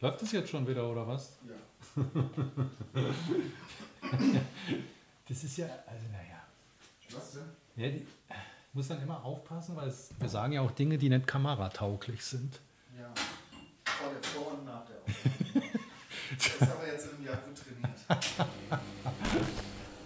Läuft 0.00 0.22
das 0.22 0.32
jetzt 0.32 0.50
schon 0.50 0.66
wieder, 0.66 0.88
oder 0.90 1.06
was? 1.06 1.38
Ja. 1.48 2.02
das 5.28 5.44
ist 5.44 5.56
ja, 5.56 5.66
also 5.86 6.06
naja. 6.12 6.42
Was 7.14 7.32
denn? 7.32 7.42
Ja, 7.76 7.90
die, 7.90 8.06
muss 8.72 8.88
dann 8.88 9.00
immer 9.02 9.24
aufpassen, 9.24 9.76
weil 9.76 9.88
es, 9.88 10.10
wir 10.18 10.28
sagen 10.28 10.52
ja 10.52 10.60
auch 10.60 10.72
Dinge, 10.72 10.98
die 10.98 11.08
nicht 11.08 11.26
kameratauglich 11.26 12.24
sind. 12.24 12.60
Ja. 12.98 13.12
Vor 13.84 14.10
der 14.12 14.22
Vor- 14.30 14.58
und 14.58 14.64
nach 14.64 14.84
der. 14.84 14.96
Das 16.36 16.46
ist 16.46 16.62
aber 16.62 16.86
jetzt 16.86 17.08
im 17.16 17.24
Jahr 17.24 17.36
gut 17.36 17.54
trainiert. 17.56 17.98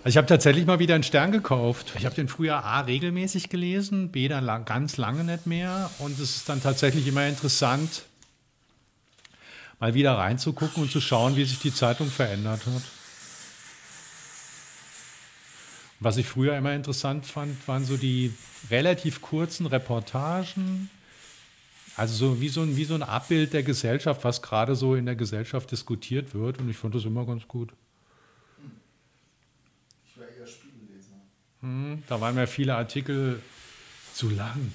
Also 0.04 0.08
ich 0.10 0.16
habe 0.16 0.26
tatsächlich 0.26 0.66
mal 0.66 0.78
wieder 0.78 0.94
einen 0.94 1.04
Stern 1.04 1.32
gekauft. 1.32 1.94
Ich 1.98 2.04
habe 2.04 2.14
den 2.14 2.28
früher 2.28 2.64
A 2.64 2.80
regelmäßig 2.80 3.48
gelesen, 3.48 4.10
B 4.10 4.28
dann 4.28 4.44
lang, 4.44 4.64
ganz 4.64 4.96
lange 4.96 5.24
nicht 5.24 5.46
mehr. 5.46 5.90
Und 5.98 6.18
es 6.18 6.36
ist 6.36 6.48
dann 6.48 6.62
tatsächlich 6.62 7.06
immer 7.06 7.26
interessant, 7.26 8.04
mal 9.80 9.94
wieder 9.94 10.16
reinzugucken 10.18 10.82
und 10.84 10.90
zu 10.92 11.00
schauen, 11.00 11.36
wie 11.36 11.44
sich 11.44 11.58
die 11.58 11.72
Zeitung 11.72 12.10
verändert 12.10 12.66
hat. 12.66 12.82
Was 16.00 16.16
ich 16.16 16.26
früher 16.26 16.56
immer 16.56 16.74
interessant 16.74 17.26
fand, 17.26 17.66
waren 17.66 17.84
so 17.84 17.96
die 17.96 18.32
relativ 18.70 19.20
kurzen 19.20 19.66
Reportagen. 19.66 20.90
Also 21.96 22.14
so 22.14 22.40
wie 22.40 22.48
so 22.48 22.62
ein, 22.62 22.76
wie 22.76 22.84
so 22.84 22.94
ein 22.94 23.02
Abbild 23.02 23.52
der 23.52 23.64
Gesellschaft, 23.64 24.22
was 24.22 24.40
gerade 24.40 24.76
so 24.76 24.94
in 24.94 25.06
der 25.06 25.16
Gesellschaft 25.16 25.72
diskutiert 25.72 26.34
wird. 26.34 26.58
Und 26.60 26.68
ich 26.68 26.76
fand 26.76 26.94
das 26.94 27.04
immer 27.04 27.26
ganz 27.26 27.48
gut. 27.48 27.72
Ich 30.06 30.16
war 30.20 30.28
eher 30.28 30.46
Spiegelleser. 30.46 31.16
Hm, 31.62 32.04
Da 32.06 32.20
waren 32.20 32.36
mir 32.36 32.46
viele 32.46 32.76
Artikel 32.76 33.42
zu 34.14 34.30
lang. 34.30 34.72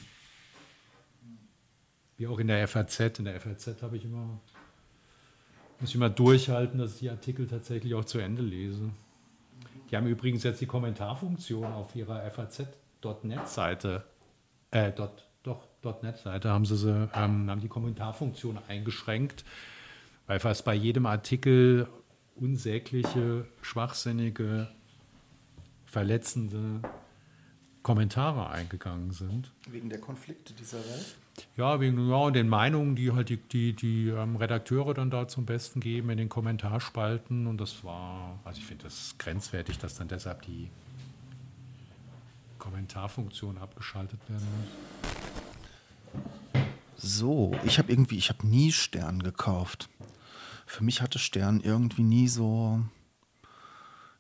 Wie 2.17 2.27
auch 2.27 2.39
in 2.39 2.47
der 2.47 2.67
FAZ. 2.67 2.99
In 3.19 3.25
der 3.25 3.39
FAZ 3.39 3.81
habe 3.81 3.95
ich 3.95 4.03
immer, 4.03 4.41
muss 5.83 5.89
ich 5.89 5.95
immer 5.95 6.09
durchhalten, 6.09 6.79
dass 6.79 6.93
ich 6.93 6.99
die 6.99 7.09
Artikel 7.09 7.45
tatsächlich 7.45 7.93
auch 7.93 8.05
zu 8.05 8.17
Ende 8.17 8.41
lese. 8.41 8.89
Die 9.91 9.97
haben 9.97 10.07
übrigens 10.07 10.43
jetzt 10.43 10.61
die 10.61 10.65
Kommentarfunktion 10.65 11.65
auf 11.65 11.93
ihrer 11.93 12.21
FAZ.net-Seite, 12.31 14.05
äh, 14.71 14.93
dot, 14.93 15.27
doch, 15.43 15.67
.net-Seite 16.01 16.49
haben 16.49 16.63
sie, 16.63 16.77
sie 16.77 17.09
ähm, 17.13 17.49
haben 17.49 17.59
die 17.59 17.67
Kommentarfunktion 17.67 18.59
eingeschränkt, 18.69 19.43
weil 20.25 20.39
fast 20.39 20.63
bei 20.63 20.73
jedem 20.73 21.05
Artikel 21.05 21.89
unsägliche, 22.37 23.45
schwachsinnige, 23.61 24.69
verletzende 25.85 26.79
Kommentare 27.83 28.49
eingegangen 28.49 29.11
sind. 29.11 29.51
Wegen 29.69 29.89
der 29.89 29.99
Konflikte 29.99 30.53
dieser 30.53 30.79
Welt? 30.79 31.15
Ja, 31.57 31.79
wegen 31.79 32.09
ja, 32.09 32.31
den 32.31 32.47
Meinungen, 32.47 32.95
die 32.95 33.11
halt 33.11 33.29
die, 33.29 33.37
die, 33.37 33.73
die 33.73 34.07
ähm, 34.07 34.35
Redakteure 34.37 34.93
dann 34.93 35.09
da 35.09 35.27
zum 35.27 35.45
Besten 35.45 35.79
geben 35.79 36.09
in 36.09 36.17
den 36.17 36.29
Kommentarspalten. 36.29 37.47
Und 37.47 37.59
das 37.59 37.83
war, 37.83 38.39
also 38.45 38.59
ich 38.59 38.65
finde 38.65 38.85
das 38.85 39.15
grenzwertig, 39.17 39.77
dass 39.79 39.95
dann 39.95 40.07
deshalb 40.07 40.43
die 40.43 40.69
Kommentarfunktion 42.59 43.57
abgeschaltet 43.57 44.19
werden 44.29 44.47
muss. 46.13 46.23
So, 46.95 47.51
ich 47.65 47.79
habe 47.79 47.91
irgendwie, 47.91 48.17
ich 48.17 48.29
habe 48.29 48.47
nie 48.47 48.71
Stern 48.71 49.21
gekauft. 49.21 49.89
Für 50.65 50.83
mich 50.83 51.01
hatte 51.01 51.19
Stern 51.19 51.59
irgendwie 51.59 52.03
nie 52.03 52.29
so. 52.29 52.81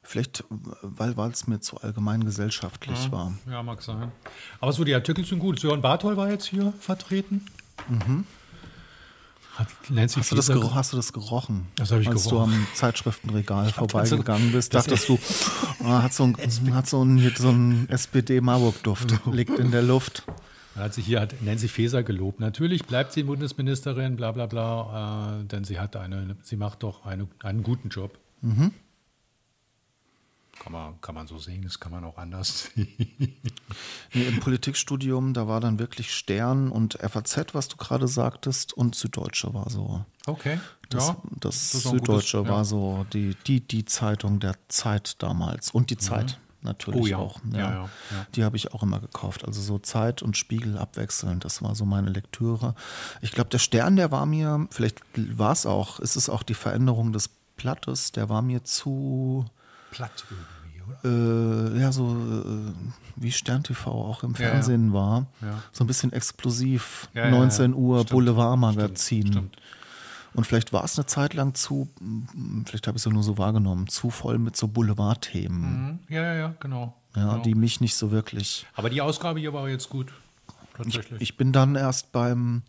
Vielleicht, 0.03 0.43
weil 0.81 1.31
es 1.31 1.47
mir 1.47 1.59
zu 1.61 1.77
allgemein 1.77 2.25
gesellschaftlich 2.25 3.11
war. 3.11 3.33
Ja, 3.49 3.63
mag 3.63 3.81
sein. 3.81 4.11
Aber 4.59 4.73
so, 4.73 4.83
die 4.83 4.93
Artikel 4.93 5.25
sind 5.25 5.39
gut. 5.39 5.59
Sören 5.59 5.81
Barthol 5.81 6.17
war 6.17 6.29
jetzt 6.29 6.45
hier 6.45 6.73
vertreten. 6.79 7.45
Hat 9.55 9.67
Nancy 9.89 10.19
Hast 10.19 10.31
du, 10.31 10.35
das 10.35 10.49
hast 10.49 10.93
du 10.93 10.97
das 10.97 11.13
gerochen? 11.13 11.67
Das 11.75 11.91
hab 11.91 11.99
ich 11.99 12.07
Als 12.09 12.23
gerochen. 12.23 12.51
du 12.51 12.57
am 12.57 12.67
Zeitschriftenregal 12.73 13.69
vorbeigegangen 13.71 14.51
bist, 14.51 14.73
dachtest 14.73 15.07
du, 15.07 15.19
ah, 15.83 16.01
hat 16.01 16.13
so 16.13 16.23
ein, 16.23 16.35
hat 16.73 16.87
so 16.87 17.03
ein, 17.03 17.33
so 17.37 17.49
ein 17.49 17.87
SPD-Marburg-Duft, 17.89 19.13
liegt 19.31 19.59
in 19.59 19.69
der 19.71 19.83
Luft. 19.83 20.23
Hat 20.75 20.95
sich 20.95 21.05
hier 21.05 21.21
hat 21.21 21.35
Nancy 21.43 21.67
Faeser 21.67 22.01
gelobt. 22.01 22.39
Natürlich 22.39 22.85
bleibt 22.85 23.13
sie 23.13 23.21
Bundesministerin, 23.23 24.15
bla 24.15 24.31
bla 24.31 24.47
bla, 24.47 25.41
äh, 25.41 25.45
denn 25.45 25.63
sie 25.63 25.79
hat 25.79 25.95
eine, 25.95 26.35
sie 26.41 26.57
macht 26.57 26.81
doch 26.81 27.05
eine, 27.05 27.27
einen 27.43 27.61
guten 27.61 27.89
Job. 27.89 28.17
Kann, 30.63 30.71
man, 30.71 31.01
kann 31.01 31.13
man 31.15 31.27
so 31.27 31.37
sehen, 31.39 31.63
das 31.63 31.79
kann 31.79 31.91
man 31.91 32.03
auch 32.05 32.17
anders 32.17 32.69
sehen. 32.75 32.87
Nee, 34.13 34.23
Im 34.27 34.39
Politikstudium, 34.39 35.33
da 35.33 35.47
war 35.47 35.59
dann 35.59 35.77
wirklich 35.79 36.13
Stern 36.15 36.69
und 36.71 36.93
FAZ, 37.01 37.53
was 37.53 37.67
du 37.67 37.75
gerade 37.77 38.07
sagtest, 38.07 38.73
und 38.73 38.95
Süddeutsche 38.95 39.53
war 39.53 39.69
so. 39.69 40.05
Okay. 40.25 40.59
Das, 40.89 41.09
ja, 41.09 41.17
das, 41.39 41.73
ein 41.73 41.79
Süddeutsche 41.81 42.37
gutes- 42.37 42.49
war 42.51 42.57
ja. 42.59 42.63
so 42.63 43.05
die, 43.11 43.35
die, 43.47 43.59
die 43.59 43.83
Zeitung 43.85 44.39
der 44.39 44.55
Zeit 44.69 45.21
damals. 45.21 45.71
Und 45.71 45.89
die 45.89 45.97
Zeit 45.97 46.39
natürlich 46.61 47.01
Oh 47.01 47.07
ja. 47.07 47.17
auch. 47.17 47.41
Ja, 47.51 47.57
ja, 47.59 47.71
ja. 48.11 48.25
Die 48.35 48.43
habe 48.45 48.55
ich 48.55 48.73
auch 48.73 48.83
immer 48.83 49.01
gekauft. 49.01 49.43
Also 49.45 49.61
so 49.61 49.79
Zeit 49.79 50.21
und 50.21 50.37
Spiegel 50.37 50.77
abwechselnd. 50.77 51.43
Das 51.43 51.61
war 51.61 51.75
so 51.75 51.83
meine 51.83 52.09
Lektüre. 52.09 52.73
Ich 53.21 53.31
glaube, 53.33 53.49
der 53.49 53.57
Stern, 53.59 53.97
der 53.97 54.11
war 54.11 54.25
mir, 54.25 54.65
vielleicht 54.71 55.01
war 55.15 55.51
es 55.51 55.65
auch, 55.65 55.99
ist 55.99 56.15
es 56.15 56.29
auch 56.29 56.41
die 56.43 56.53
Veränderung 56.53 57.11
des 57.11 57.29
Blattes, 57.57 58.13
der 58.13 58.29
war 58.29 58.41
mir 58.41 58.63
zu, 58.63 59.45
platt 59.93 60.25
irgendwie, 60.29 60.81
oder? 61.07 61.75
äh, 61.75 61.79
ja, 61.81 61.91
so 61.91 62.09
äh, 62.09 62.73
wie 63.15 63.31
Stern 63.31 63.63
TV 63.63 63.89
auch 63.91 64.23
im 64.23 64.33
Ja, 64.33 64.41
ja. 64.41 64.49
Fernsehen 64.51 64.91
war. 64.93 65.27
Ja. 65.41 65.61
So 65.71 65.83
ein 65.83 65.87
bisschen 65.87 66.11
explosiv. 66.13 67.07
Ja, 67.13 67.25
ja, 67.25 67.31
19 67.31 67.71
ja. 67.71 67.77
Uhr. 67.77 68.03
Boulevardmagazin. 68.05 69.49
Und 70.35 70.47
vielleicht 70.47 70.73
war 70.73 70.83
es 70.83 70.97
eine 70.97 71.05
Zeit 71.05 71.35
lang 71.35 71.53
zu, 71.53 71.87
vielleicht 72.65 72.87
habe 72.87 72.97
ich 72.97 73.05
es 73.05 73.11
nur 73.11 73.21
so 73.21 73.37
wahrgenommen, 73.37 73.87
zu 73.87 74.09
voll 74.09 74.39
mit 74.39 74.55
so 74.57 74.67
Boulevardthemen, 74.67 75.61
Mhm. 75.61 75.99
Ja, 76.09 76.23
ja, 76.23 76.33
ja, 76.33 76.55
genau. 76.59 76.95
ja, 77.15 77.33
genau. 77.33 77.43
die 77.43 77.53
mich 77.53 77.81
nicht 77.81 77.95
so 77.95 78.09
wirklich. 78.09 78.65
Aber 78.75 78.89
die 78.89 79.01
Ausgabe 79.01 79.39
hier 79.39 79.53
war 79.53 79.69
jetzt 79.69 79.89
gut. 79.89 80.11
Ich, 80.47 80.95
Tatsächlich. 80.95 81.21
ich 81.21 81.37
bin 81.37 81.51
dann 81.51 81.75
erst 81.75 82.11
beim 82.11 82.63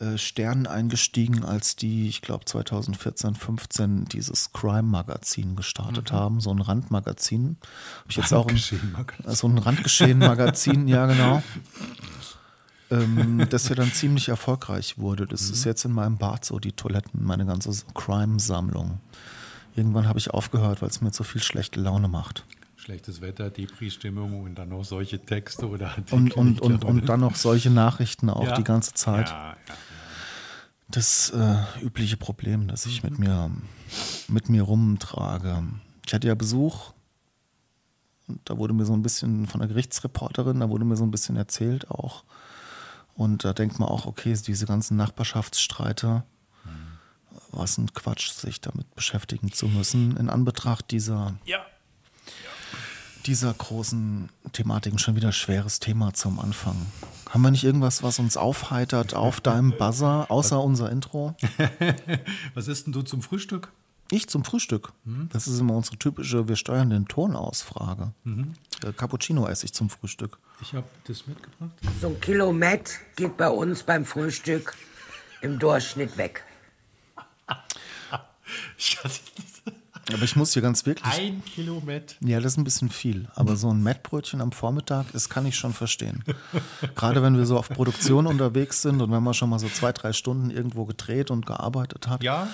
äh, 0.00 0.18
Stern 0.18 0.66
eingestiegen, 0.66 1.44
als 1.44 1.76
die, 1.76 2.08
ich 2.08 2.20
glaube 2.20 2.44
2014, 2.44 3.34
15 3.34 4.04
dieses 4.06 4.52
Crime-Magazin 4.52 5.54
gestartet 5.54 6.10
haben, 6.10 6.40
so 6.40 6.50
ein 6.50 6.60
Randmagazin. 6.60 7.56
Habe 8.00 8.10
ich 8.10 8.16
jetzt 8.16 8.32
auch 8.32 8.48
ein, 8.48 8.56
so 8.56 9.46
ein 9.46 9.58
Randgeschehen-Magazin, 9.58 10.88
ja 10.88 11.06
genau. 11.06 11.42
ähm, 12.90 13.46
das 13.50 13.68
ja 13.68 13.76
dann 13.76 13.92
ziemlich 13.92 14.28
erfolgreich 14.28 14.98
wurde. 14.98 15.26
Das 15.26 15.50
ist 15.50 15.64
jetzt 15.64 15.84
in 15.84 15.92
meinem 15.92 16.18
Bad 16.18 16.44
so, 16.44 16.58
die 16.58 16.72
Toiletten, 16.72 17.24
meine 17.24 17.46
ganze 17.46 17.70
Crime-Sammlung. 17.94 18.98
Irgendwann 19.76 20.08
habe 20.08 20.18
ich 20.18 20.30
aufgehört, 20.30 20.82
weil 20.82 20.88
es 20.88 21.00
mir 21.00 21.12
zu 21.12 21.24
viel 21.24 21.42
schlechte 21.42 21.80
Laune 21.80 22.08
macht. 22.08 22.44
Schlechtes 22.84 23.22
Wetter, 23.22 23.48
Depri-Stimmung 23.48 24.42
und 24.42 24.56
dann 24.56 24.68
noch 24.68 24.84
solche 24.84 25.18
Texte 25.18 25.66
oder 25.66 25.88
Artikel. 25.88 26.14
Und, 26.14 26.32
und, 26.36 26.60
und, 26.60 26.84
und 26.84 27.08
dann 27.08 27.20
noch 27.20 27.34
solche 27.34 27.70
Nachrichten 27.70 28.28
auch 28.28 28.44
Ja. 28.46 28.54
die 28.56 28.64
ganze 28.64 28.92
Zeit. 28.92 29.30
Ja, 29.30 29.56
ja. 29.66 29.74
Das 30.88 31.30
äh, 31.30 31.56
übliche 31.82 32.18
Problem, 32.18 32.68
das 32.68 32.84
ich 32.84 33.02
mit 33.02 33.18
mir, 33.18 33.50
mit 34.28 34.50
mir 34.50 34.62
rumtrage. 34.62 35.62
Ich 36.06 36.12
hatte 36.12 36.26
ja 36.28 36.34
Besuch 36.34 36.92
und 38.28 38.40
da 38.44 38.58
wurde 38.58 38.74
mir 38.74 38.84
so 38.84 38.92
ein 38.92 39.02
bisschen 39.02 39.46
von 39.46 39.60
der 39.60 39.68
Gerichtsreporterin, 39.68 40.60
da 40.60 40.68
wurde 40.68 40.84
mir 40.84 40.96
so 40.96 41.04
ein 41.04 41.10
bisschen 41.10 41.36
erzählt 41.36 41.90
auch. 41.90 42.22
Und 43.14 43.44
da 43.46 43.54
denkt 43.54 43.78
man 43.78 43.88
auch, 43.88 44.04
okay, 44.04 44.36
diese 44.46 44.66
ganzen 44.66 44.98
Nachbarschaftsstreite, 44.98 46.22
was 47.50 47.78
ein 47.78 47.92
Quatsch, 47.94 48.30
sich 48.32 48.60
damit 48.60 48.94
beschäftigen 48.94 49.52
zu 49.52 49.68
müssen, 49.68 50.16
in 50.18 50.28
Anbetracht 50.28 50.90
dieser, 50.90 51.34
ja. 51.46 51.64
Dieser 53.26 53.52
großen 53.52 54.28
Thematiken 54.52 54.98
schon 54.98 55.16
wieder 55.16 55.32
schweres 55.32 55.80
Thema 55.80 56.14
zum 56.14 56.38
Anfang. 56.38 56.76
Haben 57.30 57.42
wir 57.42 57.50
nicht 57.50 57.64
irgendwas, 57.64 58.02
was 58.02 58.18
uns 58.18 58.36
aufheitert 58.36 59.14
auf 59.14 59.40
deinem 59.40 59.76
Buzzer, 59.76 60.30
außer 60.30 60.62
unser 60.62 60.90
Intro? 60.90 61.34
Was 62.54 62.68
isst 62.68 62.86
denn 62.86 62.92
du 62.92 63.02
zum 63.02 63.22
Frühstück? 63.22 63.72
Ich 64.10 64.28
zum 64.28 64.44
Frühstück. 64.44 64.92
Das 65.32 65.48
ist 65.48 65.58
immer 65.58 65.74
unsere 65.74 65.96
typische, 65.96 66.46
wir 66.46 66.56
steuern 66.56 66.90
den 66.90 67.08
Ton 67.08 67.34
aus 67.34 67.62
Frage. 67.62 68.12
Äh, 68.84 68.92
Cappuccino 68.92 69.48
esse 69.48 69.64
ich 69.64 69.72
zum 69.72 69.90
Frühstück. 69.90 70.38
Ich 70.60 70.74
habe 70.74 70.86
das 71.08 71.26
mitgebracht. 71.26 71.72
So 72.00 72.08
ein 72.08 72.20
Kilo 72.20 72.52
Met 72.52 73.00
geht 73.16 73.36
bei 73.36 73.48
uns 73.48 73.82
beim 73.82 74.04
Frühstück 74.04 74.76
im 75.40 75.58
Durchschnitt 75.58 76.16
weg. 76.16 76.44
Aber 80.12 80.22
ich 80.22 80.36
muss 80.36 80.52
hier 80.52 80.62
ganz 80.62 80.84
wirklich. 80.86 81.12
Ein 81.14 81.42
Kilometer. 81.44 82.14
Ja, 82.20 82.38
das 82.40 82.52
ist 82.52 82.58
ein 82.58 82.64
bisschen 82.64 82.90
viel. 82.90 83.28
Aber 83.34 83.56
so 83.56 83.70
ein 83.70 83.82
Mettbrötchen 83.82 84.40
am 84.40 84.52
Vormittag, 84.52 85.06
das 85.12 85.28
kann 85.28 85.46
ich 85.46 85.56
schon 85.56 85.72
verstehen. 85.72 86.24
Gerade 86.94 87.22
wenn 87.22 87.36
wir 87.38 87.46
so 87.46 87.58
auf 87.58 87.68
Produktion 87.68 88.26
unterwegs 88.26 88.82
sind 88.82 89.00
und 89.00 89.10
wenn 89.10 89.22
man 89.22 89.34
schon 89.34 89.48
mal 89.50 89.58
so 89.58 89.68
zwei, 89.68 89.92
drei 89.92 90.12
Stunden 90.12 90.50
irgendwo 90.50 90.84
gedreht 90.84 91.30
und 91.30 91.46
gearbeitet 91.46 92.08
hat. 92.08 92.22
Ja, 92.22 92.48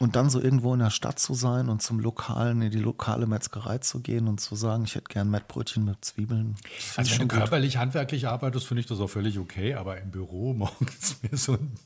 Und 0.00 0.16
dann 0.16 0.28
so 0.28 0.40
irgendwo 0.40 0.74
in 0.74 0.80
der 0.80 0.90
Stadt 0.90 1.20
zu 1.20 1.34
sein 1.34 1.68
und 1.68 1.80
zum 1.80 2.00
lokalen, 2.00 2.62
in 2.62 2.70
die 2.72 2.80
lokale 2.80 3.26
Metzgerei 3.26 3.78
zu 3.78 4.00
gehen 4.00 4.26
und 4.26 4.40
zu 4.40 4.56
sagen, 4.56 4.84
ich 4.84 4.96
hätte 4.96 5.06
gern 5.08 5.30
Mettbrötchen 5.30 5.84
mit 5.84 6.04
Zwiebeln. 6.04 6.56
Also 6.96 7.12
ich 7.12 7.20
wenn 7.20 7.28
du 7.28 7.36
körperlich, 7.36 7.76
handwerklich 7.76 8.26
arbeitest, 8.26 8.66
finde 8.66 8.80
ich 8.80 8.86
das 8.86 8.98
auch 8.98 9.08
völlig 9.10 9.38
okay. 9.38 9.74
Aber 9.74 10.00
im 10.00 10.10
Büro 10.10 10.52
morgens 10.58 11.16
mir 11.22 11.36
so 11.36 11.52
ein 11.52 11.76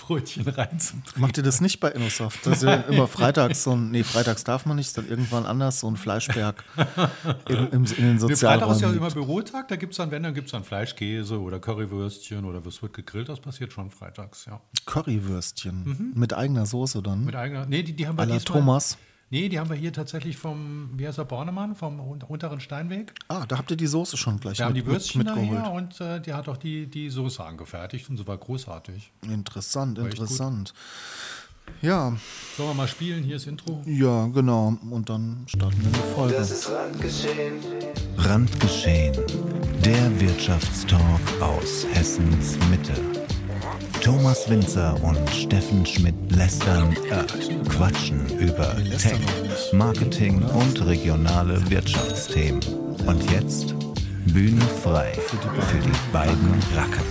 Brötchen 0.00 0.48
reinzudrehen. 0.48 1.20
Macht 1.20 1.36
ihr 1.36 1.42
das 1.42 1.60
nicht 1.60 1.80
bei 1.80 1.90
Innosoft? 1.90 2.46
Das 2.46 2.58
ist 2.58 2.62
ja 2.64 2.74
immer 2.74 3.06
freitags 3.06 3.62
so 3.62 3.72
ein, 3.72 3.90
nee, 3.90 4.02
freitags 4.02 4.44
darf 4.44 4.66
man 4.66 4.76
nicht, 4.76 4.96
dann 4.96 5.08
irgendwann 5.08 5.46
anders 5.46 5.80
so 5.80 5.90
ein 5.90 5.96
Fleischberg 5.96 6.64
im, 7.48 7.56
im, 7.70 7.84
in 7.84 7.84
den 7.84 8.16
Nee, 8.16 8.36
Freitag 8.36 8.70
ist 8.70 8.80
ja 8.80 8.90
immer. 8.90 9.10
Bürotag, 9.10 9.68
da 9.68 9.76
gibt 9.76 9.92
es 9.92 9.96
dann, 9.98 10.10
wenn, 10.10 10.22
dann 10.22 10.34
gibt 10.34 10.46
es 10.46 10.52
dann 10.52 10.64
Fleischkäse 10.64 11.40
oder 11.40 11.60
Currywürstchen 11.60 12.44
oder 12.44 12.64
was 12.64 12.82
wird 12.82 12.94
gegrillt, 12.94 13.28
das 13.28 13.40
passiert 13.40 13.72
schon 13.72 13.90
freitags, 13.90 14.46
ja. 14.46 14.60
Currywürstchen 14.86 16.12
mit 16.14 16.32
eigener 16.32 16.66
Soße 16.66 17.02
dann. 17.02 17.24
Mit 17.24 17.36
eigener, 17.36 17.66
nee, 17.66 17.82
die, 17.82 17.92
die 17.92 18.06
haben 18.06 18.16
wir 18.16 18.26
diesmal, 18.26 18.40
Thomas. 18.40 18.98
Nee, 19.32 19.48
die 19.48 19.60
haben 19.60 19.70
wir 19.70 19.76
hier 19.76 19.92
tatsächlich 19.92 20.36
vom, 20.36 20.90
wie 20.96 21.06
heißt 21.06 21.18
der 21.18 21.24
Bornemann, 21.24 21.76
vom 21.76 22.00
un- 22.00 22.20
unteren 22.22 22.60
Steinweg. 22.60 23.14
Ah, 23.28 23.46
da 23.46 23.58
habt 23.58 23.70
ihr 23.70 23.76
die 23.76 23.86
Soße 23.86 24.16
schon 24.16 24.40
gleich 24.40 24.58
Wir 24.58 24.64
haben 24.66 24.72
mit, 24.72 24.84
die 24.84 24.90
Würstchen 24.90 25.18
mit, 25.22 25.28
mitgeholt. 25.34 25.60
daher 25.60 25.72
und 25.72 26.00
äh, 26.00 26.20
die 26.20 26.32
hat 26.34 26.48
auch 26.48 26.56
die, 26.56 26.86
die 26.88 27.08
Soße 27.10 27.42
angefertigt 27.44 28.10
und 28.10 28.16
so 28.16 28.26
war 28.26 28.36
großartig. 28.36 29.12
Interessant, 29.22 29.98
gut. 29.98 30.06
interessant. 30.08 30.74
Ja, 31.80 32.12
Sollen 32.56 32.70
wir 32.70 32.74
mal 32.74 32.88
spielen? 32.88 33.22
Hier 33.22 33.36
ist 33.36 33.46
Intro. 33.46 33.80
ja, 33.86 34.26
genau. 34.26 34.76
Und 34.90 35.08
dann 35.08 35.44
starten 35.46 35.80
wir 35.84 35.92
die 35.92 36.14
Folge. 36.14 36.34
Das 36.34 36.50
ist 36.50 36.68
Randgeschehen. 36.68 37.52
Randgeschehen. 38.16 39.14
Der 39.84 40.20
Wirtschaftstalk 40.20 41.20
aus 41.40 41.86
Hessens 41.92 42.58
Mitte. 42.68 42.94
Thomas 44.02 44.48
Winzer 44.48 45.02
und 45.02 45.28
Steffen 45.30 45.84
Schmidt 45.84 46.14
lästern, 46.30 46.92
äh, 47.10 47.24
quatschen 47.68 48.26
über 48.38 48.76
Tech, 48.98 49.20
Marketing 49.72 50.42
und 50.42 50.84
regionale 50.86 51.68
Wirtschaftsthemen. 51.70 52.62
Und 53.06 53.30
jetzt 53.30 53.74
Bühne 54.26 54.60
frei 54.82 55.12
für 55.12 55.78
die 55.80 56.12
beiden 56.12 56.54
Racken. 56.74 57.04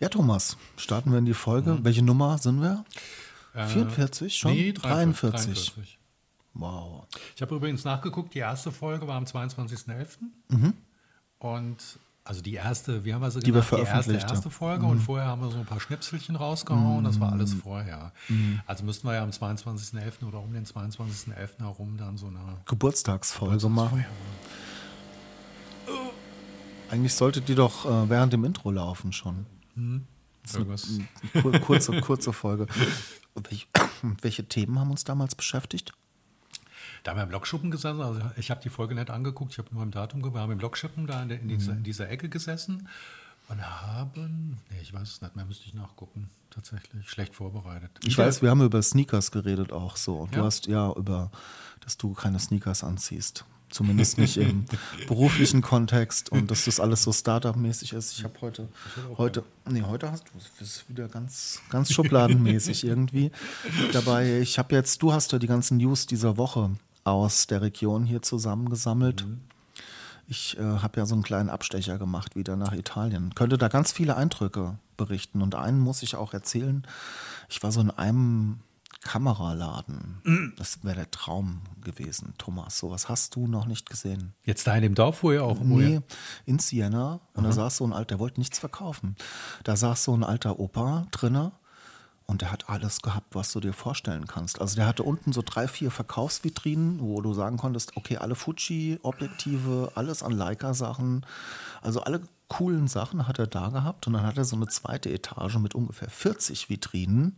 Ja, 0.00 0.08
Thomas, 0.08 0.56
starten 0.76 1.10
wir 1.10 1.18
in 1.18 1.24
die 1.26 1.34
Folge. 1.34 1.78
Welche 1.82 2.02
Nummer 2.02 2.38
sind 2.38 2.60
wir? 2.62 2.84
44 3.54 4.36
schon? 4.36 4.52
Mhm. 4.52 4.58
Äh, 4.58 4.62
Nee, 4.62 4.72
43. 4.72 5.72
43. 5.74 5.98
Wow. 6.54 7.06
Ich 7.34 7.42
habe 7.42 7.54
übrigens 7.54 7.84
nachgeguckt, 7.84 8.34
die 8.34 8.38
erste 8.38 8.72
Folge 8.72 9.06
war 9.06 9.16
am 9.16 9.24
22.11. 9.24 10.72
Und 11.38 11.98
also 12.26 12.42
die 12.42 12.54
erste, 12.54 13.04
wie 13.04 13.14
haben 13.14 13.22
wir 13.22 13.30
sie 13.30 13.38
Mhm. 13.38 13.44
Die 13.44 13.54
wir 13.54 13.62
genannt? 13.62 13.86
Die 13.86 13.88
erste. 13.88 14.12
Mhm. 14.12 14.18
erste 14.18 14.50
Folge 14.50 14.86
und 14.86 15.00
vorher 15.00 15.28
haben 15.28 15.42
wir 15.42 15.50
so 15.50 15.58
ein 15.58 15.64
paar 15.64 15.80
Schnipselchen 15.80 16.34
rausgehauen, 16.34 17.04
das 17.04 17.20
war 17.20 17.32
alles 17.32 17.54
vorher. 17.54 18.12
Mhm. 18.28 18.60
Also 18.66 18.84
müssten 18.84 19.06
wir 19.06 19.14
ja 19.14 19.22
am 19.22 19.30
22.11. 19.30 20.26
oder 20.26 20.40
um 20.40 20.52
den 20.52 20.66
22.11. 20.66 21.60
herum 21.60 21.96
dann 21.96 22.16
so 22.16 22.26
eine 22.26 22.40
Geburtstagsfolge 22.66 23.68
machen. 23.68 24.04
Eigentlich 26.90 27.14
sollte 27.14 27.40
die 27.40 27.54
doch 27.54 27.84
äh, 27.84 28.10
während 28.10 28.32
dem 28.32 28.44
Intro 28.44 28.70
laufen 28.70 29.12
schon. 29.12 29.46
irgendwas. 30.52 30.88
Kur 31.42 31.52
kurze, 31.60 32.00
kurze 32.00 32.32
Folge. 32.32 32.66
Welche, 33.34 33.66
welche 34.22 34.48
Themen 34.48 34.78
haben 34.78 34.90
uns 34.90 35.04
damals 35.04 35.34
beschäftigt? 35.34 35.92
Da 37.06 37.12
haben 37.12 37.18
wir 37.18 37.22
im 37.22 37.28
Blockschuppen 37.28 37.70
gesessen, 37.70 38.00
also 38.00 38.20
ich 38.36 38.50
habe 38.50 38.60
die 38.60 38.68
Folge 38.68 38.96
nicht 38.96 39.10
angeguckt, 39.10 39.52
ich 39.52 39.58
habe 39.58 39.68
nur 39.72 39.84
im 39.84 39.92
Datum 39.92 40.20
geguckt, 40.22 40.34
wir 40.36 40.40
haben 40.40 40.50
im 40.50 40.58
Blockschuppen 40.58 41.06
da 41.06 41.22
in, 41.22 41.28
der, 41.28 41.40
in, 41.40 41.46
dieser, 41.46 41.70
Mhm. 41.72 41.78
in 41.78 41.84
dieser 41.84 42.10
Ecke 42.10 42.28
gesessen 42.28 42.88
und 43.48 43.62
haben, 43.64 44.58
nee, 44.70 44.80
ich 44.82 44.92
weiß 44.92 45.08
es 45.08 45.22
nicht 45.22 45.36
mehr, 45.36 45.44
müsste 45.44 45.66
ich 45.66 45.74
nachgucken, 45.74 46.30
tatsächlich, 46.50 47.08
schlecht 47.08 47.36
vorbereitet. 47.36 47.92
Ich 48.04 48.18
weiß, 48.18 48.42
wir 48.42 48.50
haben 48.50 48.60
über 48.60 48.82
Sneakers 48.82 49.30
geredet 49.30 49.70
auch 49.70 49.94
so. 49.96 50.16
Und 50.16 50.34
du 50.34 50.38
Ja? 50.40 50.44
hast 50.46 50.66
ja 50.66 50.92
über, 50.94 51.30
dass 51.78 51.96
du 51.96 52.12
keine 52.12 52.40
Sneakers 52.40 52.82
anziehst. 52.82 53.44
Zumindest 53.68 54.18
nicht 54.18 54.36
im 54.36 54.64
beruflichen 55.06 55.62
Kontext 55.62 56.30
und 56.32 56.50
dass 56.50 56.64
das 56.64 56.80
alles 56.80 57.04
so 57.04 57.12
Startup-mäßig 57.12 57.92
ist. 57.92 58.18
Ich 58.18 58.24
habe 58.24 58.34
heute, 58.40 58.68
heute, 59.16 59.44
nee, 59.68 59.82
heute 59.82 60.10
hast 60.10 60.24
du, 60.24 60.30
das 60.58 60.68
ist 60.68 60.88
wieder 60.88 61.06
ganz, 61.08 61.60
ganz 61.70 61.92
schubladenmäßig 61.92 62.84
irgendwie 62.84 63.30
dabei. 63.92 64.40
Ich 64.40 64.58
habe 64.58 64.74
jetzt, 64.74 65.02
du 65.02 65.12
hast 65.12 65.30
ja 65.30 65.38
die 65.38 65.46
ganzen 65.46 65.76
News 65.76 66.06
dieser 66.06 66.36
Woche 66.36 66.70
aus 67.06 67.46
der 67.46 67.62
Region 67.62 68.04
hier 68.04 68.20
zusammengesammelt. 68.20 69.24
Ich 70.26 70.58
äh, 70.58 70.62
habe 70.62 70.98
ja 70.98 71.06
so 71.06 71.14
einen 71.14 71.22
kleinen 71.22 71.50
Abstecher 71.50 71.98
gemacht 71.98 72.34
wieder 72.34 72.56
nach 72.56 72.72
Italien. 72.72 73.32
Könnte 73.34 73.58
da 73.58 73.68
ganz 73.68 73.92
viele 73.92 74.16
Eindrücke 74.16 74.78
berichten. 74.96 75.40
Und 75.40 75.54
einen 75.54 75.78
muss 75.78 76.02
ich 76.02 76.16
auch 76.16 76.34
erzählen. 76.34 76.84
Ich 77.48 77.62
war 77.62 77.70
so 77.70 77.80
in 77.80 77.90
einem 77.92 78.58
Kameraladen. 79.02 80.52
Das 80.56 80.82
wäre 80.82 80.96
der 80.96 81.10
Traum 81.12 81.60
gewesen, 81.80 82.34
Thomas. 82.38 82.76
Sowas 82.76 83.08
hast 83.08 83.36
du 83.36 83.46
noch 83.46 83.66
nicht 83.66 83.88
gesehen. 83.88 84.34
Jetzt 84.42 84.66
da 84.66 84.74
in 84.74 84.82
dem 84.82 84.94
Dorf, 84.96 85.22
wo 85.22 85.30
ihr 85.30 85.44
auch, 85.44 85.58
wo 85.60 85.78
Nee, 85.78 85.94
ihr, 85.94 86.02
in 86.44 86.58
Siena. 86.58 87.20
Und 87.34 87.44
da 87.44 87.52
saß 87.52 87.76
so 87.76 87.86
ein 87.86 87.92
alter, 87.92 88.16
der 88.16 88.18
wollte 88.18 88.40
nichts 88.40 88.58
verkaufen. 88.58 89.14
Da 89.62 89.76
saß 89.76 90.02
so 90.02 90.12
ein 90.16 90.24
alter 90.24 90.58
Opa 90.58 91.06
drinne 91.12 91.52
und 92.26 92.42
der 92.42 92.50
hat 92.50 92.68
alles 92.68 93.02
gehabt, 93.02 93.34
was 93.34 93.52
du 93.52 93.60
dir 93.60 93.72
vorstellen 93.72 94.26
kannst. 94.26 94.60
Also 94.60 94.76
der 94.76 94.86
hatte 94.86 95.02
unten 95.02 95.32
so 95.32 95.42
drei, 95.44 95.68
vier 95.68 95.90
Verkaufsvitrinen, 95.90 97.00
wo 97.00 97.20
du 97.20 97.32
sagen 97.34 97.56
konntest, 97.56 97.96
okay, 97.96 98.16
alle 98.16 98.34
Fuji-Objektive, 98.34 99.92
alles 99.94 100.22
an 100.22 100.32
Leica-Sachen, 100.32 101.24
also 101.82 102.00
alle 102.00 102.20
coolen 102.48 102.86
Sachen 102.86 103.26
hat 103.26 103.38
er 103.38 103.46
da 103.46 103.68
gehabt 103.68 104.06
und 104.06 104.12
dann 104.12 104.24
hat 104.24 104.38
er 104.38 104.44
so 104.44 104.56
eine 104.56 104.68
zweite 104.68 105.10
Etage 105.10 105.56
mit 105.56 105.74
ungefähr 105.74 106.08
40 106.08 106.70
Vitrinen 106.70 107.36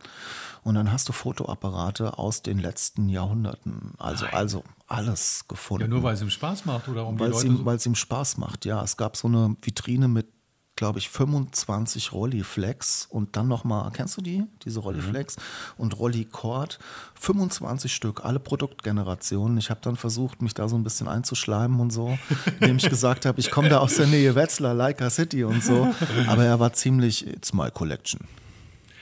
und 0.65 0.75
dann 0.75 0.93
hast 0.93 1.09
du 1.09 1.13
Fotoapparate 1.13 2.19
aus 2.19 2.43
den 2.43 2.59
letzten 2.59 3.09
Jahrhunderten, 3.09 3.93
also, 3.99 4.27
also 4.27 4.65
alles 4.87 5.47
gefunden. 5.49 5.83
ja, 5.83 5.89
nur 5.89 6.03
weil 6.03 6.15
es 6.15 6.23
ihm 6.23 6.31
Spaß 6.31 6.67
macht 6.67 6.89
oder 6.89 7.07
um 7.07 7.19
Weil 7.19 7.31
es 7.31 7.45
ihm, 7.45 7.59
so, 7.59 7.65
weil 7.65 7.77
es 7.77 7.87
ihm 7.87 7.95
Spaß 7.95 8.37
macht, 8.37 8.65
ja. 8.65 8.83
Es 8.83 8.97
gab 8.97 9.17
so 9.17 9.29
eine 9.29 9.57
Vitrine 9.63 10.09
mit, 10.09 10.29
glaube 10.79 11.01
ich, 11.01 11.09
25 11.09 12.13
Rolliflex 12.13 13.09
und 13.11 13.37
dann 13.37 13.49
nochmal, 13.49 13.91
kennst 13.93 14.17
du 14.17 14.23
die, 14.23 14.45
diese 14.65 14.79
Rolliflex? 14.79 15.35
Und 15.77 15.99
Rollicord, 15.99 16.79
25 17.17 17.93
Stück, 17.93 18.25
alle 18.25 18.39
Produktgenerationen. 18.39 19.59
Ich 19.59 19.71
habe 19.71 19.81
dann 19.83 19.97
versucht, 19.97 20.41
mich 20.41 20.55
da 20.55 20.69
so 20.69 20.77
ein 20.77 20.85
bisschen 20.85 21.09
einzuschleimen 21.09 21.81
und 21.81 21.93
so, 21.93 22.17
indem 22.61 22.77
ich 22.77 22.89
gesagt 22.89 23.27
habe, 23.27 23.41
ich 23.41 23.51
komme 23.51 23.69
da 23.69 23.79
aus 23.79 23.97
der 23.97 24.07
Nähe 24.07 24.37
Wetzlar, 24.37 24.73
Leica 24.73 25.11
City 25.11 25.43
und 25.43 25.65
so. 25.65 25.93
Aber 26.29 26.45
er 26.45 26.61
war 26.61 26.73
ziemlich, 26.73 27.27
it's 27.27 27.53
my 27.53 27.73
collection. 27.73 28.21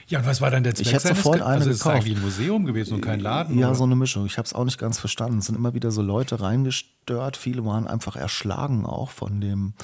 Ja, 0.09 0.21
und 0.21 0.27
was 0.27 0.41
war 0.41 0.51
dann 0.51 0.63
der 0.63 0.75
Zweck 0.75 0.87
hätte 0.87 1.01
seines 1.01 1.19
sofort 1.19 1.43
eine 1.43 1.57
also 1.57 1.71
es 1.71 1.77
ist 1.77 1.83
gekauft. 1.83 1.97
eigentlich 2.05 2.17
ein 2.17 2.23
Museum 2.23 2.65
gewesen 2.65 2.95
und 2.95 3.01
kein 3.03 3.21
Laden. 3.21 3.59
Ja, 3.59 3.67
oder? 3.67 3.75
so 3.75 3.85
eine 3.85 3.97
Mischung. 3.97 4.25
Ich 4.25 4.39
habe 4.39 4.47
es 4.47 4.55
auch 4.55 4.65
nicht 4.65 4.79
ganz 4.79 4.99
verstanden. 4.99 5.39
Es 5.39 5.47
sind 5.47 5.57
immer 5.57 5.75
wieder 5.75 5.91
so 5.91 6.01
Leute 6.01 6.41
reingestört. 6.41 7.37
Viele 7.37 7.67
waren 7.67 7.87
einfach 7.87 8.17
erschlagen 8.17 8.87
auch 8.87 9.11
von 9.11 9.43
dem. 9.43 9.75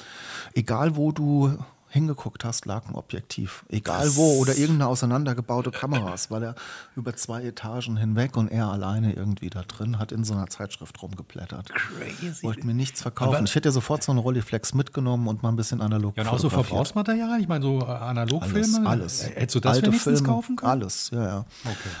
Egal 0.55 0.95
wo 0.95 1.11
du 1.11 1.57
hingeguckt 1.93 2.43
hast, 2.43 2.65
lag 2.65 2.87
ein 2.87 2.95
Objektiv. 2.95 3.65
Egal 3.69 4.15
wo 4.15 4.39
oder 4.39 4.55
irgendeine 4.57 4.87
auseinandergebaute 4.89 5.69
Kameras, 5.71 6.31
weil 6.31 6.41
er 6.43 6.55
über 6.95 7.15
zwei 7.15 7.43
Etagen 7.43 7.97
hinweg 7.97 8.35
und 8.35 8.47
er 8.49 8.67
alleine 8.67 9.13
irgendwie 9.13 9.49
da 9.51 9.61
drin 9.61 9.99
hat 9.99 10.11
in 10.11 10.23
so 10.23 10.33
einer 10.33 10.47
Zeitschrift 10.47 11.01
rumgeblättert. 11.01 11.69
Crazy. 11.69 12.41
Wollte 12.43 12.65
mir 12.65 12.73
nichts 12.73 13.01
verkaufen. 13.01 13.35
Aber- 13.35 13.43
Ich 13.45 13.53
hätte 13.53 13.69
ja 13.69 13.71
sofort 13.71 14.01
so 14.03 14.11
eine 14.11 14.21
Rolleiflex 14.21 14.73
mitgenommen 14.73 15.27
und 15.27 15.43
mal 15.43 15.49
ein 15.49 15.55
bisschen 15.55 15.81
analog 15.81 16.17
Ja, 16.17 16.23
und 16.23 16.29
auch 16.29 16.39
so. 16.39 16.49
Verbrauchsmaterial, 16.49 17.39
ich 17.39 17.47
meine 17.47 17.63
so 17.63 17.79
äh, 17.81 17.85
Analogfilme. 17.85 18.87
Alles, 18.89 19.21
alles. 19.21 19.23
Äh, 19.23 19.35
Hättest 19.41 19.55
du 19.55 19.59
das 19.59 19.75
Alte 19.75 19.87
wenigstens 19.87 20.19
Filme, 20.19 20.33
kaufen 20.33 20.55
können? 20.55 20.71
Alles, 20.71 21.09
ja, 21.11 21.23
ja. 21.23 21.45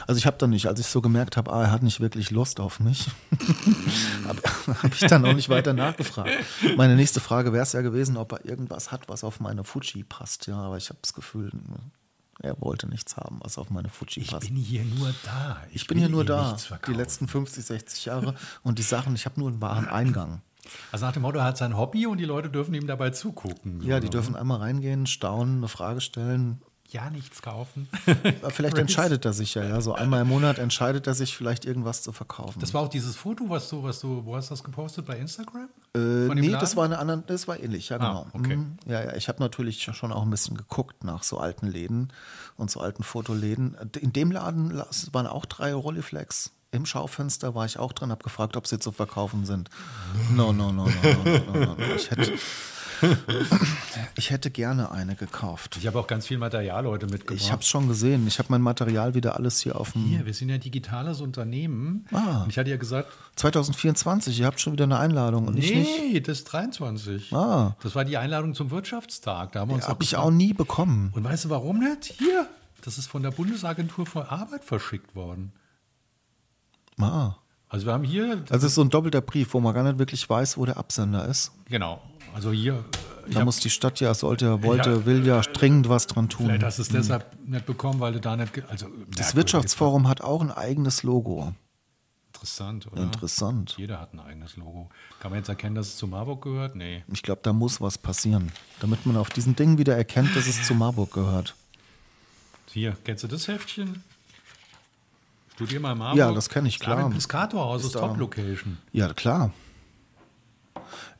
Also 0.07 0.17
ich 0.17 0.25
habe 0.25 0.37
dann 0.39 0.49
nicht, 0.49 0.65
als 0.67 0.79
ich 0.79 0.87
so 0.87 1.01
gemerkt 1.01 1.37
habe, 1.37 1.53
ah, 1.53 1.61
er 1.63 1.71
hat 1.71 1.83
nicht 1.83 1.99
wirklich 1.99 2.31
Lust 2.31 2.59
auf 2.59 2.79
mich, 2.79 3.07
habe 4.27 4.41
hab 4.81 4.93
ich 4.93 5.01
dann 5.01 5.25
auch 5.25 5.33
nicht 5.33 5.49
weiter 5.49 5.73
nachgefragt. 5.73 6.29
Meine 6.77 6.95
nächste 6.95 7.19
Frage 7.19 7.53
wäre 7.53 7.63
es 7.63 7.73
ja 7.73 7.81
gewesen, 7.81 8.17
ob 8.17 8.31
er 8.31 8.45
irgendwas 8.45 8.91
hat, 8.91 9.07
was 9.09 9.23
auf 9.23 9.39
meine 9.39 9.63
Fuji 9.91 10.03
passt. 10.03 10.47
Ja, 10.47 10.57
aber 10.57 10.77
ich 10.77 10.89
habe 10.89 10.99
das 11.01 11.13
Gefühl, 11.13 11.51
er 12.39 12.59
wollte 12.61 12.87
nichts 12.87 13.17
haben, 13.17 13.39
was 13.41 13.57
auf 13.57 13.69
meine 13.69 13.89
Fuji 13.89 14.21
Ich 14.21 14.31
passt. 14.31 14.47
bin 14.47 14.55
hier 14.55 14.83
nur 14.83 15.13
da. 15.23 15.61
ich 15.71 15.87
bin 15.87 15.97
hier 15.97 16.09
nur 16.09 16.21
Ihnen 16.21 16.27
da, 16.27 16.57
die 16.87 16.93
letzten 16.93 17.27
50, 17.27 17.65
60 17.65 18.05
Jahre 18.05 18.35
und 18.63 18.79
die 18.79 18.83
Sachen, 18.83 19.15
ich 19.15 19.25
habe 19.25 19.39
nur 19.39 19.49
einen 19.49 19.61
wahren 19.61 19.87
Eingang. 19.87 20.41
Also 20.91 21.05
nach 21.05 21.11
dem 21.13 21.23
Motto, 21.23 21.39
er 21.39 21.45
hat 21.45 21.57
sein 21.57 21.75
Hobby 21.77 22.07
und 22.07 22.17
die 22.19 22.25
Leute 22.25 22.49
dürfen 22.49 22.73
ihm 22.73 22.87
dabei 22.87 23.09
zugucken. 23.09 23.81
Ja, 23.81 23.99
die 23.99 24.07
oder? 24.07 24.11
dürfen 24.19 24.35
einmal 24.35 24.59
reingehen, 24.59 25.05
staunen, 25.07 25.57
eine 25.57 25.67
Frage 25.67 25.99
stellen, 25.99 26.61
ja 26.93 27.09
nichts 27.09 27.41
kaufen. 27.41 27.89
Vielleicht 28.49 28.77
entscheidet 28.77 29.25
er 29.25 29.33
sich 29.33 29.55
ja, 29.55 29.63
ja. 29.63 29.81
So 29.81 29.93
einmal 29.93 30.21
im 30.21 30.27
Monat 30.27 30.59
entscheidet 30.59 31.07
er 31.07 31.13
sich, 31.13 31.35
vielleicht 31.35 31.65
irgendwas 31.65 32.03
zu 32.03 32.11
verkaufen. 32.11 32.59
Das 32.59 32.73
war 32.73 32.81
auch 32.81 32.89
dieses 32.89 33.15
Foto, 33.15 33.49
was 33.49 33.69
du, 33.69 33.83
was 33.83 33.99
du, 33.99 34.23
wo 34.25 34.35
hast 34.35 34.49
du 34.49 34.53
das 34.53 34.63
gepostet? 34.63 35.05
Bei 35.05 35.17
Instagram? 35.17 35.69
äh, 35.95 35.99
nee, 35.99 36.47
Laden? 36.47 36.59
das 36.59 36.75
war 36.75 36.85
eine 36.85 36.99
andere, 36.99 37.23
das 37.25 37.47
war 37.47 37.59
ähnlich, 37.59 37.89
ja, 37.89 37.97
genau. 37.97 38.27
Ah, 38.27 38.37
okay. 38.37 38.57
Mhm. 38.57 38.77
Ja, 38.85 39.03
ja, 39.03 39.15
ich 39.15 39.27
habe 39.27 39.39
natürlich 39.41 39.83
schon 39.83 40.11
auch 40.11 40.23
ein 40.23 40.29
bisschen 40.29 40.57
geguckt 40.57 41.03
nach 41.03 41.23
so 41.23 41.37
alten 41.37 41.67
Läden 41.67 42.13
und 42.57 42.71
so 42.71 42.79
alten 42.79 43.03
Fotoläden. 43.03 43.75
In 43.99 44.13
dem 44.13 44.31
Laden 44.31 44.81
waren 45.11 45.27
auch 45.27 45.45
drei 45.45 45.73
Rolliflex. 45.73 46.51
Im 46.71 46.87
Schaufenster 46.87 47.53
war 47.53 47.65
ich 47.65 47.77
auch 47.77 47.93
drin, 47.93 48.09
habe 48.09 48.23
gefragt, 48.23 48.57
ob 48.57 48.65
sie 48.65 48.79
zu 48.79 48.91
verkaufen 48.91 49.45
sind. 49.45 49.69
No, 50.31 50.51
no, 50.51 50.71
no, 50.71 50.85
no, 50.85 50.91
no, 51.03 51.39
no, 51.53 51.53
no, 51.53 51.75
no. 51.75 51.95
Ich 51.95 52.09
hätte, 52.09 52.33
Ich 54.15 54.29
hätte 54.29 54.51
gerne 54.51 54.91
eine 54.91 55.15
gekauft. 55.15 55.75
Ich 55.79 55.87
habe 55.87 55.99
auch 55.99 56.05
ganz 56.05 56.27
viel 56.27 56.37
Material 56.37 56.85
heute 56.85 57.07
mitgebracht. 57.07 57.41
Ich 57.41 57.51
habe 57.51 57.61
es 57.61 57.67
schon 57.67 57.87
gesehen. 57.87 58.27
Ich 58.27 58.37
habe 58.37 58.47
mein 58.51 58.61
Material 58.61 59.15
wieder 59.15 59.35
alles 59.35 59.59
hier 59.59 59.75
auf 59.79 59.93
dem. 59.93 60.05
Hier, 60.05 60.25
wir 60.25 60.33
sind 60.33 60.49
ja 60.49 60.55
ein 60.55 60.61
digitales 60.61 61.19
Unternehmen. 61.19 62.05
Ah. 62.11 62.43
Und 62.43 62.49
ich 62.49 62.57
hatte 62.59 62.69
ja 62.69 62.77
gesagt, 62.77 63.11
2024, 63.37 64.39
ihr 64.39 64.45
habt 64.45 64.59
schon 64.59 64.73
wieder 64.73 64.83
eine 64.83 64.99
Einladung 64.99 65.47
und 65.47 65.57
ich 65.57 65.73
nicht. 65.73 65.89
nee, 66.11 66.19
das 66.19 66.39
ist 66.39 66.43
23. 66.45 67.33
Ah. 67.33 67.75
Das 67.81 67.95
war 67.95 68.05
die 68.05 68.17
Einladung 68.17 68.53
zum 68.53 68.69
Wirtschaftstag. 68.69 69.51
Da 69.53 69.61
haben 69.61 69.69
wir 69.69 69.75
uns 69.75 69.87
Habe 69.87 70.03
ich 70.03 70.15
auch 70.15 70.31
nie 70.31 70.53
bekommen. 70.53 71.11
Und 71.15 71.23
weißt 71.23 71.45
du 71.45 71.49
warum 71.49 71.79
nicht? 71.79 72.13
Hier, 72.19 72.47
das 72.83 72.97
ist 72.99 73.07
von 73.07 73.23
der 73.23 73.31
Bundesagentur 73.31 74.05
für 74.05 74.31
Arbeit 74.31 74.63
verschickt 74.63 75.15
worden. 75.15 75.53
Ah. 76.99 77.35
Also 77.67 77.87
wir 77.87 77.93
haben 77.93 78.03
hier, 78.03 78.43
Also 78.51 78.57
es 78.57 78.63
ist 78.73 78.75
so 78.75 78.81
ein 78.83 78.91
doppelter 78.91 79.21
Brief, 79.21 79.55
wo 79.55 79.59
man 79.59 79.73
gar 79.73 79.81
nicht 79.83 79.97
wirklich 79.97 80.29
weiß, 80.29 80.57
wo 80.59 80.65
der 80.65 80.77
Absender 80.77 81.27
ist. 81.27 81.51
genau, 81.67 82.03
also 82.33 82.51
hier, 82.51 82.83
ich 83.27 83.33
Da 83.35 83.45
muss 83.45 83.59
die 83.59 83.69
Stadt 83.69 83.99
ja, 83.99 84.13
sollte, 84.13 84.63
wollte, 84.63 84.89
Ja. 84.91 85.05
will 85.05 85.25
ja 85.25 85.41
dringend 85.41 85.87
was 85.89 86.07
dran 86.07 86.29
tun. 86.29 86.47
vielleicht 86.47 86.63
hast 86.63 86.77
du 86.79 86.81
es 86.83 86.89
deshalb 86.89 87.25
nicht 87.47 87.65
bekommen, 87.65 87.99
weil 87.99 88.13
du 88.13 88.19
da 88.19 88.35
nicht, 88.35 88.51
also 88.69 88.87
Das. 89.15 89.35
Wirtschaftsforum 89.35 90.07
hat 90.07 90.21
auch 90.21 90.41
ein 90.41 90.51
eigenes 90.51 91.03
Logo. 91.03 91.53
Interessant, 92.33 92.87
oder? 92.91 93.01
Interessant. 93.03 93.75
Jeder 93.77 94.01
hat 94.01 94.13
ein 94.13 94.19
eigenes 94.19 94.57
Logo. 94.57 94.89
Kann 95.21 95.31
man 95.31 95.39
jetzt 95.39 95.47
erkennen, 95.47 95.75
dass 95.75 95.87
es 95.87 95.97
zu 95.97 96.07
Marburg 96.07 96.41
gehört? 96.41 96.75
Nee. 96.75 97.03
Ich 97.13 97.23
glaube, 97.23 97.39
da 97.43 97.53
muss 97.53 97.79
was 97.79 97.97
passieren, 97.97 98.51
damit 98.81 99.05
man 99.05 99.15
auf 99.15 99.29
diesen 99.29 99.55
Ding 99.55 99.77
wieder 99.77 99.95
erkennt, 99.95 100.35
dass 100.35 100.47
es 100.47 100.63
zu 100.67 100.75
Marburg 100.75 101.13
gehört. 101.13 101.55
Hier, 102.71 102.97
kennst 103.05 103.23
du 103.23 103.27
das 103.29 103.47
Heftchen? 103.47 104.03
Studier 105.55 105.79
mal 105.79 105.95
Marburg. 105.95 106.17
Ja, 106.17 106.31
das 106.33 106.49
kenn 106.49 106.65
ich, 106.65 106.79
Das 106.79 106.85
klar. 106.85 107.09
Piscator 107.11 107.63
Haus 107.63 107.81
ist, 107.81 107.87
Ist 107.87 107.95
da- 107.95 107.99
Top 108.07 108.17
Location. 108.17 108.77
Ja, 108.91 109.13
klar. 109.13 109.51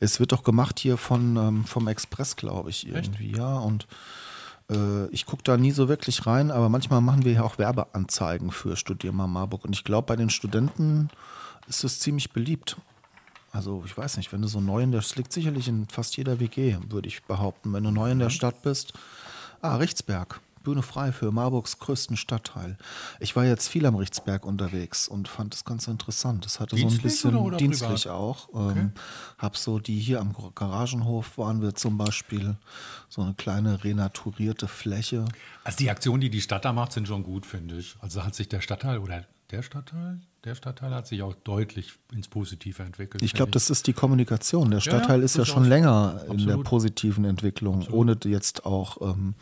Es 0.04 0.20
wird 0.20 0.32
doch 0.32 0.42
gemacht 0.42 0.78
hier 0.78 0.96
von, 0.96 1.36
ähm, 1.36 1.64
vom 1.64 1.88
Express, 1.88 2.36
glaube 2.36 2.70
ich, 2.70 2.86
irgendwie, 2.86 3.32
ja. 3.36 3.58
Und 3.58 3.86
äh, 4.70 5.06
ich 5.08 5.26
gucke 5.26 5.42
da 5.42 5.56
nie 5.56 5.72
so 5.72 5.88
wirklich 5.88 6.26
rein, 6.26 6.50
aber 6.50 6.68
manchmal 6.68 7.00
machen 7.00 7.24
wir 7.24 7.32
ja 7.32 7.42
auch 7.42 7.58
Werbeanzeigen 7.58 8.50
für 8.50 8.76
Studier 8.76 9.12
mal 9.12 9.26
Marburg. 9.26 9.64
Und 9.64 9.72
ich 9.74 9.84
glaube, 9.84 10.06
bei 10.06 10.16
den 10.16 10.30
Studenten 10.30 11.10
ist 11.68 11.84
es 11.84 12.00
ziemlich 12.00 12.32
beliebt. 12.32 12.76
Also, 13.52 13.82
ich 13.86 13.96
weiß 13.96 14.16
nicht, 14.16 14.32
wenn 14.32 14.42
du 14.42 14.48
so 14.48 14.60
neu 14.60 14.82
in 14.82 14.90
der, 14.90 15.00
das 15.00 15.16
liegt 15.16 15.32
sicherlich 15.32 15.68
in 15.68 15.86
fast 15.88 16.16
jeder 16.16 16.40
WG, 16.40 16.76
würde 16.88 17.08
ich 17.08 17.22
behaupten. 17.22 17.72
Wenn 17.72 17.84
du 17.84 17.90
neu 17.90 18.10
in 18.10 18.18
der 18.18 18.30
Stadt 18.30 18.62
bist. 18.62 18.94
Ah, 19.62 19.76
Richtsberg. 19.76 20.40
Bühne 20.64 20.82
frei 20.82 21.12
für 21.12 21.30
Marburgs 21.30 21.78
größten 21.78 22.16
Stadtteil. 22.16 22.76
Ich 23.20 23.36
war 23.36 23.44
jetzt 23.44 23.68
viel 23.68 23.86
am 23.86 23.94
Richtsberg 23.94 24.44
unterwegs 24.44 25.06
und 25.06 25.28
fand 25.28 25.54
es 25.54 25.64
ganz 25.64 25.86
interessant. 25.86 26.44
Es 26.46 26.58
hatte 26.58 26.76
so 26.76 26.82
ein 26.82 26.88
Dienstlich 26.88 27.02
bisschen 27.04 27.36
oder- 27.36 27.44
oder 27.44 27.56
dienstlich 27.58 28.02
privat? 28.04 28.16
auch. 28.16 28.48
Ähm, 28.54 28.92
Hab 29.38 29.56
so 29.56 29.78
die 29.78 30.00
hier 30.00 30.20
am 30.20 30.34
Garagenhof 30.54 31.38
waren 31.38 31.62
wir 31.62 31.74
zum 31.74 31.96
Beispiel 31.98 32.56
so 33.08 33.22
eine 33.22 33.34
kleine 33.34 33.84
renaturierte 33.84 34.66
Fläche. 34.66 35.26
Also 35.62 35.78
die 35.78 35.90
Aktionen, 35.90 36.20
die 36.22 36.30
die 36.30 36.40
Stadt 36.40 36.64
da 36.64 36.72
macht, 36.72 36.92
sind 36.92 37.06
schon 37.06 37.22
gut, 37.22 37.46
finde 37.46 37.76
ich. 37.78 37.94
Also 38.00 38.24
hat 38.24 38.34
sich 38.34 38.48
der 38.48 38.60
Stadtteil 38.60 38.98
oder 38.98 39.24
der 39.50 39.62
Stadtteil, 39.62 40.20
der 40.44 40.54
Stadtteil 40.54 40.92
hat 40.94 41.06
sich 41.06 41.22
auch 41.22 41.34
deutlich 41.34 41.92
ins 42.12 42.28
Positive 42.28 42.82
entwickelt. 42.82 43.22
Ich 43.22 43.34
glaube, 43.34 43.52
das 43.52 43.70
ist 43.70 43.86
die 43.86 43.92
Kommunikation. 43.92 44.70
Der 44.70 44.80
Stadtteil 44.80 45.22
ist 45.22 45.34
ja 45.34 45.40
durchaus. 45.44 45.54
schon 45.54 45.64
länger 45.64 46.22
in 46.22 46.38
der 46.38 46.46
Absolut. 46.46 46.64
positiven 46.66 47.24
Entwicklung, 47.24 47.86
ohne 47.90 48.16
jetzt 48.24 48.64
auch 48.66 49.00
ähm, 49.02 49.34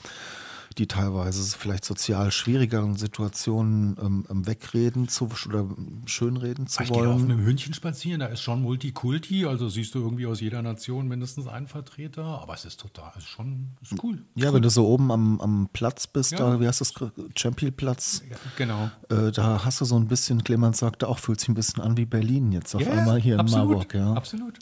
die 0.75 0.87
teilweise 0.87 1.57
vielleicht 1.57 1.85
sozial 1.85 2.31
schwierigeren 2.33 2.97
Situationen 2.97 3.97
ähm, 4.01 4.27
ähm, 4.31 4.47
wegreden 4.47 5.09
zu 5.09 5.29
oder 5.47 5.67
schönreden 6.07 6.67
zu 6.67 6.83
Ich 6.83 6.91
gehe 6.93 6.99
auf 7.09 7.21
wollen. 7.21 7.31
einem 7.31 7.45
Hündchen 7.45 7.75
spazieren, 7.75 8.21
da 8.21 8.27
ist 8.27 8.41
schon 8.41 8.63
Multikulti, 8.63 9.47
also 9.47 9.69
siehst 9.69 9.95
du 9.95 10.01
irgendwie 10.01 10.27
aus 10.27 10.41
jeder 10.41 10.63
Nation 10.63 11.09
mindestens 11.09 11.47
einen 11.47 11.69
Vertreter, 11.69 12.25
aber 12.25 12.55
es 12.55 12.65
ist 12.65 12.81
total, 12.81 13.11
es 13.17 13.25
ist 13.25 13.29
schon, 13.31 13.71
ist 13.83 13.95
cool. 14.03 14.23
Ja, 14.35 14.53
wenn 14.53 14.63
du 14.63 14.71
so 14.71 14.87
oben 14.87 15.11
am, 15.13 15.41
am 15.41 15.69
Platz 15.73 16.07
bist, 16.07 16.33
Ja. 16.33 16.39
da, 16.39 16.61
wie 16.61 16.67
heißt 16.67 16.81
das, 16.81 16.95
Champion-Platz, 17.37 18.23
Genau. 18.57 18.91
äh, 19.11 19.31
da 19.33 19.65
hast 19.65 19.81
du 19.81 19.85
so 19.85 19.97
ein 19.97 20.09
bisschen, 20.09 20.43
Clemens 20.45 20.79
sagte 20.79 21.09
auch, 21.09 21.19
fühlt 21.19 21.41
sich 21.41 21.49
ein 21.49 21.55
bisschen 21.55 21.83
an 21.83 21.97
wie 21.97 22.07
Berlin 22.07 22.53
jetzt 22.53 22.75
auf 22.75 22.83
Ja, 22.83 22.91
einmal 22.93 23.21
hier 23.21 23.35
in 23.35 23.41
absolut, 23.41 23.69
Marburg. 23.69 23.95
Ja. 23.95 24.13
Absolut. 24.15 24.59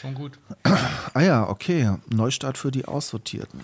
Schon 0.00 0.14
gut. 0.14 0.38
Ah 1.12 1.20
ja, 1.20 1.46
okay. 1.48 1.96
Neustart 2.08 2.56
für 2.56 2.70
die 2.70 2.86
Aussortierten. 2.86 3.60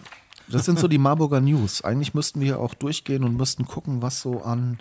Das 0.48 0.64
sind 0.64 0.78
so 0.78 0.86
die 0.88 0.98
Marburger 0.98 1.40
News. 1.40 1.82
Eigentlich 1.82 2.14
müssten 2.14 2.40
wir 2.40 2.60
auch 2.60 2.74
durchgehen 2.74 3.24
und 3.24 3.36
müssten 3.36 3.66
gucken, 3.66 4.02
was 4.02 4.20
so 4.20 4.42
an, 4.42 4.78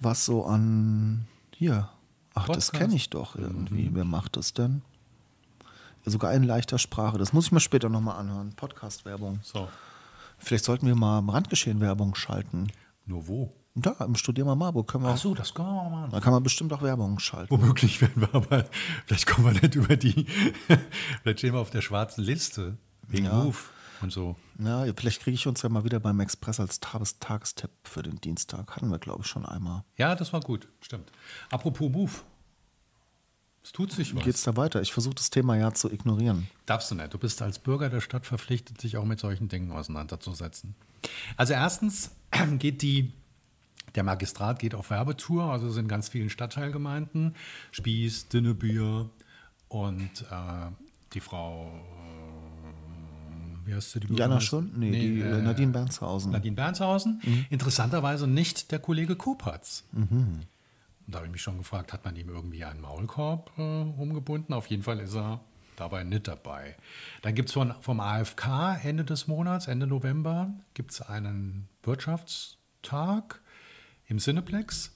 was 0.00 0.24
so 0.24 0.44
an, 0.46 1.26
hier. 1.54 1.88
Ach, 2.34 2.46
das 2.46 2.66
Podcast. 2.66 2.72
Mhm. 2.72 2.78
kenne 2.78 2.94
ich 2.96 3.10
doch 3.10 3.36
irgendwie. 3.36 3.90
Wer 3.92 4.04
macht 4.04 4.36
das 4.36 4.54
denn? 4.54 4.82
Sogar 6.06 6.34
in 6.34 6.42
leichter 6.42 6.78
Sprache. 6.78 7.16
Das 7.18 7.32
muss 7.32 7.46
ich 7.46 7.52
mir 7.52 7.60
später 7.60 7.88
nochmal 7.88 8.18
anhören. 8.18 8.52
Podcast-Werbung. 8.56 9.40
So. 9.42 9.68
Vielleicht 10.38 10.64
sollten 10.64 10.86
wir 10.86 10.94
mal 10.96 11.20
Randgeschehen-Werbung 11.20 12.14
schalten. 12.14 12.68
Nur 13.06 13.28
wo? 13.28 13.52
Da, 13.76 13.92
im 14.04 14.14
Studier 14.14 14.44
mal 14.44 14.54
Marburg 14.54 14.86
können 14.88 15.04
wir 15.04 15.10
Ach 15.10 15.16
so, 15.16 15.34
das 15.34 15.52
können 15.54 15.68
wir 15.68 15.74
mal 15.74 15.90
machen. 15.90 16.10
da 16.12 16.20
kann 16.20 16.32
man 16.32 16.42
bestimmt 16.42 16.72
auch 16.72 16.82
Werbung 16.82 17.18
schalten. 17.18 17.50
Womöglich 17.50 18.00
werden 18.00 18.20
wir 18.22 18.32
aber, 18.34 18.66
vielleicht 19.06 19.26
kommen 19.26 19.52
wir 19.52 19.60
nicht 19.60 19.74
über 19.74 19.96
die, 19.96 20.26
vielleicht 21.22 21.38
stehen 21.40 21.54
wir 21.54 21.60
auf 21.60 21.70
der 21.70 21.80
schwarzen 21.80 22.22
Liste. 22.22 22.76
Wegen 23.08 23.26
Ja. 23.26 23.32
Move 23.42 23.56
und 24.04 24.10
so. 24.10 24.36
Ja, 24.58 24.84
vielleicht 24.94 25.20
kriege 25.22 25.34
ich 25.34 25.46
uns 25.46 25.62
ja 25.62 25.68
mal 25.68 25.84
wieder 25.84 25.98
beim 25.98 26.20
Express 26.20 26.60
als 26.60 26.80
Tages 26.80 27.18
Tagestipp 27.18 27.70
für 27.82 28.02
den 28.02 28.20
Dienstag. 28.20 28.76
Hatten 28.76 28.90
wir, 28.90 28.98
glaube 28.98 29.22
ich, 29.22 29.26
schon 29.26 29.44
einmal. 29.44 29.84
Ja, 29.96 30.14
das 30.14 30.32
war 30.32 30.40
gut, 30.40 30.68
stimmt. 30.80 31.10
Apropos 31.50 31.90
Move. 31.90 32.12
Es 33.64 33.72
tut 33.72 33.92
sich 33.92 34.14
was. 34.14 34.22
Geht's 34.22 34.42
da 34.42 34.56
weiter? 34.56 34.82
Ich 34.82 34.92
versuche 34.92 35.14
das 35.14 35.30
Thema 35.30 35.56
ja 35.56 35.72
zu 35.72 35.90
ignorieren. 35.90 36.48
Darfst 36.66 36.90
du 36.90 36.94
nicht. 36.94 37.14
Du 37.14 37.18
bist 37.18 37.40
als 37.40 37.58
Bürger 37.58 37.88
der 37.88 38.02
Stadt 38.02 38.26
verpflichtet, 38.26 38.78
sich 38.78 38.98
auch 38.98 39.06
mit 39.06 39.18
solchen 39.18 39.48
Dingen 39.48 39.72
auseinanderzusetzen. 39.72 40.74
Also 41.36 41.54
erstens 41.54 42.10
geht 42.58 42.82
die, 42.82 43.12
der 43.94 44.04
Magistrat 44.04 44.58
geht 44.58 44.74
auf 44.74 44.90
Werbetour, 44.90 45.44
also 45.44 45.68
es 45.68 45.74
sind 45.74 45.88
ganz 45.88 46.10
vielen 46.10 46.28
Stadtteilgemeinden, 46.28 47.34
Spieß, 47.72 48.28
Dinnebier 48.28 49.08
und 49.68 50.10
äh, 50.30 50.70
die 51.14 51.20
Frau, 51.20 51.72
wie 53.64 53.74
heißt 53.74 53.92
sie? 53.92 54.00
Die 54.00 54.14
Jana 54.14 54.40
Schund? 54.40 54.76
Nee, 54.78 54.90
die 54.90 55.20
äh, 55.20 55.42
Nadine 55.42 55.72
Bernshausen. 55.72 56.32
Nadine 56.32 56.56
Bernshausen. 56.56 57.20
Interessanterweise 57.50 58.26
nicht 58.26 58.70
der 58.72 58.78
Kollege 58.78 59.16
Kopatz. 59.16 59.84
Und 61.06 61.12
da 61.12 61.18
habe 61.18 61.26
ich 61.26 61.32
mich 61.32 61.42
schon 61.42 61.58
gefragt, 61.58 61.92
hat 61.92 62.04
man 62.04 62.16
ihm 62.16 62.28
irgendwie 62.28 62.64
einen 62.64 62.80
Maulkorb 62.80 63.50
äh, 63.58 63.62
umgebunden? 63.62 64.52
Auf 64.54 64.66
jeden 64.68 64.82
Fall 64.82 65.00
ist 65.00 65.14
er 65.14 65.40
dabei 65.76 66.04
nicht 66.04 66.28
dabei. 66.28 66.76
Dann 67.22 67.34
gibt 67.34 67.48
es 67.50 67.58
vom 67.80 68.00
AFK 68.00 68.78
Ende 68.82 69.04
des 69.04 69.26
Monats, 69.26 69.66
Ende 69.66 69.86
November, 69.86 70.52
gibt 70.72 70.92
es 70.92 71.02
einen 71.02 71.68
Wirtschaftstag 71.82 73.40
im 74.06 74.18
Cineplex. 74.18 74.93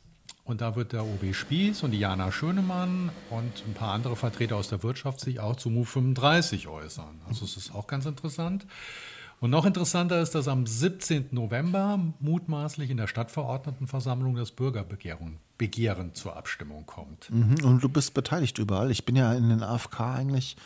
Und 0.49 0.63
da 0.63 0.77
wird 0.77 0.95
der 0.95 1.05
OB 1.05 1.35
Spieß 1.35 1.83
und 1.83 1.91
die 1.91 1.99
Jana 1.99 2.33
Schönemann 2.33 3.11
und 3.29 3.53
ein 3.67 3.75
paar 3.75 3.93
andere 3.93 4.17
Vertreter 4.17 4.57
aus 4.57 4.69
der 4.69 4.83
Wirtschaft 4.83 5.21
sich 5.21 5.41
auch 5.41 5.57
zu 5.57 5.69
MOVE 5.69 5.85
35 5.91 6.69
äußern. 6.69 7.21
Also 7.29 7.45
es 7.45 7.59
ist 7.59 7.75
auch 7.75 7.87
ganz 7.87 8.07
interessant. 8.07 8.67
Und 9.41 9.51
noch 9.51 9.67
interessanter 9.67 10.23
ist, 10.23 10.35
dass 10.35 10.49
am 10.49 10.67
17. 10.67 11.29
November 11.33 12.01
mutmaßlich 12.19 12.89
in 12.89 12.97
der 12.97 13.09
Stadtverordnetenversammlung 13.09 14.37
das 14.37 14.51
Bürgerbegehren 14.51 15.37
Begehren 15.59 16.15
zur 16.15 16.35
Abstimmung 16.35 16.87
kommt. 16.87 17.31
Mhm, 17.31 17.63
Und 17.65 17.85
du 17.85 17.91
bist 17.91 18.15
beteiligt 18.15 18.59
überall. 18.59 18.91
Ich 18.91 19.05
bin 19.05 19.17
ja 19.17 19.35
in 19.35 19.51
den 19.51 19.63
AFK 19.63 20.01
eigentlich. 20.01 20.57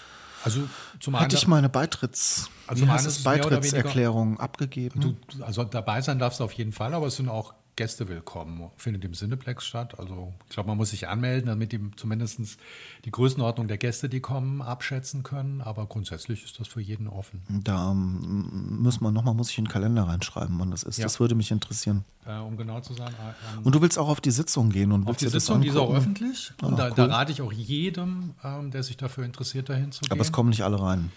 Also 0.45 0.61
zum 1.01 1.19
Hatte 1.19 1.35
ich 1.35 1.49
meine 1.49 1.69
Beitritts, 1.69 2.51
Also 2.69 2.87
meine 2.87 3.09
Beitrittserklärung 3.25 4.39
abgegeben. 4.39 5.01
du, 5.01 5.45
also 5.45 5.65
dabei 5.65 6.01
sein 6.03 6.21
darfst 6.21 6.39
du 6.39 6.45
auf 6.45 6.53
jeden 6.53 6.73
Fall, 6.73 6.95
aber 6.95 7.07
es 7.09 7.17
sind 7.17 7.29
auch 7.29 7.55
Gäste 7.75 8.07
willkommen. 8.07 8.71
Findet 8.77 9.03
im 9.07 9.15
Cineplex 9.15 9.65
statt. 9.65 9.99
Also 9.99 10.35
ich 10.47 10.53
glaube, 10.53 10.69
man 10.69 10.77
muss 10.77 10.91
sich 10.91 11.09
anmelden, 11.09 11.47
damit 11.49 11.73
die 11.73 11.81
zumindest 11.97 12.59
die 13.07 13.11
Größenordnung 13.11 13.67
der 13.67 13.79
Gäste, 13.79 14.11
die 14.11 14.21
kommen, 14.21 14.61
abschätzen 14.61 15.23
können. 15.23 15.63
Aber 15.63 15.87
grundsätzlich 15.87 16.45
ist 16.45 16.61
das 16.61 16.69
für 16.69 16.83
jeden 16.83 17.09
offen. 17.09 17.41
da 17.65 17.93
ähm, 17.93 18.79
muss 18.83 19.01
man 19.01 19.15
nochmal, 19.15 19.33
muss 19.35 19.49
ich 19.49 19.57
in 19.57 19.65
den 19.65 19.71
Kalender 19.71 20.03
reinschreiben, 20.03 20.59
wann 20.59 20.71
das 20.71 20.83
ist. 20.83 20.99
Ja. 20.99 21.05
Das 21.05 21.19
würde 21.19 21.35
mich 21.35 21.51
interessieren. 21.51 22.05
Äh, 22.27 22.37
um 22.41 22.59
genau 22.59 22.81
zu 22.81 22.93
sein, 22.93 23.09
äh, 23.09 23.57
ähm, 23.57 23.63
Und 23.65 23.75
du 23.75 23.81
willst 23.81 23.99
auch 23.99 24.09
auf 24.09 24.21
die 24.21 24.33
Sitzung 24.33 24.69
gehen 24.69 24.93
und 24.93 25.09
Auf 25.09 25.17
die 25.17 25.29
Sitzung, 25.29 25.63
die 25.63 25.69
ist 25.69 25.77
auch 25.77 25.95
öffentlich. 25.95 26.53
Und 26.61 26.75
Ah, 26.75 26.77
da, 26.77 26.91
da 26.91 27.05
cool. 27.05 27.11
rate 27.11 27.33
ich 27.33 27.41
auch 27.41 27.53
jedem, 27.55 28.35
ähm, 28.45 28.71
der 28.71 28.83
sich 28.83 28.99
dafür 28.99 29.25
interessiert, 29.25 29.71
dahin 29.71 29.93
zu 29.93 30.03
gehen. 30.03 30.13
Aber 30.13 30.21
es 30.21 30.31
kommen 30.31 30.51
nicht 30.51 30.63
alle 30.63 30.79
rein. 30.79 31.11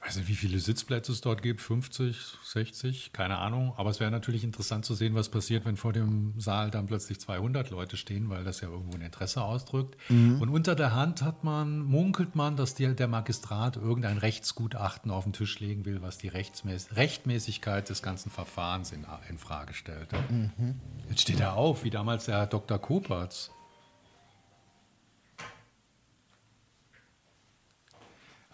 Ich 0.00 0.06
weiß 0.06 0.16
nicht, 0.18 0.28
wie 0.28 0.34
viele 0.34 0.58
Sitzplätze 0.60 1.10
es 1.10 1.20
dort 1.20 1.42
gibt, 1.42 1.60
50, 1.60 2.16
60, 2.44 3.12
keine 3.12 3.38
Ahnung. 3.38 3.74
Aber 3.76 3.90
es 3.90 3.98
wäre 3.98 4.12
natürlich 4.12 4.44
interessant 4.44 4.84
zu 4.84 4.94
sehen, 4.94 5.14
was 5.14 5.28
passiert, 5.28 5.64
wenn 5.64 5.76
vor 5.76 5.92
dem 5.92 6.38
Saal 6.38 6.70
dann 6.70 6.86
plötzlich 6.86 7.20
200 7.20 7.70
Leute 7.70 7.96
stehen, 7.96 8.30
weil 8.30 8.44
das 8.44 8.60
ja 8.60 8.68
irgendwo 8.68 8.96
ein 8.96 9.02
Interesse 9.02 9.42
ausdrückt. 9.42 9.96
Mhm. 10.08 10.40
Und 10.40 10.50
unter 10.50 10.76
der 10.76 10.94
Hand 10.94 11.22
hat 11.22 11.42
man, 11.42 11.80
munkelt 11.80 12.36
man, 12.36 12.56
dass 12.56 12.74
der, 12.74 12.94
der 12.94 13.08
Magistrat 13.08 13.76
irgendein 13.76 14.18
Rechtsgutachten 14.18 15.10
auf 15.10 15.24
den 15.24 15.32
Tisch 15.32 15.58
legen 15.58 15.84
will, 15.84 16.00
was 16.00 16.16
die 16.16 16.28
Rechtsmäß 16.28 16.96
Rechtmäßigkeit 16.96 17.88
des 17.88 18.00
ganzen 18.00 18.30
Verfahrens 18.30 18.92
in, 18.92 19.04
in 19.28 19.36
Frage 19.36 19.74
stellt. 19.74 20.12
Mhm. 20.30 20.76
Jetzt 21.08 21.22
steht 21.22 21.40
er 21.40 21.54
auf, 21.54 21.82
wie 21.82 21.90
damals 21.90 22.26
der 22.26 22.36
Herr 22.36 22.46
Dr. 22.46 22.78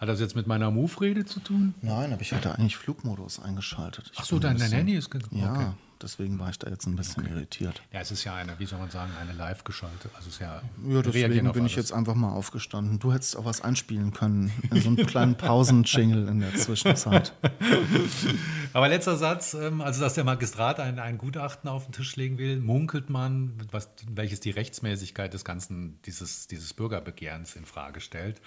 Hat 0.05 0.13
das 0.13 0.19
jetzt 0.19 0.35
mit 0.35 0.45
meiner 0.45 0.69
Move-Rede 0.69 1.25
zu 1.25 1.39
tun? 1.39 1.73
Nein, 1.81 2.13
aber 2.13 2.21
ich 2.21 2.31
hatte 2.31 2.53
eigentlich 2.53 2.77
Flugmodus 2.77 3.39
eingeschaltet. 3.39 4.11
Ich 4.13 4.19
Ach 4.19 4.25
so, 4.25 4.37
dein, 4.37 4.57
dein 4.57 4.71
Handy 4.71 4.93
ist. 4.93 5.09
ge- 5.09 5.19
Ja, 5.31 5.51
Okay. 5.53 5.67
deswegen 5.99 6.37
war 6.37 6.51
ich 6.51 6.59
da 6.59 6.69
jetzt 6.69 6.85
ein 6.85 6.95
bisschen 6.95 7.25
irritiert. 7.25 7.81
Ja, 7.91 8.01
es 8.01 8.11
ist 8.11 8.23
ja 8.23 8.35
eine, 8.35 8.59
wie 8.59 8.65
soll 8.67 8.77
man 8.77 8.91
sagen, 8.91 9.11
eine 9.19 9.33
live 9.33 9.63
geschaltet. 9.63 10.11
Also 10.15 10.27
es 10.27 10.35
ist 10.35 10.41
ja. 10.41 10.61
Ja, 10.87 11.01
deswegen 11.01 11.51
bin 11.53 11.65
ich 11.65 11.75
jetzt 11.75 11.91
einfach 11.91 12.13
mal 12.13 12.29
aufgestanden. 12.33 12.99
Du 12.99 13.11
hättest 13.13 13.35
auch 13.35 13.45
was 13.45 13.61
einspielen 13.61 14.11
können. 14.13 14.51
So 14.71 14.89
einen 14.89 15.05
kleinen 15.07 15.35
Pausenjingle 15.35 16.27
in 16.27 16.39
der 16.41 16.53
Zwischenzeit. 16.53 17.33
Aber 18.73 18.87
letzter 18.89 19.15
Satz, 19.17 19.53
ähm, 19.53 19.81
also 19.81 20.01
dass 20.01 20.13
der 20.15 20.23
Magistrat 20.23 20.79
ein, 20.79 20.99
ein 20.99 21.17
Gutachten 21.17 21.69
auf 21.69 21.85
den 21.85 21.93
Tisch 21.93 22.15
legen 22.15 22.37
will, 22.37 22.59
munkelt 22.59 23.09
man, 23.09 23.53
was, 23.71 23.89
welches 24.09 24.39
die 24.39 24.51
Rechtsmäßigkeit 24.51 25.33
des 25.33 25.45
ganzen, 25.45 25.99
dieses, 26.05 26.47
dieses 26.47 26.73
Bürgerbegehrens 26.73 27.55
in 27.55 27.65
Frage 27.65 28.01
stellt, 28.01 28.41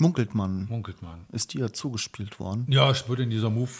Munkelt 0.00 0.34
man. 0.34 0.66
munkelt 0.66 1.02
man. 1.02 1.26
Ist 1.32 1.52
dir 1.54 1.72
zugespielt 1.72 2.40
worden? 2.40 2.66
Ja, 2.68 2.90
es 2.90 3.08
wurde 3.08 3.22
in 3.22 3.30
dieser 3.30 3.50
Move 3.50 3.70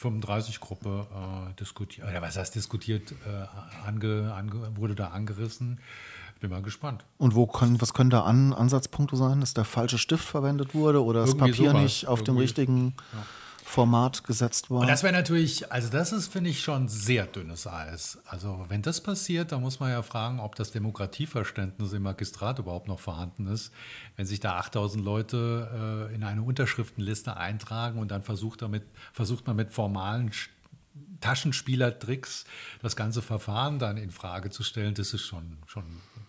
35-Gruppe 0.00 1.06
äh, 1.50 1.54
diskutiert, 1.54 2.08
oder 2.08 2.22
was 2.22 2.36
heißt 2.36 2.54
diskutiert, 2.54 3.12
äh, 3.12 3.86
ange, 3.86 4.32
ange, 4.34 4.76
wurde 4.76 4.94
da 4.94 5.08
angerissen. 5.08 5.80
Bin 6.40 6.50
mal 6.50 6.62
gespannt. 6.62 7.04
Und 7.16 7.34
wo 7.34 7.48
können, 7.48 7.80
was 7.80 7.94
können 7.94 8.10
da 8.10 8.20
An 8.22 8.52
Ansatzpunkte 8.52 9.16
sein, 9.16 9.40
dass 9.40 9.54
der 9.54 9.64
falsche 9.64 9.98
Stift 9.98 10.24
verwendet 10.24 10.72
wurde 10.72 11.02
oder 11.02 11.22
das 11.22 11.30
Irgendwie 11.30 11.50
Papier 11.50 11.70
sowas. 11.70 11.82
nicht 11.82 12.06
auf 12.06 12.20
dem 12.22 12.34
Irgendwie. 12.36 12.42
richtigen 12.42 12.94
Format 13.68 14.24
gesetzt 14.24 14.70
war? 14.70 14.80
Und 14.80 14.86
das 14.88 15.02
wäre 15.02 15.12
natürlich, 15.12 15.70
also 15.70 15.88
das 15.90 16.12
ist, 16.12 16.32
finde 16.32 16.50
ich, 16.50 16.62
schon 16.62 16.88
sehr 16.88 17.26
dünnes 17.26 17.66
Eis. 17.66 18.18
Also 18.26 18.64
wenn 18.68 18.82
das 18.82 19.02
passiert, 19.02 19.52
dann 19.52 19.60
muss 19.60 19.78
man 19.78 19.90
ja 19.90 20.02
fragen, 20.02 20.40
ob 20.40 20.54
das 20.54 20.70
Demokratieverständnis 20.70 21.92
im 21.92 22.02
Magistrat 22.02 22.58
überhaupt 22.58 22.88
noch 22.88 22.98
vorhanden 22.98 23.46
ist. 23.46 23.72
Wenn 24.16 24.26
sich 24.26 24.40
da 24.40 24.56
8000 24.58 25.04
Leute 25.04 26.08
äh, 26.10 26.14
in 26.14 26.24
eine 26.24 26.42
Unterschriftenliste 26.42 27.36
eintragen 27.36 27.98
und 27.98 28.10
dann 28.10 28.22
versucht, 28.22 28.62
damit, 28.62 28.84
versucht 29.12 29.46
man 29.46 29.56
mit 29.56 29.70
formalen 29.72 30.30
Sch- 30.30 30.48
Taschenspielertricks 31.20 32.44
das 32.82 32.96
ganze 32.96 33.22
Verfahren 33.22 33.78
dann 33.78 33.96
in 33.96 34.10
Frage 34.10 34.50
zu 34.50 34.62
stellen, 34.62 34.94
das 34.94 35.12
ist 35.14 35.22
schon, 35.26 35.58
schon 35.66 35.84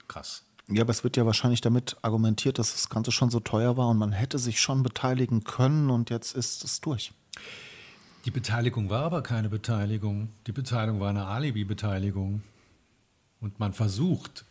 krass. 0.08 0.44
Ja, 0.68 0.84
aber 0.84 0.92
es 0.92 1.04
wird 1.04 1.18
ja 1.18 1.26
wahrscheinlich 1.26 1.62
damit 1.62 1.98
argumentiert, 2.04 2.60
dass 2.60 2.74
das 2.74 2.90
Ganze 2.90 3.12
schon 3.12 3.32
so 3.32 3.40
teuer 3.40 3.76
war 3.78 3.88
und 3.88 3.98
man 3.98 4.12
hätte 4.12 4.38
sich 4.38 4.62
schon 4.62 4.84
beteiligen 4.84 5.44
können 5.44 5.90
und 5.90 6.10
jetzt 6.12 6.36
ist 6.36 6.64
es 6.64 6.82
durch. 6.82 7.12
Die 8.26 8.32
Beteiligung 8.32 8.90
war 8.90 9.04
aber 9.04 9.24
keine 9.24 9.50
Beteiligung. 9.50 10.30
Die 10.46 10.52
Beteiligung 10.52 11.00
war 11.00 11.10
eine 11.10 11.26
Alibi-Beteiligung. 11.26 12.44
Und 13.42 13.60
man 13.60 13.74
versucht, 13.74 14.44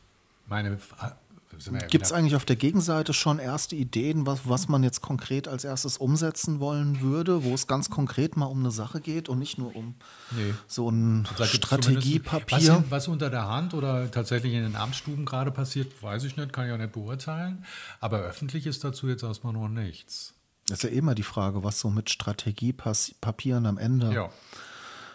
meine. 0.47 0.79
ja 1.01 1.87
Gibt 1.89 2.05
es 2.05 2.13
eigentlich 2.13 2.37
auf 2.37 2.45
der 2.45 2.57
Gegenseite 2.57 3.13
schon 3.13 3.39
erste 3.39 3.77
Ideen, 3.77 4.27
was, 4.27 4.49
was 4.49 4.69
man 4.69 4.83
jetzt 4.83 5.03
konkret 5.03 5.49
als 5.49 5.65
erstes 5.65 5.99
umsetzen 5.99 6.61
wollen 6.61 7.01
würde, 7.01 7.45
wo 7.45 7.53
es 7.53 7.67
ganz 7.67 7.91
konkret 7.91 8.37
mal 8.37 8.47
um 8.47 8.61
eine 8.61 8.71
Sache 8.71 9.01
geht 9.01 9.29
und 9.29 9.39
nicht 9.39 9.59
nur 9.59 9.77
um 9.77 9.95
Nee. 10.31 10.55
so 10.67 10.91
ein 10.91 11.27
Strategiepapier? 11.43 12.77
Was, 12.77 12.91
was 12.91 13.09
unter 13.09 13.29
der 13.29 13.49
Hand 13.49 13.75
oder 13.75 14.11
tatsächlich 14.11 14.55
in 14.55 14.63
den 14.63 14.77
Amtsstuben 14.77 15.25
gerade 15.27 15.51
passiert, 15.51 16.03
weiß 16.03 16.25
ich 16.25 16.37
nicht, 16.37 16.53
kann 16.53 16.67
ich 16.67 16.73
auch 16.73 16.79
nicht 16.79 16.93
beurteilen. 16.93 17.65
Aber 18.01 18.21
öffentlich 18.21 18.67
ist 18.67 18.85
dazu 18.85 19.09
jetzt 19.09 19.23
erstmal 19.23 19.53
noch 19.53 19.69
nichts. 19.69 20.35
Das 20.69 20.85
ist 20.85 20.91
ja 20.91 20.97
immer 20.97 21.15
die 21.15 21.23
Frage, 21.23 21.65
was 21.65 21.81
so 21.81 21.91
mit 21.91 22.11
Strategiepapieren 22.11 23.67
am 23.67 23.79
Ende, 23.79 24.13
Ja. 24.13 24.31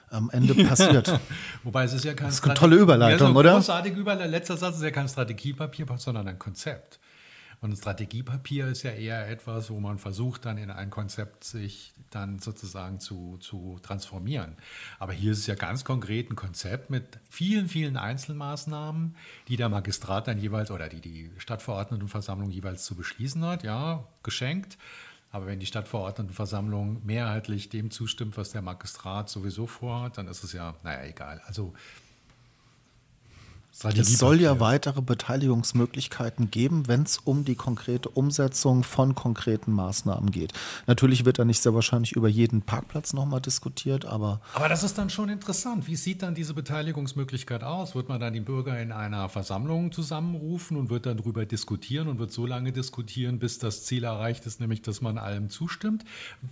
am 0.10 0.29
Ende 0.29 0.55
passiert. 0.65 1.19
Wobei 1.63 1.83
es 1.86 1.93
ist 1.93 2.05
ja 2.05 2.13
kein 2.13 2.27
Das 2.27 2.36
ist 2.36 2.43
eine 2.43 2.53
tolle 2.53 2.75
Überleitung, 2.75 3.27
ja, 3.29 3.33
so 3.33 3.39
oder? 3.39 3.53
Großartige 3.53 4.00
Überleitung. 4.00 4.31
Letzter 4.31 4.57
Satz 4.57 4.77
ist 4.77 4.83
ja 4.83 4.91
kein 4.91 5.07
Strategiepapier, 5.07 5.86
sondern 5.98 6.27
ein 6.27 6.39
Konzept. 6.39 7.00
Und 7.62 7.72
ein 7.72 7.77
Strategiepapier 7.77 8.67
ist 8.67 8.83
ja 8.83 8.91
eher 8.91 9.29
etwas, 9.29 9.69
wo 9.69 9.79
man 9.79 9.98
versucht, 9.98 10.43
dann 10.43 10.57
in 10.57 10.69
ein 10.69 10.89
Konzept 10.89 11.45
sich 11.45 11.93
dann 12.10 12.39
sozusagen 12.39 13.00
zu, 13.00 13.38
zu 13.39 13.79
transformieren. 13.81 14.57
Aber 15.00 15.13
hier 15.13 15.31
ist 15.31 15.38
es 15.39 15.48
ja 15.48 15.55
ganz 15.55 15.86
konkret 15.86 16.29
ein 16.29 16.36
Konzept 16.36 16.89
mit 16.89 17.19
vielen, 17.29 17.69
vielen 17.69 17.95
Einzelmaßnahmen, 17.95 19.15
die 19.48 19.55
der 19.55 19.69
Magistrat 19.69 20.27
dann 20.27 20.39
jeweils 20.39 20.72
oder 20.72 20.89
die 20.89 21.00
die 21.00 21.31
Stadtverordnetenversammlung 21.38 22.51
jeweils 22.51 22.83
zu 22.83 22.95
beschließen 22.95 23.45
hat. 23.45 23.63
Ja, 23.63 24.03
geschenkt. 24.24 24.77
Aber 25.34 25.48
wenn 25.48 25.60
die 25.60 25.66
Stadtverordnetenversammlung 25.66 27.02
mehrheitlich 27.04 27.68
dem 27.68 27.90
zustimmt, 27.90 28.38
was 28.38 28.52
der 28.52 28.62
Magistrat 28.62 29.30
sowieso 29.30 29.66
vorhat, 29.66 30.20
dann 30.20 30.28
ist 30.28 30.44
es 30.44 30.54
ja, 30.54 30.75
naja, 30.84 31.10
egal. 31.10 31.42
Also 31.48 31.74
Es 33.81 34.20
soll 34.20 34.40
ja 34.40 34.59
weitere 34.59 35.01
Beteiligungsmöglichkeiten 35.01 36.51
geben, 36.51 36.88
wenn 36.88 37.03
es 37.03 37.18
um 37.18 37.44
die 37.44 37.55
konkrete 37.55 38.07
Umsetzung 38.07 38.83
von 38.83 39.16
konkreten 39.16 39.72
Maßnahmen 39.72 40.29
geht. 40.29 40.53
Natürlich 40.86 41.25
wird 41.25 41.40
da 41.40 41.44
nicht 41.44 41.62
sehr 41.62 41.74
wahrscheinlich 41.74 42.12
über 42.12 42.29
jeden 42.29 42.62
Parkplatz 42.62 43.14
nochmal 43.14 43.42
diskutiert, 43.42 44.05
aber 44.05 44.42
Aber 44.53 44.70
das 44.70 44.83
ist 44.83 44.98
dann 45.00 45.09
schon 45.09 45.29
interessant. 45.29 45.88
Wie 45.88 45.96
sieht 45.96 46.22
dann 46.22 46.36
diese 46.36 46.53
Beteiligungsmöglichkeit 46.53 47.64
aus? 47.64 47.96
Wird 47.96 48.09
man 48.09 48.22
dann 48.22 48.33
die 48.33 48.42
Bürger 48.42 48.79
in 48.79 48.92
einer 48.92 49.27
Versammlung 49.27 49.92
zusammenrufen 49.92 50.77
und 50.77 50.92
wird 50.92 51.07
dann 51.07 51.18
darüber 51.18 51.46
diskutieren 51.46 52.07
und 52.07 52.20
wird 52.20 52.31
so 52.31 52.46
lange 52.46 52.72
diskutieren, 52.72 53.40
bis 53.40 53.57
das 53.57 53.86
Ziel 53.86 54.03
erreicht 54.03 54.46
ist, 54.46 54.62
nämlich 54.62 54.83
dass 54.83 55.01
man 55.01 55.18
allem 55.18 55.50
zustimmt? 55.50 56.05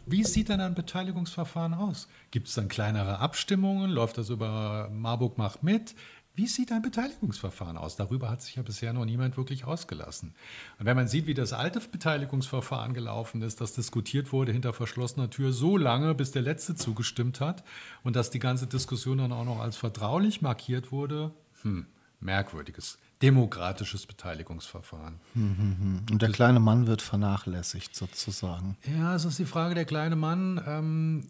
Wie 0.07 0.23
sieht 0.23 0.49
dann 0.49 0.59
ein 0.59 0.73
Beteiligungsverfahren 0.73 1.75
aus? 1.75 2.07
Gibt 2.31 2.47
es 2.47 2.55
dann 2.55 2.67
kleinere 2.67 3.19
Abstimmungen? 3.19 3.91
Läuft 3.91 4.17
das 4.17 4.29
über 4.29 4.89
Marburg 4.91 5.37
macht 5.37 5.61
mit? 5.61 5.93
Wie 6.33 6.47
sieht 6.47 6.71
ein 6.71 6.81
Beteiligungsverfahren 6.81 7.77
aus? 7.77 7.97
Darüber 7.97 8.29
hat 8.29 8.41
sich 8.41 8.55
ja 8.55 8.63
bisher 8.63 8.93
noch 8.93 9.03
niemand 9.03 9.35
wirklich 9.35 9.65
ausgelassen. 9.65 10.33
Und 10.79 10.85
wenn 10.85 10.95
man 10.95 11.09
sieht, 11.09 11.27
wie 11.27 11.33
das 11.33 11.51
alte 11.51 11.81
Beteiligungsverfahren 11.81 12.93
gelaufen 12.93 13.41
ist, 13.41 13.59
das 13.59 13.73
diskutiert 13.73 14.31
wurde 14.31 14.53
hinter 14.53 14.71
verschlossener 14.71 15.29
Tür 15.29 15.51
so 15.51 15.75
lange, 15.75 16.15
bis 16.15 16.31
der 16.31 16.41
Letzte 16.41 16.75
zugestimmt 16.75 17.41
hat 17.41 17.63
und 18.03 18.15
dass 18.15 18.29
die 18.29 18.39
ganze 18.39 18.65
Diskussion 18.65 19.17
dann 19.17 19.33
auch 19.33 19.43
noch 19.43 19.59
als 19.59 19.75
vertraulich 19.75 20.41
markiert 20.41 20.93
wurde, 20.93 21.31
hm, 21.63 21.85
merkwürdiges, 22.21 22.97
demokratisches 23.21 24.05
Beteiligungsverfahren. 24.05 25.19
und 25.35 26.21
der 26.21 26.31
kleine 26.31 26.61
Mann 26.61 26.87
wird 26.87 27.01
vernachlässigt 27.01 27.93
sozusagen. 27.93 28.77
Ja, 28.97 29.15
es 29.15 29.25
ist 29.25 29.37
die 29.37 29.45
Frage, 29.45 29.75
der 29.75 29.85
kleine 29.85 30.15
Mann. 30.15 30.61
Ähm, 30.65 31.27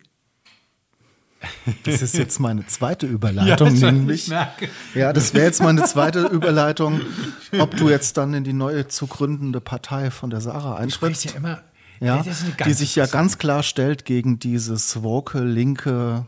Das 1.83 2.01
ist 2.01 2.15
jetzt 2.15 2.39
meine 2.39 2.65
zweite 2.67 3.07
Überleitung, 3.07 3.73
ich 3.73 3.81
nämlich. 3.81 4.27
Ja, 4.27 5.13
das 5.13 5.33
wäre 5.33 5.45
jetzt 5.45 5.61
meine 5.61 5.83
zweite 5.85 6.27
Überleitung, 6.27 7.01
ob 7.59 7.75
du 7.77 7.89
jetzt 7.89 8.17
dann 8.17 8.33
in 8.33 8.43
die 8.43 8.53
neue 8.53 8.87
zu 8.87 9.07
gründende 9.07 9.59
Partei 9.61 10.11
von 10.11 10.29
der 10.29 10.41
Sarah 10.41 10.75
eintrittst. 10.77 11.25
ja 11.25 11.31
immer. 11.33 11.61
Ja, 11.99 12.23
die 12.65 12.73
sich 12.73 12.95
ja 12.95 13.05
ganz 13.05 13.37
klar 13.37 13.61
stellt 13.63 14.05
gegen 14.05 14.39
dieses 14.39 15.03
woke, 15.03 15.39
linke, 15.43 16.25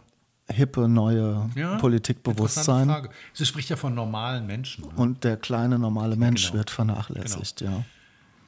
hippe, 0.48 0.88
neue 0.88 1.50
Ja, 1.56 1.78
Politikbewusstsein. 1.78 2.88
Frage. 2.88 3.10
Sie 3.34 3.46
spricht 3.46 3.70
ja 3.70 3.76
von 3.76 3.96
normalen 3.96 4.46
Menschen. 4.46 4.86
ne? 4.86 4.92
Und 4.96 5.24
der 5.24 5.38
kleine 5.38 5.80
normale 5.80 6.16
Mensch 6.16 6.44
Genau. 6.48 6.58
wird 6.60 6.70
vernachlässigt, 6.70 7.62
ja. 7.62 7.84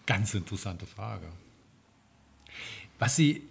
Ganz 0.05 0.33
interessante 0.35 0.85
Frage. 0.85 1.25
Was 2.99 3.15
sie, 3.15 3.41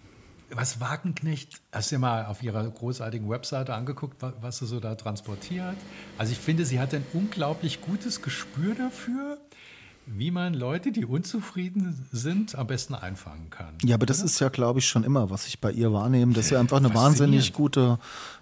was 0.51 0.79
Wagenknecht, 0.79 1.61
hast 1.71 1.91
du 1.91 1.95
dir 1.95 1.99
mal 1.99 2.25
auf 2.25 2.43
ihrer 2.43 2.67
großartigen 2.69 3.29
Webseite 3.29 3.73
angeguckt, 3.73 4.21
wa- 4.21 4.33
was 4.41 4.59
sie 4.59 4.65
so 4.67 4.79
da 4.79 4.95
transportiert? 4.95 5.75
Also 6.17 6.31
ich 6.33 6.39
finde, 6.39 6.65
sie 6.65 6.79
hat 6.79 6.93
ein 6.93 7.05
unglaublich 7.13 7.81
gutes 7.81 8.21
Gespür 8.21 8.75
dafür, 8.75 9.37
wie 10.07 10.29
man 10.29 10.53
Leute, 10.53 10.91
die 10.91 11.03
unzufrieden 11.03 12.07
sind, 12.11 12.53
am 12.55 12.67
besten 12.67 12.93
einfangen 12.93 13.49
kann. 13.49 13.73
Ja, 13.83 13.95
aber 13.95 14.05
das 14.05 14.21
ist 14.21 14.39
ja, 14.39 14.49
glaube 14.49 14.77
ich, 14.77 14.87
schon 14.87 15.03
immer, 15.03 15.31
was 15.31 15.47
ich 15.47 15.59
bei 15.59 15.71
ihr 15.71 15.91
wahrnehme, 15.93 16.33
dass 16.33 16.49
sie 16.49 16.57
einfach 16.57 16.77
eine 16.77 16.93
wahnsinnig 16.93 17.53
gute, 17.53 17.97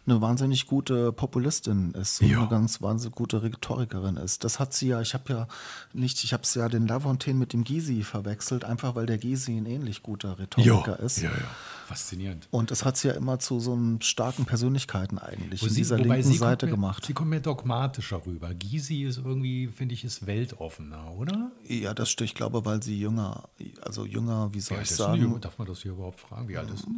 eine 0.06 0.20
wahnsinnig 0.22 0.68
gute 0.68 1.14
Populistin 1.14 1.92
ist 1.92 2.22
und 2.22 2.28
Ja. 2.30 2.40
eine 2.40 2.50
ganz 2.50 2.82
wahnsinnig 2.82 3.16
gute 3.16 3.42
Rhetorikerin 3.42 4.18
ist. 4.18 4.44
Das 4.44 4.60
hat 4.60 4.74
sie 4.74 4.88
ja, 4.90 5.00
ich 5.00 5.14
habe 5.14 5.32
ja 5.32 5.48
nicht, 5.94 6.24
ich 6.24 6.34
habe 6.34 6.44
es 6.44 6.54
ja 6.56 6.68
den 6.68 6.88
Lafontaine 6.88 7.40
mit 7.40 7.54
dem 7.54 7.64
Gysi 7.64 8.04
verwechselt, 8.04 8.66
einfach 8.66 8.96
weil 8.96 9.06
der 9.06 9.18
Gysi 9.18 9.56
ein 9.58 9.66
ähnlich 9.66 10.04
guter 10.04 10.38
Rhetoriker 10.40 11.00
ist. 11.00 11.22
ja, 11.22 11.30
ja. 11.30 11.48
Faszinierend. 11.88 12.48
Und 12.50 12.72
das 12.72 12.86
hat 12.86 12.96
sie 12.98 13.10
ja 13.10 13.14
immer 13.14 13.40
zu 13.40 13.60
so 13.60 13.74
einem 13.74 14.00
starken 14.02 14.46
Persönlichkeiten 14.46 15.18
eigentlich 15.20 15.62
Wo 15.62 15.66
in 15.68 15.72
sie- 15.74 15.82
dieser 15.82 15.98
linken 15.98 16.34
Seite 16.34 16.66
mir, 16.66 16.72
gemacht. 16.72 17.06
Sie 17.06 17.14
kommt 17.14 17.30
mir 17.30 17.42
dogmatischer 17.42 18.26
rüber. 18.26 18.54
Gysi 18.54 19.04
ist 19.04 19.18
irgendwie, 19.18 19.68
finde 19.68 19.94
ich, 19.94 20.04
ist 20.06 20.26
weltoffener, 20.26 21.12
oder? 21.18 21.52
Ja, 21.68 21.94
das 21.94 22.10
stimmt. 22.10 22.30
Ich 22.30 22.36
glaube, 22.36 22.66
weil 22.66 22.82
sie 22.82 22.98
jünger, 23.00 23.44
also 23.82 24.06
jünger, 24.06 24.50
wie 24.54 24.62
soll 24.62 24.78
Ja, 24.78 24.84
ich 24.84 24.92
sagen? 24.92 25.22
junge- 25.22 25.40
darf 25.40 25.58
man 25.60 25.68
das 25.68 25.82
hier 25.82 25.92
überhaupt 25.92 26.20
fragen? 26.22 26.48
Wie 26.48 26.58
alt 26.58 26.70
ist 26.72 26.84
sie? 26.86 26.92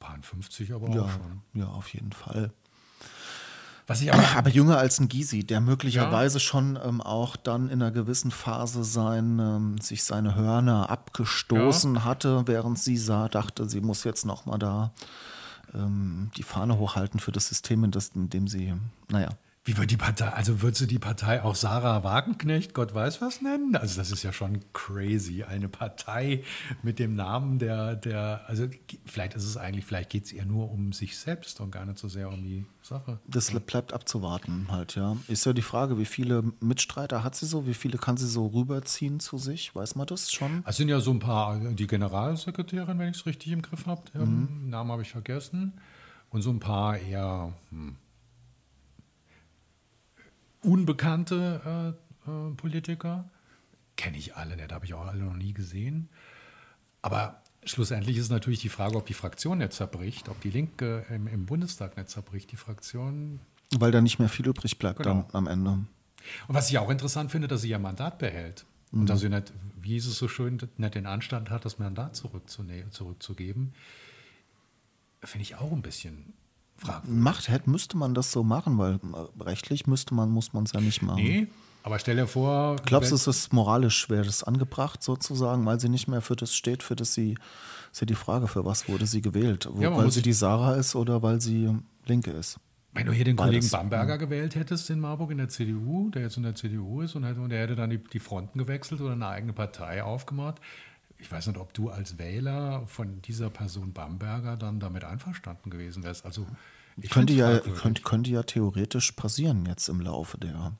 Paar 0.00 0.16
50 0.20 0.72
aber 0.72 0.88
Ja, 0.90 1.02
auch 1.02 1.10
schon. 1.10 1.42
ja, 1.54 1.66
auf 1.68 1.88
jeden 1.94 2.10
Fall. 2.12 2.50
Was 3.86 4.00
ich 4.00 4.12
aber, 4.12 4.22
Aber 4.36 4.50
jünger 4.50 4.78
als 4.78 5.00
ein 5.00 5.08
Gysi, 5.08 5.44
der 5.44 5.60
möglicherweise 5.60 6.38
schon 6.40 6.78
ähm, 6.82 7.00
auch 7.00 7.36
dann 7.36 7.68
in 7.68 7.82
einer 7.82 7.90
gewissen 7.90 8.30
Phase 8.30 8.84
sein, 8.84 9.38
ähm, 9.40 9.78
sich 9.78 10.04
seine 10.04 10.34
Hörner 10.36 10.90
abgestoßen 10.90 12.04
hatte, 12.04 12.42
während 12.46 12.78
sie 12.78 12.96
sah, 12.96 13.28
dachte, 13.28 13.68
sie 13.68 13.80
muss 13.80 14.04
jetzt 14.04 14.24
nochmal 14.24 14.58
da 14.58 14.92
ähm, 15.74 16.30
die 16.36 16.44
Fahne 16.44 16.78
hochhalten 16.78 17.18
für 17.20 17.32
das 17.32 17.48
System, 17.48 17.82
in, 17.84 17.90
das, 17.90 18.10
in 18.14 18.28
dem 18.30 18.46
sie, 18.48 18.74
naja. 19.08 19.30
Wie 19.64 19.76
wird 19.76 19.90
die 19.90 19.98
Partei, 19.98 20.28
also 20.28 20.62
würdest 20.62 20.80
du 20.80 20.86
die 20.86 20.98
Partei 20.98 21.42
auch 21.42 21.54
Sarah 21.54 22.02
Wagenknecht, 22.02 22.72
Gott 22.72 22.94
weiß 22.94 23.20
was 23.20 23.42
nennen? 23.42 23.76
Also 23.76 23.98
das 23.98 24.10
ist 24.10 24.22
ja 24.22 24.32
schon 24.32 24.60
crazy. 24.72 25.42
Eine 25.42 25.68
Partei 25.68 26.44
mit 26.82 26.98
dem 26.98 27.14
Namen 27.14 27.58
der, 27.58 27.94
der, 27.94 28.42
also 28.46 28.68
vielleicht 29.04 29.34
ist 29.34 29.44
es 29.44 29.58
eigentlich, 29.58 29.84
vielleicht 29.84 30.08
geht 30.08 30.24
es 30.24 30.32
ihr 30.32 30.46
nur 30.46 30.70
um 30.70 30.94
sich 30.94 31.18
selbst 31.18 31.60
und 31.60 31.72
gar 31.72 31.84
nicht 31.84 31.98
so 31.98 32.08
sehr 32.08 32.30
um 32.30 32.42
die 32.42 32.64
Sache. 32.80 33.18
Das 33.26 33.50
bleibt 33.50 33.92
abzuwarten 33.92 34.68
halt, 34.70 34.94
ja. 34.94 35.18
Ist 35.28 35.44
ja 35.44 35.52
die 35.52 35.60
Frage, 35.60 35.98
wie 35.98 36.06
viele 36.06 36.42
Mitstreiter 36.60 37.22
hat 37.22 37.34
sie 37.34 37.44
so? 37.44 37.66
Wie 37.66 37.74
viele 37.74 37.98
kann 37.98 38.16
sie 38.16 38.28
so 38.28 38.46
rüberziehen 38.46 39.20
zu 39.20 39.36
sich? 39.36 39.74
Weiß 39.76 39.94
man 39.94 40.06
das 40.06 40.32
schon? 40.32 40.64
Es 40.66 40.78
sind 40.78 40.88
ja 40.88 41.00
so 41.00 41.10
ein 41.10 41.18
paar, 41.18 41.58
die 41.58 41.86
Generalsekretärin, 41.86 42.98
wenn 42.98 43.10
ich 43.10 43.18
es 43.18 43.26
richtig 43.26 43.52
im 43.52 43.60
Griff 43.60 43.84
habe, 43.84 44.02
mhm. 44.14 44.70
Namen 44.70 44.90
habe 44.90 45.02
ich 45.02 45.10
vergessen. 45.10 45.74
Und 46.30 46.40
so 46.40 46.50
ein 46.50 46.60
paar 46.60 46.96
eher, 46.96 47.52
hm, 47.70 47.96
unbekannte 50.62 51.96
äh, 52.26 52.30
äh, 52.30 52.54
Politiker. 52.54 53.28
Kenne 53.96 54.16
ich 54.16 54.36
alle 54.36 54.56
nicht, 54.56 54.72
habe 54.72 54.84
ich 54.84 54.94
auch 54.94 55.06
alle 55.06 55.22
noch 55.22 55.36
nie 55.36 55.52
gesehen. 55.52 56.08
Aber 57.02 57.42
schlussendlich 57.64 58.16
ist 58.16 58.30
natürlich 58.30 58.60
die 58.60 58.68
Frage, 58.68 58.96
ob 58.96 59.06
die 59.06 59.14
Fraktion 59.14 59.58
nicht 59.58 59.72
zerbricht, 59.72 60.28
ob 60.28 60.40
die 60.40 60.50
Linke 60.50 61.04
im, 61.10 61.26
im 61.26 61.46
Bundestag 61.46 61.96
nicht 61.96 62.08
zerbricht, 62.08 62.50
die 62.52 62.56
Fraktion. 62.56 63.40
Weil 63.78 63.92
da 63.92 64.00
nicht 64.00 64.18
mehr 64.18 64.28
viel 64.28 64.46
übrig 64.46 64.78
bleibt 64.78 65.02
genau. 65.02 65.26
dann 65.32 65.34
am 65.34 65.46
Ende. 65.46 65.70
Und 66.48 66.54
was 66.54 66.70
ich 66.70 66.78
auch 66.78 66.90
interessant 66.90 67.30
finde, 67.30 67.48
dass 67.48 67.62
sie 67.62 67.70
ihr 67.70 67.78
Mandat 67.78 68.18
behält. 68.18 68.64
Mhm. 68.90 69.00
Und 69.00 69.10
dass 69.10 69.20
sie 69.20 69.28
nicht, 69.28 69.52
wie 69.80 69.96
ist 69.96 70.06
es 70.06 70.18
so 70.18 70.28
schön, 70.28 70.58
nicht 70.76 70.94
den 70.94 71.06
Anstand 71.06 71.50
hat, 71.50 71.64
das 71.64 71.78
Mandat 71.78 72.16
zurückzugeben. 72.16 73.72
Finde 75.22 75.42
ich 75.42 75.56
auch 75.56 75.72
ein 75.72 75.82
bisschen 75.82 76.32
fragwürdig. 76.80 77.22
Macht, 77.22 77.48
hätte, 77.48 77.70
müsste 77.70 77.96
man 77.96 78.14
das 78.14 78.32
so 78.32 78.42
machen, 78.42 78.78
weil 78.78 78.94
äh, 78.94 79.42
rechtlich 79.42 79.86
müsste 79.86 80.14
man, 80.14 80.30
muss 80.30 80.52
man 80.52 80.64
es 80.64 80.72
ja 80.72 80.80
nicht 80.80 81.02
machen. 81.02 81.22
Nee, 81.22 81.46
aber 81.82 81.98
stell 81.98 82.16
dir 82.16 82.26
vor. 82.26 82.76
Glaubst 82.84 83.10
du, 83.10 83.14
es 83.14 83.26
ist 83.26 83.52
moralisch 83.52 83.98
schwer, 83.98 84.22
das 84.22 84.42
angebracht 84.42 85.02
sozusagen, 85.02 85.64
weil 85.64 85.80
sie 85.80 85.88
nicht 85.88 86.08
mehr 86.08 86.20
für 86.20 86.36
das 86.36 86.54
steht, 86.54 86.82
für 86.82 86.96
das 86.96 87.14
sie, 87.14 87.36
ist 87.92 88.00
ja 88.00 88.06
die 88.06 88.14
Frage, 88.14 88.48
für 88.48 88.64
was 88.64 88.88
wurde 88.88 89.06
sie 89.06 89.22
gewählt? 89.22 89.68
Ja, 89.78 89.96
weil 89.96 90.10
sie 90.10 90.22
die 90.22 90.32
Sarah 90.32 90.74
ist 90.74 90.94
oder 90.94 91.22
weil 91.22 91.40
sie 91.40 91.74
Linke 92.06 92.30
ist? 92.30 92.58
Wenn 92.92 93.06
du 93.06 93.12
hier 93.12 93.24
den 93.24 93.36
Beides. 93.36 93.70
Kollegen 93.70 93.70
Bamberger 93.70 94.14
ja. 94.14 94.16
gewählt 94.16 94.56
hättest 94.56 94.90
in 94.90 94.98
Marburg 94.98 95.30
in 95.30 95.38
der 95.38 95.48
CDU, 95.48 96.10
der 96.10 96.22
jetzt 96.22 96.36
in 96.36 96.42
der 96.42 96.56
CDU 96.56 97.02
ist 97.02 97.14
und, 97.14 97.22
der 97.22 97.60
hätte 97.60 97.76
dann 97.76 97.90
die, 97.90 97.98
die 97.98 98.18
Fronten 98.18 98.58
gewechselt 98.58 99.00
oder 99.00 99.12
eine 99.12 99.28
eigene 99.28 99.52
Partei 99.52 100.02
aufgemacht, 100.02 100.60
ich 101.20 101.30
weiß 101.30 101.48
nicht, 101.48 101.58
ob 101.58 101.74
du 101.74 101.90
als 101.90 102.18
Wähler 102.18 102.86
von 102.86 103.22
dieser 103.22 103.50
Person 103.50 103.92
Bamberger 103.92 104.56
dann 104.56 104.80
damit 104.80 105.04
einverstanden 105.04 105.70
gewesen 105.70 106.02
wärst. 106.02 106.24
Also 106.24 106.46
könnte 107.10 107.32
ja, 107.32 107.58
könnte, 107.60 108.02
könnte 108.02 108.30
ja 108.30 108.42
theoretisch 108.42 109.12
passieren 109.12 109.66
jetzt 109.66 109.88
im 109.88 110.00
Laufe 110.00 110.38
der 110.38 110.72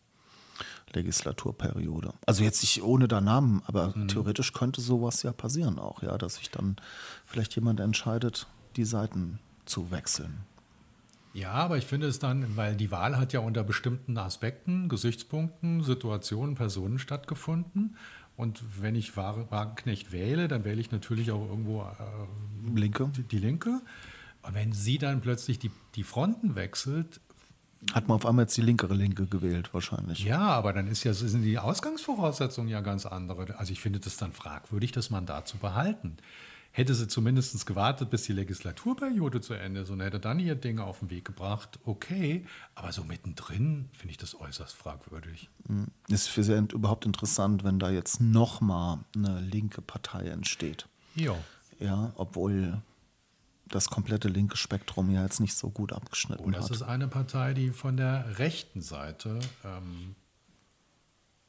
Legislaturperiode. 0.92 2.14
Also 2.26 2.42
jetzt 2.42 2.62
nicht 2.62 2.82
ohne 2.82 3.08
da 3.08 3.20
Namen, 3.20 3.62
aber 3.66 3.96
mhm. 3.96 4.08
theoretisch 4.08 4.52
könnte 4.52 4.80
sowas 4.80 5.22
ja 5.22 5.32
passieren 5.32 5.78
auch, 5.78 6.02
ja, 6.02 6.18
dass 6.18 6.36
sich 6.36 6.50
dann 6.50 6.76
vielleicht 7.26 7.54
jemand 7.54 7.80
entscheidet, 7.80 8.46
die 8.76 8.84
Seiten 8.84 9.38
zu 9.64 9.90
wechseln. 9.90 10.44
Ja, 11.32 11.52
aber 11.52 11.78
ich 11.78 11.86
finde 11.86 12.08
es 12.08 12.18
dann, 12.18 12.56
weil 12.56 12.74
die 12.74 12.90
Wahl 12.90 13.16
hat 13.16 13.32
ja 13.32 13.38
unter 13.38 13.62
bestimmten 13.62 14.18
Aspekten, 14.18 14.88
Gesichtspunkten, 14.88 15.84
Situationen, 15.84 16.56
Personen 16.56 16.98
stattgefunden. 16.98 17.96
Und 18.40 18.62
wenn 18.80 18.94
ich 18.94 19.18
Wagenknecht 19.18 20.12
wähle, 20.12 20.48
dann 20.48 20.64
wähle 20.64 20.80
ich 20.80 20.90
natürlich 20.90 21.30
auch 21.30 21.46
irgendwo 21.46 21.82
äh, 21.82 22.74
Linke. 22.74 23.10
Die, 23.14 23.22
die, 23.22 23.38
Linke. 23.38 23.82
Und 24.42 24.54
wenn 24.54 24.72
sie 24.72 24.96
dann 24.96 25.20
plötzlich 25.20 25.58
die, 25.58 25.70
die 25.94 26.04
Fronten 26.04 26.54
wechselt. 26.54 27.20
Hat 27.92 28.08
man 28.08 28.16
auf 28.16 28.24
einmal 28.24 28.44
jetzt 28.44 28.56
die 28.56 28.62
linkere 28.62 28.94
Linke 28.94 29.26
gewählt, 29.26 29.74
wahrscheinlich. 29.74 30.24
Ja, 30.24 30.40
aber 30.40 30.72
dann 30.72 30.86
ist 30.86 31.04
ja, 31.04 31.12
sind 31.12 31.42
die 31.42 31.58
Ausgangsvoraussetzungen 31.58 32.70
ja 32.70 32.80
ganz 32.80 33.04
andere. 33.04 33.58
Also 33.58 33.72
ich 33.72 33.80
finde 33.80 34.00
das 34.00 34.16
dann 34.16 34.32
fragwürdig, 34.32 34.92
das 34.92 35.10
Mandat 35.10 35.46
zu 35.46 35.58
behalten 35.58 36.16
hätte 36.72 36.94
sie 36.94 37.08
zumindest 37.08 37.66
gewartet, 37.66 38.10
bis 38.10 38.22
die 38.24 38.32
Legislaturperiode 38.32 39.40
zu 39.40 39.54
Ende 39.54 39.80
ist 39.80 39.90
und 39.90 40.00
hätte 40.00 40.20
dann 40.20 40.38
ihr 40.38 40.54
Dinge 40.54 40.84
auf 40.84 41.00
den 41.00 41.10
Weg 41.10 41.24
gebracht, 41.24 41.78
okay. 41.84 42.46
Aber 42.74 42.92
so 42.92 43.04
mittendrin 43.04 43.88
finde 43.92 44.12
ich 44.12 44.18
das 44.18 44.38
äußerst 44.38 44.74
fragwürdig. 44.74 45.50
Hm. 45.66 45.88
Ist 46.08 46.28
für 46.28 46.44
sie 46.44 46.56
überhaupt 46.72 47.06
interessant, 47.06 47.64
wenn 47.64 47.78
da 47.78 47.90
jetzt 47.90 48.20
nochmal 48.20 48.98
eine 49.16 49.40
linke 49.40 49.82
Partei 49.82 50.28
entsteht. 50.28 50.86
Ja. 51.14 51.36
Ja, 51.80 52.12
obwohl 52.16 52.82
das 53.66 53.88
komplette 53.88 54.28
linke 54.28 54.56
Spektrum 54.56 55.10
ja 55.10 55.22
jetzt 55.22 55.40
nicht 55.40 55.54
so 55.54 55.70
gut 55.70 55.92
abgeschnitten 55.92 56.44
oh, 56.44 56.50
das 56.50 56.64
hat. 56.64 56.70
Das 56.70 56.76
ist 56.78 56.82
eine 56.82 57.08
Partei, 57.08 57.54
die 57.54 57.70
von 57.70 57.96
der 57.96 58.38
rechten 58.38 58.82
Seite 58.82 59.38
ähm, 59.64 60.14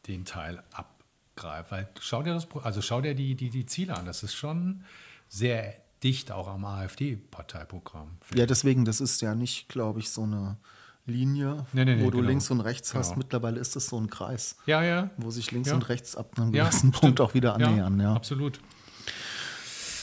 den 0.07 0.25
Teil 0.25 0.63
abgreift. 0.71 1.71
Weil 1.71 1.89
schau 1.99 2.23
dir 2.23 2.33
das, 2.33 2.47
also 2.63 2.81
schau 2.81 3.01
dir 3.01 3.15
die, 3.15 3.35
die, 3.35 3.49
die 3.49 3.65
Ziele 3.65 3.97
an. 3.97 4.05
Das 4.05 4.23
ist 4.23 4.33
schon 4.33 4.83
sehr 5.31 5.73
dicht 6.03 6.31
auch 6.31 6.47
am 6.47 6.65
AfD-Parteiprogramm. 6.65 8.17
Ja, 8.35 8.45
deswegen, 8.45 8.85
das 8.85 9.01
ist 9.01 9.21
ja 9.21 9.33
nicht, 9.33 9.69
glaube 9.69 9.99
ich, 9.99 10.09
so 10.09 10.23
eine 10.23 10.57
Linie, 11.05 11.65
nee, 11.73 11.85
nee, 11.85 11.95
nee, 11.95 12.03
wo 12.03 12.11
du 12.11 12.17
genau. 12.17 12.29
links 12.29 12.51
und 12.51 12.59
rechts 12.59 12.93
hast. 12.93 13.09
Genau. 13.09 13.19
Mittlerweile 13.19 13.59
ist 13.59 13.75
es 13.75 13.87
so 13.87 13.97
ein 13.97 14.09
Kreis, 14.09 14.57
ja, 14.65 14.83
ja. 14.83 15.09
wo 15.17 15.31
sich 15.31 15.51
links 15.51 15.69
ja. 15.69 15.75
und 15.75 15.87
rechts 15.89 16.15
ab 16.15 16.33
einem 16.37 16.51
gewissen 16.51 16.91
Punkt 16.91 17.21
auch 17.21 17.33
wieder 17.33 17.55
annähern. 17.55 17.99
Ja, 17.99 18.13
absolut. 18.13 18.59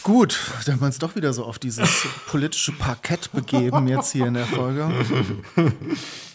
Gut, 0.02 0.40
dann 0.64 0.74
haben 0.74 0.80
wir 0.80 0.86
uns 0.86 0.98
doch 0.98 1.14
wieder 1.16 1.32
so 1.34 1.44
auf 1.44 1.58
dieses 1.58 2.06
politische 2.26 2.72
Parkett 2.72 3.30
begeben 3.32 3.86
jetzt 3.88 4.12
hier 4.12 4.26
in 4.26 4.34
der 4.34 4.46
Folge. 4.46 4.90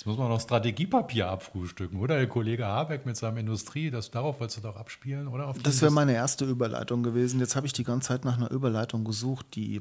Jetzt 0.00 0.06
muss 0.06 0.16
man 0.16 0.30
noch 0.30 0.40
Strategiepapier 0.40 1.28
abfrühstücken, 1.28 2.00
oder? 2.00 2.16
Der 2.16 2.26
Kollege 2.26 2.64
Habeck 2.64 3.04
mit 3.04 3.18
seinem 3.18 3.36
Industrie, 3.36 3.90
das, 3.90 4.10
darauf 4.10 4.40
wolltest 4.40 4.56
du 4.56 4.62
doch 4.62 4.76
abspielen, 4.76 5.28
oder? 5.28 5.52
das 5.62 5.82
wäre 5.82 5.92
meine 5.92 6.14
erste 6.14 6.46
Überleitung 6.46 7.02
gewesen. 7.02 7.38
Jetzt 7.38 7.54
habe 7.54 7.66
ich 7.66 7.74
die 7.74 7.84
ganze 7.84 8.08
Zeit 8.08 8.24
nach 8.24 8.38
einer 8.38 8.50
Überleitung 8.50 9.04
gesucht, 9.04 9.44
die 9.56 9.78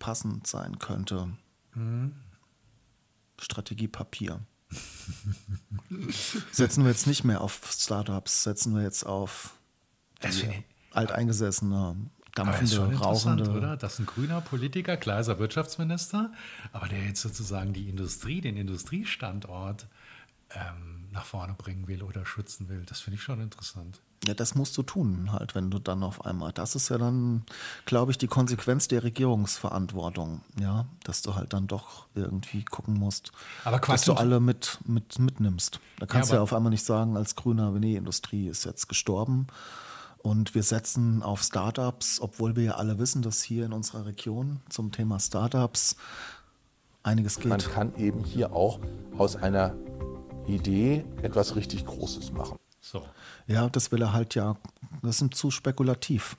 passend 0.00 0.48
sein 0.48 0.80
könnte. 0.80 1.28
Mhm. 1.76 2.10
Strategiepapier. 3.38 4.40
setzen 6.50 6.82
wir 6.82 6.90
jetzt 6.90 7.06
nicht 7.06 7.22
mehr 7.22 7.40
auf 7.40 7.60
Startups, 7.70 8.42
setzen 8.42 8.74
wir 8.74 8.82
jetzt 8.82 9.06
auf 9.06 9.54
alteingesessene 10.90 11.94
dampfende, 12.34 12.80
aber 12.80 12.92
ist 12.92 13.00
rauchende. 13.00 13.50
Oder? 13.50 13.76
Das 13.76 13.94
ist 13.94 13.98
ein 14.00 14.06
grüner 14.06 14.40
Politiker, 14.40 14.96
klar 14.96 15.20
ist 15.20 15.28
er 15.28 15.38
Wirtschaftsminister, 15.38 16.32
aber 16.72 16.88
der 16.88 17.04
jetzt 17.04 17.20
sozusagen 17.20 17.72
die 17.72 17.88
Industrie, 17.88 18.40
den 18.40 18.56
Industriestandort 18.56 19.86
ähm, 20.54 21.08
nach 21.12 21.24
vorne 21.24 21.54
bringen 21.54 21.88
will 21.88 22.02
oder 22.02 22.24
schützen 22.26 22.68
will. 22.68 22.84
Das 22.86 23.00
finde 23.00 23.16
ich 23.16 23.22
schon 23.22 23.40
interessant. 23.40 24.00
Ja, 24.24 24.34
das 24.34 24.54
musst 24.54 24.76
du 24.78 24.84
tun, 24.84 25.32
halt, 25.32 25.56
wenn 25.56 25.70
du 25.70 25.80
dann 25.80 26.04
auf 26.04 26.24
einmal. 26.24 26.52
Das 26.52 26.76
ist 26.76 26.90
ja 26.90 26.98
dann, 26.98 27.42
glaube 27.86 28.12
ich, 28.12 28.18
die 28.18 28.28
Konsequenz 28.28 28.86
der 28.86 29.02
Regierungsverantwortung, 29.02 30.42
ja, 30.60 30.86
dass 31.02 31.22
du 31.22 31.34
halt 31.34 31.52
dann 31.52 31.66
doch 31.66 32.06
irgendwie 32.14 32.64
gucken 32.64 32.94
musst, 32.94 33.32
aber 33.64 33.80
dass 33.80 34.04
du 34.04 34.12
alle 34.12 34.38
mit, 34.38 34.78
mit 34.86 35.18
mitnimmst. 35.18 35.80
Da 35.98 36.06
kannst 36.06 36.30
ja, 36.30 36.34
du 36.34 36.38
ja 36.38 36.42
auf 36.42 36.52
einmal 36.52 36.70
nicht 36.70 36.84
sagen, 36.84 37.16
als 37.16 37.34
Grüner, 37.34 37.72
nee, 37.72 37.96
Industrie 37.96 38.46
ist 38.46 38.64
jetzt 38.64 38.88
gestorben 38.88 39.48
und 40.22 40.54
wir 40.54 40.62
setzen 40.62 41.22
auf 41.22 41.42
Startups, 41.42 42.20
obwohl 42.20 42.56
wir 42.56 42.64
ja 42.64 42.72
alle 42.76 42.98
wissen, 42.98 43.22
dass 43.22 43.42
hier 43.42 43.66
in 43.66 43.72
unserer 43.72 44.06
Region 44.06 44.60
zum 44.68 44.92
Thema 44.92 45.18
Startups 45.20 45.96
einiges 47.02 47.36
geht. 47.36 47.48
Man 47.48 47.60
kann 47.60 47.94
eben 47.96 48.24
hier 48.24 48.52
auch 48.52 48.78
aus 49.18 49.36
einer 49.36 49.74
Idee 50.46 51.04
etwas 51.22 51.56
richtig 51.56 51.84
Großes 51.86 52.32
machen. 52.32 52.58
So. 52.80 53.02
Ja, 53.46 53.68
das 53.68 53.92
will 53.92 54.02
er 54.02 54.12
halt 54.12 54.34
ja, 54.34 54.56
das 55.02 55.20
ist 55.20 55.34
zu 55.34 55.50
spekulativ, 55.50 56.36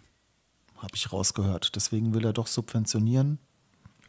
habe 0.78 0.96
ich 0.96 1.12
rausgehört. 1.12 1.76
Deswegen 1.76 2.13
will 2.13 2.26
er 2.26 2.34
doch 2.34 2.48
subventionieren 2.48 3.39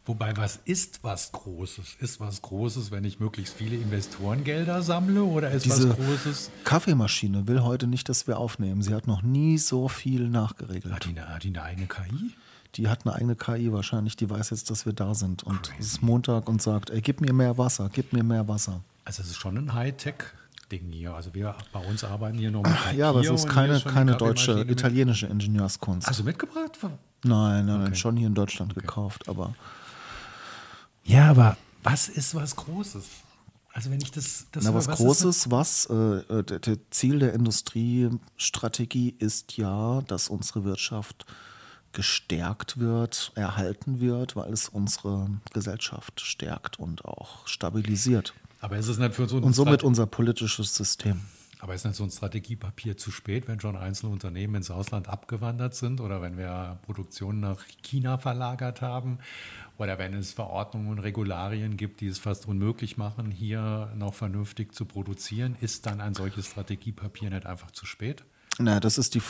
Wobei, 0.07 0.37
was 0.37 0.59
ist 0.65 0.99
was 1.03 1.31
Großes? 1.31 1.95
Ist 1.99 2.19
was 2.19 2.43
Großes, 2.43 2.91
wenn 2.91 3.03
ich 3.05 3.19
möglichst 3.19 3.55
viele 3.55 3.75
Investorengelder 3.75 4.83
sammle 4.83 5.23
oder 5.23 5.49
ist 5.49 5.65
Diese 5.65 5.89
was 5.89 5.95
Großes? 5.97 6.51
Kaffeemaschine 6.63 7.47
will 7.47 7.63
heute 7.63 7.87
nicht, 7.87 8.07
dass 8.07 8.27
wir 8.27 8.37
aufnehmen. 8.37 8.83
Sie 8.83 8.93
hat 8.93 9.07
noch 9.07 9.23
nie 9.23 9.57
so 9.57 9.87
viel 9.87 10.29
nachgeregelt. 10.29 10.93
Hat 10.93 11.05
die 11.05 11.09
eine, 11.09 11.27
hat 11.27 11.43
die 11.43 11.47
eine 11.47 11.63
eigene 11.63 11.87
KI? 11.87 12.35
Die 12.75 12.87
hat 12.87 13.05
eine 13.05 13.15
eigene 13.15 13.35
KI 13.35 13.73
wahrscheinlich. 13.73 14.15
Die 14.15 14.29
weiß 14.29 14.51
jetzt, 14.51 14.69
dass 14.69 14.85
wir 14.85 14.93
da 14.93 15.15
sind. 15.15 15.41
Und 15.41 15.63
Crazy. 15.63 15.79
es 15.79 15.87
ist 15.87 16.01
Montag 16.03 16.49
und 16.49 16.61
sagt, 16.61 16.91
ey, 16.91 17.01
gib 17.01 17.21
mir 17.21 17.33
mehr 17.33 17.57
Wasser, 17.57 17.89
gib 17.91 18.13
mir 18.13 18.23
mehr 18.23 18.47
Wasser. 18.47 18.81
Also 19.05 19.23
es 19.23 19.29
ist 19.29 19.37
schon 19.37 19.57
ein 19.57 19.73
Hightech. 19.73 20.15
Ding 20.71 20.91
hier. 20.91 21.13
Also 21.13 21.33
wir 21.33 21.55
bei 21.71 21.79
uns 21.79 22.03
arbeiten 22.03 22.37
hier 22.37 22.51
noch 22.51 22.63
mit 22.63 22.73
Papier 22.75 22.97
Ja, 22.97 23.09
aber 23.09 23.21
es 23.21 23.29
ist 23.29 23.47
keine, 23.47 23.79
keine 23.81 24.17
deutsche, 24.17 24.61
italienische 24.61 25.27
Ingenieurskunst. 25.27 26.07
Also 26.07 26.23
mitgebracht? 26.23 26.77
Nein, 27.23 27.65
nein, 27.65 27.87
okay. 27.87 27.95
schon 27.95 28.17
hier 28.17 28.27
in 28.27 28.35
Deutschland 28.35 28.71
okay. 28.71 28.81
gekauft, 28.81 29.29
aber 29.29 29.53
ja, 31.05 31.29
aber 31.29 31.57
was 31.83 32.09
ist 32.09 32.35
was 32.35 32.55
Großes? 32.55 33.05
Also 33.73 33.91
wenn 33.91 33.99
ich 33.99 34.11
das, 34.11 34.47
das 34.51 34.63
Na, 34.63 34.73
was, 34.73 34.87
was 34.87 34.97
Großes, 34.97 35.51
was 35.51 35.85
äh, 35.87 36.43
das 36.43 36.77
Ziel 36.91 37.19
der 37.19 37.33
Industriestrategie 37.33 39.15
ist 39.19 39.57
ja, 39.57 40.01
dass 40.07 40.29
unsere 40.29 40.63
Wirtschaft 40.63 41.25
gestärkt 41.91 42.77
wird, 42.77 43.31
erhalten 43.35 43.99
wird, 43.99 44.35
weil 44.35 44.51
es 44.51 44.69
unsere 44.69 45.29
Gesellschaft 45.53 46.21
stärkt 46.21 46.79
und 46.79 47.05
auch 47.05 47.47
stabilisiert. 47.47 48.33
Aber 48.61 48.77
ist 48.77 48.87
es 48.87 48.97
nicht 48.97 49.13
für 49.13 49.27
so 49.27 49.37
Und 49.37 49.53
somit 49.53 49.83
unser 49.83 50.05
politisches 50.05 50.73
System. 50.73 51.21
Aber 51.65 51.73
ist 51.73 51.83
nicht 51.83 51.95
so 51.95 52.03
ein 52.03 52.11
Strategiepapier 52.11 52.95
zu 52.95 53.09
spät, 53.09 53.47
wenn 53.47 53.59
schon 53.59 53.75
einzelne 53.75 54.11
Unternehmen 54.11 54.53
ins 54.53 54.69
Ausland 54.69 55.09
abgewandert 55.09 55.73
sind 55.73 55.99
oder 55.99 56.21
wenn 56.21 56.37
wir 56.37 56.77
Produktion 56.83 57.39
nach 57.39 57.65
China 57.81 58.19
verlagert 58.19 58.83
haben 58.83 59.17
oder 59.79 59.97
wenn 59.97 60.13
es 60.13 60.31
Verordnungen 60.31 60.89
und 60.89 60.99
Regularien 60.99 61.75
gibt, 61.75 62.01
die 62.01 62.07
es 62.07 62.19
fast 62.19 62.47
unmöglich 62.47 62.97
machen, 62.97 63.31
hier 63.31 63.91
noch 63.95 64.13
vernünftig 64.13 64.75
zu 64.75 64.85
produzieren? 64.85 65.57
Ist 65.59 65.87
dann 65.87 66.01
ein 66.01 66.13
solches 66.13 66.45
Strategiepapier 66.45 67.31
nicht 67.31 67.47
einfach 67.47 67.71
zu 67.71 67.87
spät? 67.87 68.23
Na, 68.57 68.79
das 68.79 68.97
ist 68.97 69.15
die, 69.15 69.21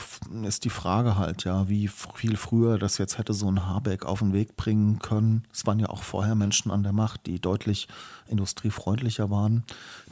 ist 0.44 0.66
die 0.66 0.70
Frage 0.70 1.18
halt, 1.18 1.46
ja, 1.46 1.68
wie 1.68 1.88
viel 1.88 2.38
früher 2.38 2.78
das 2.78 3.00
jetzt 3.00 3.18
hätte 3.18 3.34
so 3.34 3.50
ein 3.50 3.66
Habeck 3.66 4.06
auf 4.06 4.20
den 4.20 4.34
Weg 4.34 4.56
bringen 4.56 5.00
können. 5.00 5.46
Es 5.52 5.66
waren 5.66 5.80
ja 5.80 5.90
auch 5.90 6.04
vorher 6.04 6.36
Menschen 6.36 6.70
an 6.70 6.84
der 6.84 6.94
Macht, 6.94 7.26
die 7.26 7.40
deutlich 7.40 7.88
industriefreundlicher 8.28 9.32
waren, 9.32 9.64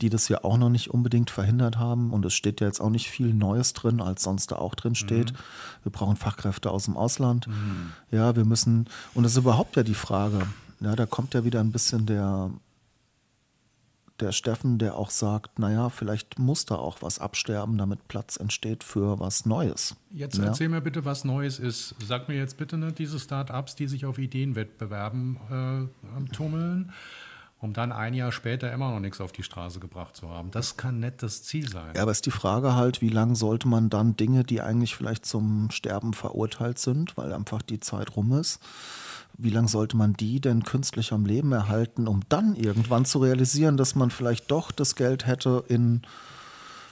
die 0.02 0.10
das 0.10 0.30
ja 0.30 0.44
auch 0.44 0.58
noch 0.58 0.70
nicht 0.70 0.90
unbedingt 0.90 1.30
verhindert 1.30 1.78
haben. 1.78 2.12
Und 2.12 2.26
es 2.26 2.34
steht 2.34 2.60
ja 2.60 2.66
jetzt 2.66 2.80
auch 2.80 2.90
nicht 2.90 3.08
viel 3.08 3.36
Neues 3.36 3.74
drin, 3.74 4.02
als 4.02 4.24
sonst 4.24 4.52
da 4.52 4.56
auch 4.56 4.74
drin 4.74 4.96
steht. 4.96 5.34
Mhm. 5.34 5.38
Wir 5.84 5.92
brauchen 5.92 6.16
Fachkräfte 6.16 6.72
aus 6.72 6.86
dem 6.86 6.98
Ausland. 6.98 7.48
Mhm. 7.48 7.92
Ja, 8.10 8.36
wir 8.36 8.46
müssen, 8.46 8.90
und 9.14 9.24
das 9.24 9.34
ist 9.34 9.38
überhaupt 9.38 9.76
ja 9.76 9.84
die 9.84 9.94
Frage, 9.94 10.48
ja, 10.80 10.96
da 10.96 11.06
kommt 11.06 11.36
ja 11.36 11.46
wieder 11.46 11.60
ein 11.60 11.72
bisschen 11.72 12.08
der 12.08 12.50
der 14.20 14.32
Steffen, 14.32 14.78
der 14.78 14.96
auch 14.96 15.10
sagt, 15.10 15.60
naja, 15.60 15.90
vielleicht 15.90 16.38
muss 16.38 16.66
da 16.66 16.76
auch 16.76 17.02
was 17.02 17.20
absterben, 17.20 17.78
damit 17.78 18.08
Platz 18.08 18.38
entsteht 18.38 18.84
für 18.84 19.20
was 19.20 19.46
Neues. 19.46 19.96
Jetzt 20.12 20.38
ja? 20.38 20.46
erzähl 20.46 20.70
mir 20.70 20.82
bitte, 20.82 21.04
was 21.06 21.24
Neues 21.26 21.60
ist. 21.60 21.96
Sag 22.06 22.28
mir 22.30 22.36
jetzt 22.36 22.58
bitte 22.58 22.78
nicht 22.78 23.00
diese 23.00 23.20
Start-ups, 23.20 23.76
die 23.76 23.88
sich 23.88 24.06
auf 24.06 24.20
Ideenwettbewerben 24.20 25.90
äh, 26.30 26.32
tummeln, 26.32 26.92
um 27.60 27.74
dann 27.74 27.92
ein 27.92 28.14
Jahr 28.14 28.32
später 28.32 28.72
immer 28.72 28.92
noch 28.92 29.00
nichts 29.00 29.20
auf 29.20 29.32
die 29.32 29.44
Straße 29.44 29.80
gebracht 29.80 30.16
zu 30.16 30.30
haben. 30.30 30.52
Das 30.52 30.78
kann 30.78 31.00
nicht 31.00 31.24
das 31.24 31.44
Ziel 31.44 31.68
sein. 31.68 31.96
Ja, 31.96 32.04
aber 32.04 32.12
ist 32.12 32.26
die 32.26 32.32
Frage 32.32 32.76
halt, 32.76 33.02
wie 33.02 33.10
lange 33.10 33.36
sollte 33.36 33.68
man 33.68 33.90
dann 33.90 34.16
Dinge, 34.16 34.44
die 34.44 34.62
eigentlich 34.62 34.96
vielleicht 34.96 35.26
zum 35.26 35.72
Sterben 35.72 36.14
verurteilt 36.14 36.78
sind, 36.78 37.18
weil 37.18 37.34
einfach 37.34 37.62
die 37.64 37.80
Zeit 37.80 38.16
rum 38.16 38.34
ist, 38.34 38.60
wie 39.38 39.50
lange 39.50 39.68
sollte 39.68 39.98
man 39.98 40.14
die 40.14 40.40
denn 40.40 40.64
künstlich 40.64 41.12
am 41.12 41.26
Leben 41.26 41.52
erhalten, 41.52 42.08
um 42.08 42.22
dann 42.30 42.56
irgendwann 42.56 43.06
zu 43.06 43.20
realisieren, 43.20 43.78
dass 43.78 43.96
man 43.96 44.12
vielleicht 44.12 44.52
doch 44.52 44.72
das 44.72 44.96
Geld 44.96 45.26
hätte 45.26 45.64
in 45.68 46.02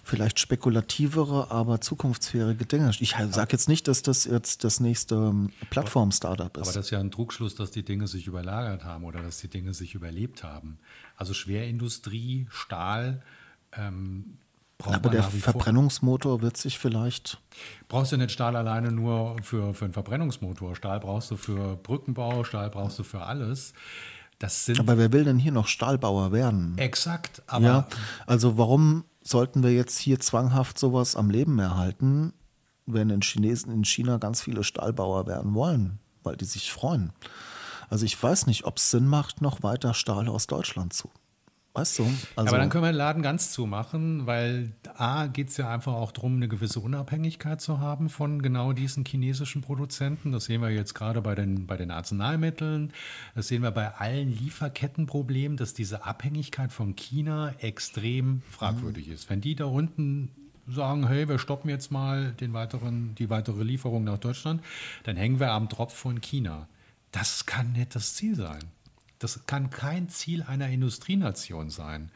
vielleicht 0.04 0.40
spekulativere, 0.40 1.52
aber 1.52 1.80
zukunftsfähige 1.80 2.66
Dinge. 2.66 2.92
Ich 3.00 3.16
sage 3.30 3.52
jetzt 3.52 3.70
nicht, 3.70 3.88
dass 3.88 4.02
das 4.02 4.26
jetzt 4.26 4.64
das 4.64 4.80
nächste 4.80 5.16
ähm, 5.16 5.52
Plattform-Startup 5.70 6.56
ist. 6.58 6.64
Aber 6.64 6.74
das 6.74 6.86
ist 6.86 6.92
ja 6.92 7.00
ein 7.00 7.12
Trugschluss, 7.12 7.56
dass 7.56 7.72
die 7.72 7.84
Dinge 7.84 8.08
sich 8.08 8.28
überlagert 8.28 8.84
haben 8.84 9.06
oder 9.06 9.22
dass 9.22 9.40
die 9.40 9.48
Dinge 9.48 9.74
sich 9.74 9.94
überlebt 9.94 10.44
haben. 10.44 10.80
Also 11.16 11.34
Schwerindustrie, 11.34 12.48
Stahl, 12.50 13.22
ähm, 13.74 14.38
aber 14.88 15.10
der 15.10 15.24
Verbrennungsmotor 15.24 16.42
wird 16.42 16.58
sich 16.58 16.80
vielleicht. 16.80 17.40
Brauchst 17.88 18.12
du 18.12 18.18
nicht 18.18 18.32
Stahl 18.32 18.56
alleine 18.56 18.92
nur 18.92 19.36
für, 19.44 19.74
für 19.74 19.86
einen 19.86 19.94
Verbrennungsmotor? 19.94 20.76
Stahl 20.76 21.00
brauchst 21.00 21.32
du 21.32 21.38
für 21.38 21.76
Brückenbau, 21.78 22.44
Stahl 22.44 22.70
brauchst 22.70 23.00
du 23.00 23.04
für 23.04 23.22
alles. 23.22 23.74
Das 24.40 24.66
sind 24.66 24.80
aber 24.80 24.98
wer 24.98 25.14
will 25.14 25.24
denn 25.24 25.38
hier 25.38 25.52
noch 25.52 25.68
Stahlbauer 25.68 26.32
werden? 26.32 26.76
Exakt. 26.78 27.44
Aber 27.46 27.66
ja, 27.66 27.88
also 28.26 28.58
warum 28.58 29.06
sollten 29.22 29.62
wir 29.62 29.72
jetzt 29.72 30.00
hier 30.00 30.20
zwanghaft 30.20 30.80
sowas 30.80 31.16
am 31.16 31.30
Leben 31.30 31.60
erhalten, 31.60 32.34
wenn 32.88 33.12
in 33.12 33.22
Chinesen 33.22 33.72
in 33.72 33.86
China 33.86 34.18
ganz 34.18 34.42
viele 34.42 34.64
Stahlbauer 34.64 35.28
werden 35.28 35.54
wollen, 35.54 36.00
weil 36.24 36.38
die 36.38 36.46
sich 36.46 36.72
freuen? 36.72 37.14
Also 37.90 38.06
ich 38.06 38.22
weiß 38.22 38.48
nicht, 38.48 38.64
ob 38.64 38.78
es 38.78 38.90
Sinn 38.90 39.06
macht, 39.06 39.42
noch 39.42 39.62
weiter 39.62 39.94
Stahl 39.94 40.28
aus 40.28 40.48
Deutschland 40.48 40.94
zu 40.94 41.12
Weißt 41.74 42.00
du? 42.00 42.04
Also 42.36 42.50
Aber 42.50 42.58
dann 42.58 42.70
können 42.70 42.84
wir 42.84 42.92
den 42.92 42.98
Laden 42.98 43.24
ganz 43.24 43.54
zumachen, 43.54 44.26
weil 44.26 44.74
A 44.98 45.28
geht 45.28 45.50
es 45.50 45.58
ja 45.58 45.70
einfach 45.74 45.94
auch 45.94 46.12
darum, 46.12 46.36
eine 46.36 46.50
gewisse 46.50 46.82
Unabhängigkeit 46.82 47.62
zu 47.62 47.80
haben 47.80 48.10
von 48.10 48.42
genau 48.42 48.74
diesen 48.74 49.06
chinesischen 49.06 49.62
Produzenten. 49.62 50.34
Das 50.34 50.46
sehen 50.46 50.62
wir 50.62 50.70
jetzt 50.70 50.94
gerade 50.96 51.22
bei 51.22 51.34
den, 51.34 51.68
bei 51.68 51.78
den 51.78 51.90
Arzneimitteln. 51.90 52.92
Das 53.36 53.48
sehen 53.48 53.64
wir 53.64 53.72
bei 53.72 53.94
allen 53.96 54.38
Lieferkettenproblemen, 54.38 55.56
dass 55.56 55.74
diese 55.74 56.04
Abhängigkeit 56.04 56.74
von 56.74 56.98
China 56.98 57.54
extrem 57.60 58.42
fragwürdig 58.50 59.08
mhm. 59.08 59.14
ist. 59.14 59.30
Wenn 59.30 59.40
die 59.40 59.56
da 59.56 59.66
unten 59.66 60.30
sagen, 60.68 61.08
hey, 61.08 61.30
wir 61.30 61.40
stoppen 61.40 61.70
jetzt 61.70 61.90
mal 61.90 62.34
den 62.34 62.52
weiteren, 62.52 63.16
die 63.16 63.30
weitere 63.30 63.64
Lieferung 63.64 64.04
nach 64.04 64.18
Deutschland, 64.18 64.62
dann 65.04 65.16
hängen 65.16 65.40
wir 65.40 65.52
am 65.52 65.70
Tropf 65.70 65.94
von 65.94 66.20
China. 66.20 66.68
Das 67.14 67.46
kann 67.46 67.72
nicht 67.72 67.96
das 67.96 68.14
Ziel 68.16 68.36
sein. 68.36 68.60
Das 69.22 69.46
kann 69.46 69.70
kein 69.70 70.10
Ziel 70.10 70.42
einer 70.42 70.68
Industrienation 70.70 71.70
sein. 71.70 72.10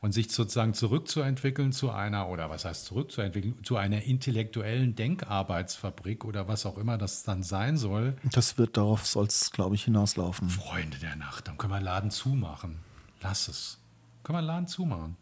Und 0.00 0.12
sich 0.12 0.30
sozusagen 0.30 0.74
zurückzuentwickeln 0.74 1.72
zu 1.72 1.90
einer, 1.90 2.28
oder 2.28 2.48
was 2.50 2.64
heißt 2.64 2.84
zurückzuentwickeln, 2.84 3.64
zu 3.64 3.76
einer 3.76 4.02
intellektuellen 4.02 4.94
Denkarbeitsfabrik 4.94 6.24
oder 6.24 6.46
was 6.46 6.66
auch 6.66 6.78
immer 6.78 6.98
das 6.98 7.22
dann 7.22 7.42
sein 7.42 7.78
soll. 7.78 8.14
Das 8.30 8.58
wird 8.58 8.76
darauf, 8.76 9.06
soll 9.06 9.26
es, 9.26 9.50
glaube 9.50 9.74
ich, 9.74 9.84
hinauslaufen. 9.84 10.50
Freunde 10.50 10.98
der 10.98 11.16
Nacht, 11.16 11.48
dann 11.48 11.58
können 11.58 11.72
wir 11.72 11.80
Laden 11.80 12.10
zumachen. 12.10 12.76
Lass 13.22 13.48
es. 13.48 13.78
Können 14.22 14.38
wir 14.38 14.42
Laden 14.42 14.68
zumachen. 14.68 15.16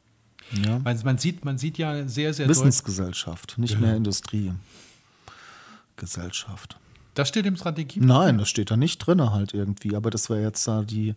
Ja. 0.50 0.80
Man, 0.80 1.00
man, 1.04 1.16
sieht, 1.16 1.44
man 1.44 1.56
sieht 1.56 1.78
ja 1.78 2.08
sehr, 2.08 2.34
sehr 2.34 2.48
Wissensgesellschaft, 2.48 3.58
nicht 3.58 3.80
mehr 3.80 3.96
Industriegesellschaft. 3.96 6.76
Das 7.14 7.28
steht 7.28 7.46
im 7.46 7.56
Strategie. 7.56 8.00
Nein, 8.00 8.38
das 8.38 8.48
steht 8.48 8.70
da 8.70 8.76
nicht 8.76 8.98
drin 8.98 9.30
halt 9.30 9.54
irgendwie. 9.54 9.94
Aber 9.96 10.10
das 10.10 10.30
wäre 10.30 10.42
jetzt 10.42 10.66
da 10.66 10.82
die, 10.82 11.14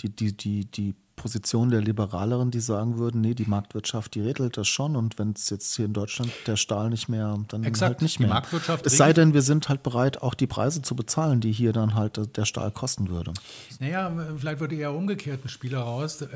die, 0.00 0.10
die, 0.10 0.36
die, 0.36 0.64
die 0.66 0.94
Position 1.16 1.70
der 1.70 1.80
Liberaleren, 1.80 2.50
die 2.50 2.60
sagen 2.60 2.98
würden, 2.98 3.20
nee, 3.20 3.34
die 3.34 3.44
Marktwirtschaft, 3.44 4.14
die 4.14 4.20
regelt 4.20 4.56
das 4.56 4.66
schon. 4.66 4.96
Und 4.96 5.18
wenn 5.18 5.32
es 5.32 5.48
jetzt 5.50 5.76
hier 5.76 5.84
in 5.84 5.92
Deutschland 5.92 6.32
der 6.46 6.56
Stahl 6.56 6.90
nicht 6.90 7.08
mehr, 7.08 7.38
dann 7.48 7.64
Exakt, 7.64 7.94
halt 7.94 8.02
nicht 8.02 8.18
mehr. 8.18 8.28
Die 8.28 8.34
Marktwirtschaft 8.34 8.86
es 8.86 8.96
sei 8.96 9.12
denn, 9.12 9.32
wir 9.32 9.42
sind 9.42 9.68
halt 9.68 9.82
bereit, 9.82 10.20
auch 10.20 10.34
die 10.34 10.46
Preise 10.46 10.82
zu 10.82 10.96
bezahlen, 10.96 11.40
die 11.40 11.52
hier 11.52 11.72
dann 11.72 11.94
halt 11.94 12.36
der 12.36 12.44
Stahl 12.44 12.70
kosten 12.70 13.08
würde. 13.08 13.32
Naja, 13.78 14.12
vielleicht 14.36 14.60
würde 14.60 14.74
eher 14.74 14.92
umgekehrt 14.92 15.44
ein 15.44 15.48
Spiel 15.48 15.72
heraus. 15.72 16.22
Äh, 16.22 16.28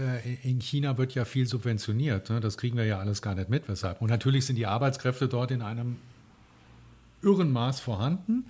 in 0.42 0.60
China 0.60 0.98
wird 0.98 1.14
ja 1.14 1.24
viel 1.24 1.46
subventioniert. 1.46 2.30
Ne? 2.30 2.40
Das 2.40 2.56
kriegen 2.56 2.76
wir 2.76 2.84
ja 2.84 2.98
alles 2.98 3.22
gar 3.22 3.34
nicht 3.34 3.48
mit. 3.48 3.68
Weshalb? 3.68 4.00
Und 4.00 4.10
natürlich 4.10 4.46
sind 4.46 4.56
die 4.56 4.66
Arbeitskräfte 4.66 5.26
dort 5.26 5.50
in 5.50 5.62
einem 5.62 5.96
irren 7.22 7.50
Maß 7.50 7.80
vorhanden. 7.80 8.46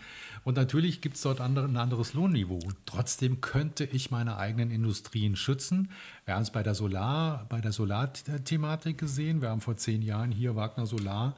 Und 0.47 0.55
natürlich 0.55 1.01
gibt 1.01 1.17
es 1.17 1.23
dort 1.23 1.41
andere, 1.41 1.65
ein 1.65 1.77
anderes 1.77 2.15
Lohnniveau. 2.15 2.61
Trotzdem 2.85 3.41
könnte 3.41 3.83
ich 3.83 4.13
meine 4.13 4.37
eigenen 4.37 4.71
Industrien 4.71 5.35
schützen. 5.35 5.91
Wir 6.25 6.35
haben 6.35 6.43
es 6.43 6.53
bei 6.53 6.63
der 6.63 6.77
Solar, 6.77 7.47
bei 7.49 7.61
der 7.61 7.73
Solarthematik 7.73 8.97
gesehen. 8.97 9.43
Wir 9.43 9.49
haben 9.49 9.61
vor 9.61 9.77
zehn 9.77 10.03
Jahren 10.03 10.31
hier 10.31 10.55
Wagner 10.55 10.87
Solar 10.87 11.35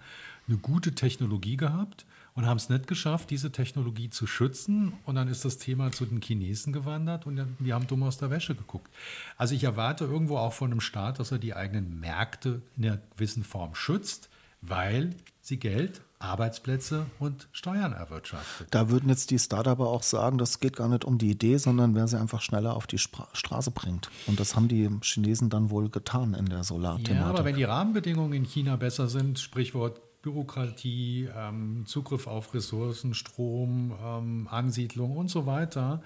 eine 0.46 0.58
gute 0.58 0.94
Technologie 0.94 1.56
gehabt 1.56 2.04
und 2.34 2.44
haben 2.44 2.58
es 2.58 2.68
nicht 2.68 2.86
geschafft, 2.86 3.30
diese 3.30 3.50
Technologie 3.50 4.10
zu 4.10 4.26
schützen. 4.26 4.92
Und 5.06 5.14
dann 5.14 5.28
ist 5.28 5.42
das 5.42 5.56
Thema 5.56 5.90
zu 5.90 6.04
den 6.04 6.20
Chinesen 6.20 6.74
gewandert 6.74 7.24
und 7.24 7.40
die 7.60 7.72
haben 7.72 7.86
dumm 7.86 8.02
aus 8.02 8.18
der 8.18 8.28
Wäsche 8.28 8.54
geguckt. 8.54 8.94
Also 9.38 9.54
ich 9.54 9.64
erwarte 9.64 10.04
irgendwo 10.04 10.36
auch 10.36 10.52
von 10.52 10.70
einem 10.70 10.82
Staat, 10.82 11.18
dass 11.18 11.32
er 11.32 11.38
die 11.38 11.54
eigenen 11.54 11.98
Märkte 11.98 12.60
in 12.76 12.84
einer 12.84 13.00
gewissen 13.16 13.42
Form 13.42 13.74
schützt, 13.74 14.28
weil 14.60 15.14
sie 15.40 15.58
Geld 15.58 16.02
Arbeitsplätze 16.18 17.06
und 17.18 17.48
Steuern 17.52 17.92
erwirtschaftet. 17.92 18.68
Da 18.70 18.90
würden 18.90 19.08
jetzt 19.08 19.30
die 19.30 19.38
Startuper 19.38 19.86
auch 19.86 20.02
sagen, 20.02 20.38
das 20.38 20.60
geht 20.60 20.76
gar 20.76 20.88
nicht 20.88 21.04
um 21.04 21.18
die 21.18 21.30
Idee, 21.30 21.58
sondern 21.58 21.94
wer 21.94 22.08
sie 22.08 22.18
einfach 22.18 22.40
schneller 22.40 22.74
auf 22.74 22.86
die 22.86 22.98
Spra 22.98 23.28
Straße 23.32 23.70
bringt. 23.70 24.10
Und 24.26 24.40
das 24.40 24.56
haben 24.56 24.68
die 24.68 24.88
Chinesen 25.02 25.50
dann 25.50 25.70
wohl 25.70 25.90
getan 25.90 26.34
in 26.34 26.46
der 26.46 26.64
Solarthematik. 26.64 27.14
Ja, 27.14 27.26
aber 27.26 27.44
wenn 27.44 27.56
die 27.56 27.64
Rahmenbedingungen 27.64 28.32
in 28.32 28.44
China 28.44 28.76
besser 28.76 29.08
sind, 29.08 29.38
Sprichwort 29.38 30.00
Bürokratie, 30.22 31.28
ähm, 31.34 31.84
Zugriff 31.86 32.26
auf 32.26 32.52
Ressourcen, 32.52 33.14
Strom, 33.14 33.94
ähm, 34.02 34.48
Ansiedlung 34.50 35.16
und 35.16 35.30
so 35.30 35.46
weiter, 35.46 36.02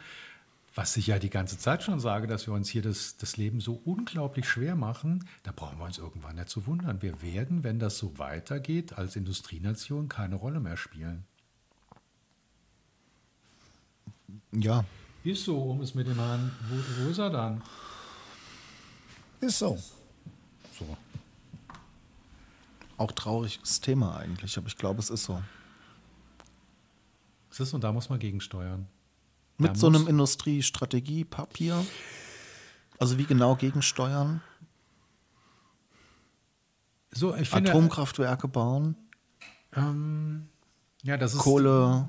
was 0.75 0.97
ich 0.97 1.09
ja 1.09 1.19
die 1.19 1.31
ganze 1.31 1.59
Zeit 1.59 1.83
schon 1.83 2.01
sage, 2.01 2.27
dass 2.27 2.47
wir 2.47 2.55
uns 2.55 2.69
hier 2.69 2.83
das, 2.83 3.17
das 3.19 3.37
Leben 3.37 3.61
so 3.61 3.75
unglaublich 3.85 4.49
schwer 4.49 4.75
machen, 4.75 5.29
da 5.43 5.53
brauchen 5.53 5.79
wir 5.79 5.85
uns 5.85 5.99
irgendwann 5.99 6.37
nicht 6.37 6.49
zu 6.49 6.67
wundern. 6.67 7.03
Wir 7.03 7.21
werden, 7.21 7.63
wenn 7.63 7.79
das 7.79 7.99
so 7.99 8.19
weitergeht, 8.19 8.95
als 8.95 9.17
Industrienation 9.17 10.09
keine 10.09 10.37
Rolle 10.37 10.61
mehr 10.61 10.77
spielen. 10.77 11.25
Ja. 14.53 14.85
Ist 15.25 15.45
so, 15.45 15.59
um 15.59 15.81
es 15.83 15.95
mit 15.95 16.07
dem 16.07 16.17
Herrn, 16.17 16.51
wo, 16.69 17.05
wo 17.05 17.11
ist 17.11 17.19
er 17.19 17.31
dann? 17.31 17.63
Ist 19.41 19.59
so. 19.59 19.79
So. 20.79 20.97
Auch 22.97 23.13
trauriges 23.13 23.81
Thema 23.81 24.17
eigentlich, 24.17 24.57
aber 24.57 24.69
ich 24.69 24.77
glaube, 24.77 25.01
es 25.01 25.11
ist 25.11 25.25
so. 25.25 25.43
Es 27.51 27.61
ist 27.61 27.75
und 27.75 27.85
da 27.85 27.93
muss 27.93 28.09
man 28.09 28.19
gegensteuern. 28.19 28.89
Mit 29.59 29.77
so 29.77 29.87
einem 29.87 30.09
Industriestrategiepapier? 30.09 31.85
Also 32.99 33.19
wie 33.19 33.25
genau 33.25 33.57
gegensteuern? 33.57 34.43
So, 37.11 37.35
ich 37.35 37.51
finde, 37.51 37.71
Atomkraftwerke 37.71 38.49
bauen? 38.49 38.97
Ähm, 39.75 40.49
ja, 41.03 41.17
das 41.17 41.35
ist 41.35 41.41
Kohle. 41.41 42.09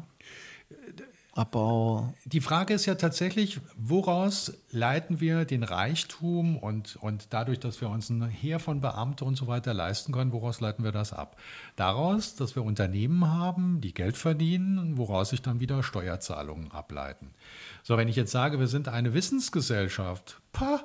Abbau. 1.35 2.13
Die 2.25 2.41
Frage 2.41 2.75
ist 2.75 2.85
ja 2.85 2.93
tatsächlich, 2.93 3.59
woraus 3.75 4.53
leiten 4.69 5.19
wir 5.19 5.45
den 5.45 5.63
Reichtum 5.63 6.57
und, 6.57 6.95
und 6.97 7.27
dadurch, 7.31 7.59
dass 7.59 7.81
wir 7.81 7.89
uns 7.89 8.11
ein 8.11 8.27
Heer 8.27 8.59
von 8.59 8.81
Beamten 8.81 9.23
und 9.23 9.35
so 9.35 9.47
weiter 9.47 9.73
leisten 9.73 10.11
können, 10.11 10.31
woraus 10.31 10.61
leiten 10.61 10.83
wir 10.83 10.91
das 10.91 11.11
ab? 11.11 11.37
Daraus, 11.75 12.35
dass 12.35 12.55
wir 12.55 12.63
Unternehmen 12.63 13.31
haben, 13.31 13.81
die 13.81 13.95
Geld 13.95 14.15
verdienen, 14.15 14.95
woraus 14.97 15.29
sich 15.29 15.41
dann 15.41 15.59
wieder 15.59 15.81
Steuerzahlungen 15.81 16.71
ableiten. 16.71 17.33
So, 17.81 17.97
wenn 17.97 18.07
ich 18.07 18.15
jetzt 18.15 18.31
sage, 18.31 18.59
wir 18.59 18.67
sind 18.67 18.87
eine 18.87 19.15
Wissensgesellschaft, 19.15 20.39
pah, 20.51 20.81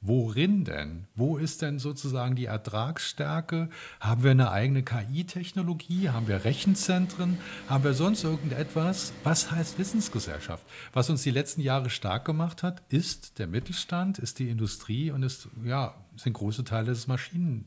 Worin 0.00 0.64
denn? 0.64 1.08
Wo 1.16 1.38
ist 1.38 1.60
denn 1.60 1.80
sozusagen 1.80 2.36
die 2.36 2.44
Ertragsstärke? 2.44 3.68
Haben 3.98 4.22
wir 4.22 4.30
eine 4.30 4.52
eigene 4.52 4.84
KI-Technologie? 4.84 6.10
Haben 6.10 6.28
wir 6.28 6.44
Rechenzentren? 6.44 7.38
Haben 7.68 7.82
wir 7.82 7.94
sonst 7.94 8.22
irgendetwas? 8.22 9.12
Was 9.24 9.50
heißt 9.50 9.76
Wissensgesellschaft? 9.78 10.64
Was 10.92 11.10
uns 11.10 11.22
die 11.24 11.32
letzten 11.32 11.62
Jahre 11.62 11.90
stark 11.90 12.24
gemacht 12.24 12.62
hat, 12.62 12.82
ist 12.90 13.40
der 13.40 13.48
Mittelstand, 13.48 14.20
ist 14.20 14.38
die 14.38 14.50
Industrie 14.50 15.10
und 15.10 15.24
ist, 15.24 15.48
ja, 15.64 15.94
sind 16.16 16.32
große 16.32 16.62
Teile 16.62 16.86
des 16.86 17.08
Maschinen. 17.08 17.64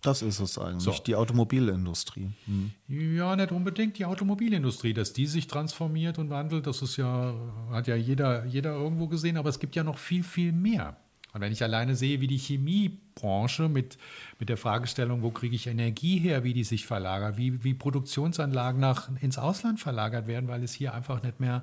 Das 0.00 0.22
ist 0.22 0.40
es 0.40 0.56
eigentlich, 0.56 0.82
So. 0.82 1.02
die 1.02 1.14
Automobilindustrie. 1.14 2.30
Hm. 2.46 2.70
Ja, 2.88 3.36
nicht 3.36 3.52
unbedingt 3.52 3.98
die 3.98 4.06
Automobilindustrie, 4.06 4.94
dass 4.94 5.12
die 5.12 5.26
sich 5.26 5.46
transformiert 5.46 6.18
und 6.18 6.30
wandelt, 6.30 6.66
das 6.66 6.80
ist 6.80 6.96
ja, 6.96 7.34
hat 7.70 7.86
ja 7.86 7.96
jeder, 7.96 8.46
jeder 8.46 8.72
irgendwo 8.72 9.08
gesehen, 9.08 9.36
aber 9.36 9.50
es 9.50 9.58
gibt 9.58 9.76
ja 9.76 9.84
noch 9.84 9.98
viel, 9.98 10.22
viel 10.22 10.52
mehr. 10.52 10.96
Und 11.32 11.40
wenn 11.40 11.52
ich 11.52 11.62
alleine 11.62 11.94
sehe, 11.94 12.20
wie 12.20 12.26
die 12.26 12.38
Chemiebranche 12.38 13.68
mit, 13.68 13.98
mit 14.38 14.48
der 14.48 14.56
Fragestellung, 14.56 15.22
wo 15.22 15.30
kriege 15.30 15.54
ich 15.54 15.66
Energie 15.66 16.18
her, 16.18 16.42
wie 16.44 16.54
die 16.54 16.64
sich 16.64 16.86
verlagert, 16.86 17.36
wie, 17.36 17.62
wie 17.62 17.74
Produktionsanlagen 17.74 18.80
nach, 18.80 19.10
ins 19.20 19.38
Ausland 19.38 19.78
verlagert 19.78 20.26
werden, 20.26 20.48
weil 20.48 20.64
es 20.64 20.72
hier 20.72 20.92
einfach 20.92 21.22
nicht 21.22 21.38
mehr 21.38 21.62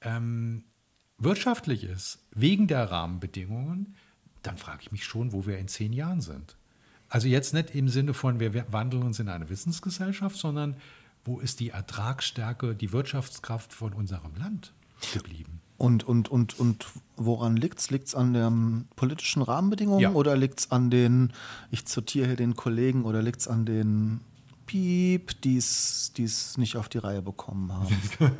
ähm, 0.00 0.64
wirtschaftlich 1.18 1.84
ist, 1.84 2.18
wegen 2.34 2.66
der 2.66 2.90
Rahmenbedingungen, 2.90 3.96
dann 4.42 4.56
frage 4.56 4.82
ich 4.82 4.92
mich 4.92 5.04
schon, 5.04 5.32
wo 5.32 5.46
wir 5.46 5.58
in 5.58 5.68
zehn 5.68 5.92
Jahren 5.92 6.20
sind. 6.20 6.56
Also 7.08 7.28
jetzt 7.28 7.54
nicht 7.54 7.74
im 7.74 7.88
Sinne 7.88 8.14
von, 8.14 8.38
wir 8.40 8.70
wandeln 8.72 9.02
uns 9.02 9.18
in 9.18 9.28
eine 9.28 9.48
Wissensgesellschaft, 9.48 10.36
sondern 10.36 10.76
wo 11.24 11.40
ist 11.40 11.60
die 11.60 11.70
Ertragsstärke, 11.70 12.74
die 12.74 12.92
Wirtschaftskraft 12.92 13.72
von 13.72 13.92
unserem 13.92 14.34
Land 14.36 14.72
geblieben? 15.12 15.60
Und, 15.78 16.02
und, 16.02 16.28
und, 16.28 16.58
und 16.58 16.86
woran 17.16 17.56
liegt 17.56 17.78
es? 17.78 17.90
Liegt 17.90 18.08
es 18.08 18.14
an 18.16 18.34
den 18.34 18.88
politischen 18.96 19.42
Rahmenbedingungen 19.42 20.00
Ja. 20.00 20.10
oder 20.10 20.36
liegt 20.36 20.58
es 20.60 20.70
an 20.72 20.90
den, 20.90 21.32
ich 21.70 21.86
zitiere 21.86 22.26
hier 22.26 22.36
den 22.36 22.56
Kollegen, 22.56 23.04
oder 23.04 23.22
liegt 23.22 23.40
es 23.40 23.48
an 23.48 23.64
den 23.64 24.20
Piep, 24.66 25.40
die 25.42 25.56
es 25.56 26.12
die 26.16 26.24
es 26.24 26.58
nicht 26.58 26.76
auf 26.76 26.88
die 26.88 26.98
Reihe 26.98 27.22
bekommen 27.22 27.72
haben? 27.72 27.96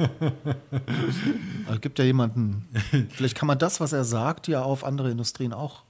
Also 1.66 1.74
Es 1.74 1.80
gibt 1.80 1.98
ja 1.98 2.04
jemanden, 2.04 2.66
vielleicht 3.10 3.36
kann 3.36 3.46
man 3.46 3.58
das, 3.58 3.78
was 3.80 3.92
er 3.92 4.04
sagt, 4.04 4.48
ja 4.48 4.62
auf 4.62 4.82
andere 4.84 5.10
Industrien 5.10 5.52
auch. 5.52 5.82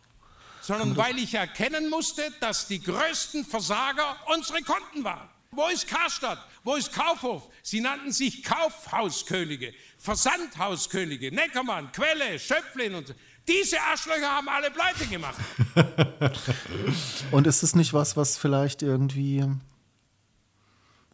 sondern 0.60 0.96
weil 0.96 1.16
ich 1.18 1.34
erkennen 1.34 1.88
musste, 1.88 2.22
dass 2.40 2.66
die 2.66 2.80
größten 2.82 3.44
Versager 3.44 4.16
unsere 4.34 4.60
Konten 4.62 5.02
waren. 5.04 5.28
Wo 5.50 5.66
ist 5.68 5.88
Karstadt? 5.88 6.38
Wo 6.62 6.74
ist 6.74 6.92
Kaufhof? 6.92 7.48
Sie 7.62 7.80
nannten 7.80 8.12
sich 8.12 8.42
Kaufhauskönige, 8.42 9.72
Versandhauskönige, 9.96 11.32
Neckermann, 11.32 11.90
Quelle, 11.92 12.38
Schöpflin 12.38 12.94
und 12.94 13.08
so. 13.08 13.14
Diese 13.48 13.80
Arschlöcher 13.80 14.28
haben 14.28 14.48
alle 14.48 14.70
pleite 14.70 15.06
gemacht. 15.06 15.40
Und 17.30 17.46
ist 17.46 17.62
es 17.62 17.74
nicht 17.74 17.94
was, 17.94 18.14
was 18.14 18.36
vielleicht 18.36 18.82
irgendwie, 18.82 19.42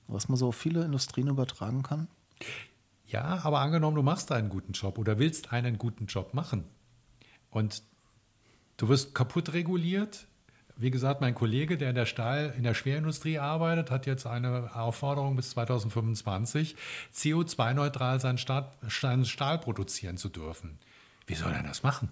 was 0.09 0.29
man 0.29 0.37
so 0.37 0.49
auf 0.49 0.57
viele 0.57 0.85
Industrien 0.85 1.29
übertragen 1.29 1.85
kann? 1.85 2.09
Ja, 3.07 3.41
aber 3.45 3.61
angenommen, 3.61 3.95
du 3.95 4.03
machst 4.03 4.33
einen 4.33 4.49
guten 4.49 4.73
Job 4.73 4.99
oder 4.99 5.21
willst 5.21 5.53
einen 5.53 5.79
guten 5.79 6.07
Job 6.07 6.35
machen 6.35 6.65
und 7.51 7.85
du 8.79 8.89
wirst 8.89 9.15
kaputt 9.15 9.53
reguliert. 9.53 10.27
Wie 10.77 10.91
gesagt, 10.91 11.21
mein 11.21 11.35
Kollege, 11.35 11.79
der 11.79 11.91
in 11.91 11.95
der 11.95 12.07
Stahl, 12.07 12.53
in 12.57 12.65
der 12.65 12.75
Schwerindustrie 12.75 13.39
arbeitet, 13.39 13.93
hat 13.93 14.07
jetzt 14.07 14.27
eine 14.27 14.75
Aufforderung 14.75 15.37
bis 15.37 15.51
2025, 15.51 16.75
CO2-neutral 17.15 18.19
seinen 18.21 18.39
Stahl, 18.39 18.73
seinen 18.89 19.25
Stahl 19.25 19.59
produzieren 19.59 20.17
zu 20.17 20.29
dürfen. 20.29 20.79
Wie 21.27 21.37
soll 21.37 21.53
er 21.53 21.63
das 21.63 21.85
machen? 21.85 22.09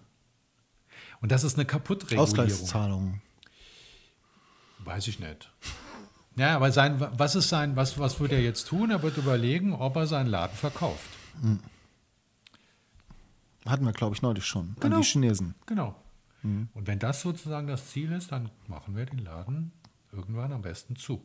Und 1.20 1.32
das 1.32 1.42
ist 1.42 1.56
eine 1.56 1.64
Kaputtregulierung. 1.64 2.24
Ausgleichszahlungen. 2.24 3.20
Weiß 4.84 5.08
ich 5.08 5.18
nicht. 5.18 5.50
Ja, 6.36 6.56
aber 6.56 6.72
sein, 6.72 7.00
was 7.00 7.34
ist 7.34 7.48
sein, 7.48 7.76
was, 7.76 7.98
was 7.98 8.18
wird 8.20 8.32
er 8.32 8.40
jetzt 8.40 8.68
tun? 8.68 8.90
Er 8.90 9.02
wird 9.02 9.16
überlegen, 9.18 9.74
ob 9.74 9.96
er 9.96 10.06
seinen 10.06 10.28
Laden 10.28 10.56
verkauft. 10.56 11.10
Hatten 13.66 13.84
wir, 13.84 13.92
glaube 13.92 14.14
ich, 14.14 14.22
neulich 14.22 14.44
schon. 14.44 14.76
Genau. 14.80 14.96
An 14.96 15.02
die 15.02 15.08
Chinesen. 15.08 15.54
Genau. 15.66 15.94
Und 16.74 16.86
wenn 16.86 16.98
das 16.98 17.22
sozusagen 17.22 17.66
das 17.66 17.90
Ziel 17.90 18.12
ist, 18.12 18.32
dann 18.32 18.50
machen 18.66 18.96
wir 18.96 19.06
den 19.06 19.18
Laden 19.18 19.72
irgendwann 20.10 20.52
am 20.52 20.62
besten 20.62 20.96
zu. 20.96 21.24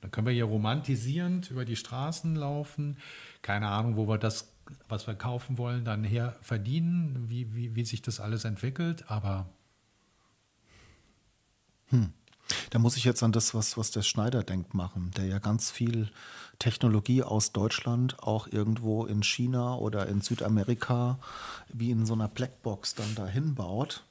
Dann 0.00 0.10
können 0.10 0.26
wir 0.26 0.34
hier 0.34 0.44
romantisierend 0.44 1.50
über 1.50 1.64
die 1.64 1.76
Straßen 1.76 2.36
laufen. 2.36 2.98
Keine 3.42 3.68
Ahnung, 3.68 3.96
wo 3.96 4.06
wir 4.06 4.18
das, 4.18 4.52
was 4.88 5.06
wir 5.06 5.14
kaufen 5.14 5.58
wollen, 5.58 5.84
dann 5.84 6.04
her 6.04 6.36
verdienen, 6.42 7.28
wie, 7.28 7.54
wie, 7.54 7.74
wie 7.74 7.84
sich 7.84 8.02
das 8.02 8.20
alles 8.20 8.44
entwickelt. 8.44 9.10
Aber 9.10 9.48
Da 12.70 12.78
muss 12.78 12.96
ich 12.96 13.04
jetzt 13.04 13.22
an 13.22 13.32
das, 13.32 13.54
was, 13.54 13.76
was 13.76 13.90
der 13.90 14.02
Schneider 14.02 14.42
denkt, 14.42 14.74
machen, 14.74 15.10
der 15.16 15.26
ja 15.26 15.38
ganz 15.38 15.70
viel 15.70 16.10
Technologie 16.58 17.22
aus 17.22 17.52
Deutschland 17.52 18.22
auch 18.22 18.46
irgendwo 18.46 19.06
in 19.06 19.22
China 19.22 19.76
oder 19.76 20.06
in 20.06 20.20
Südamerika 20.20 21.18
wie 21.72 21.90
in 21.90 22.06
so 22.06 22.14
einer 22.14 22.28
Blackbox 22.28 22.94
dann 22.94 23.14
dahin 23.14 23.54
baut. 23.54 24.04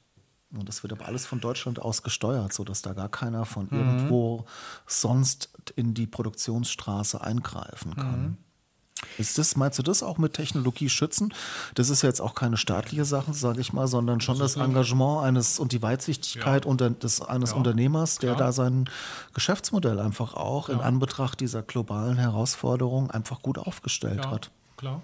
Und 0.52 0.68
das 0.68 0.82
wird 0.82 0.92
aber 0.92 1.06
alles 1.06 1.26
von 1.26 1.40
Deutschland 1.40 1.80
aus 1.80 2.02
gesteuert, 2.02 2.52
sodass 2.52 2.82
da 2.82 2.92
gar 2.92 3.08
keiner 3.08 3.44
von 3.44 3.68
irgendwo 3.70 4.44
sonst 4.86 5.50
in 5.74 5.94
die 5.94 6.06
Produktionsstraße 6.06 7.20
eingreifen 7.20 7.96
kann. 7.96 8.38
Ist 9.18 9.38
das, 9.38 9.56
meinst 9.56 9.78
du 9.78 9.82
das 9.82 10.02
auch 10.02 10.18
mit 10.18 10.34
Technologie 10.34 10.88
schützen? 10.88 11.34
Das 11.74 11.88
ist 11.90 12.02
jetzt 12.02 12.20
auch 12.20 12.34
keine 12.34 12.56
staatliche 12.56 13.04
Sache, 13.04 13.34
sage 13.34 13.60
ich 13.60 13.72
mal, 13.72 13.86
sondern 13.86 14.20
schon 14.20 14.38
das 14.38 14.56
Engagement 14.56 15.24
eines 15.24 15.58
und 15.58 15.72
die 15.72 15.82
Weitsichtigkeit 15.82 16.64
Ja. 16.64 16.70
unter, 16.70 16.90
des, 16.90 17.20
eines 17.20 17.50
Ja, 17.50 17.56
Unternehmers, 17.56 18.18
der 18.18 18.34
klar. 18.34 18.46
da 18.46 18.52
sein 18.52 18.88
Geschäftsmodell 19.34 19.98
einfach 19.98 20.34
auch 20.34 20.68
in 20.68 20.80
Anbetracht 20.80 21.40
dieser 21.40 21.62
globalen 21.62 22.16
Herausforderung 22.16 23.10
einfach 23.10 23.42
gut 23.42 23.58
aufgestellt 23.58 24.24
ja, 24.24 24.30
hat. 24.30 24.50
klar. 24.76 25.02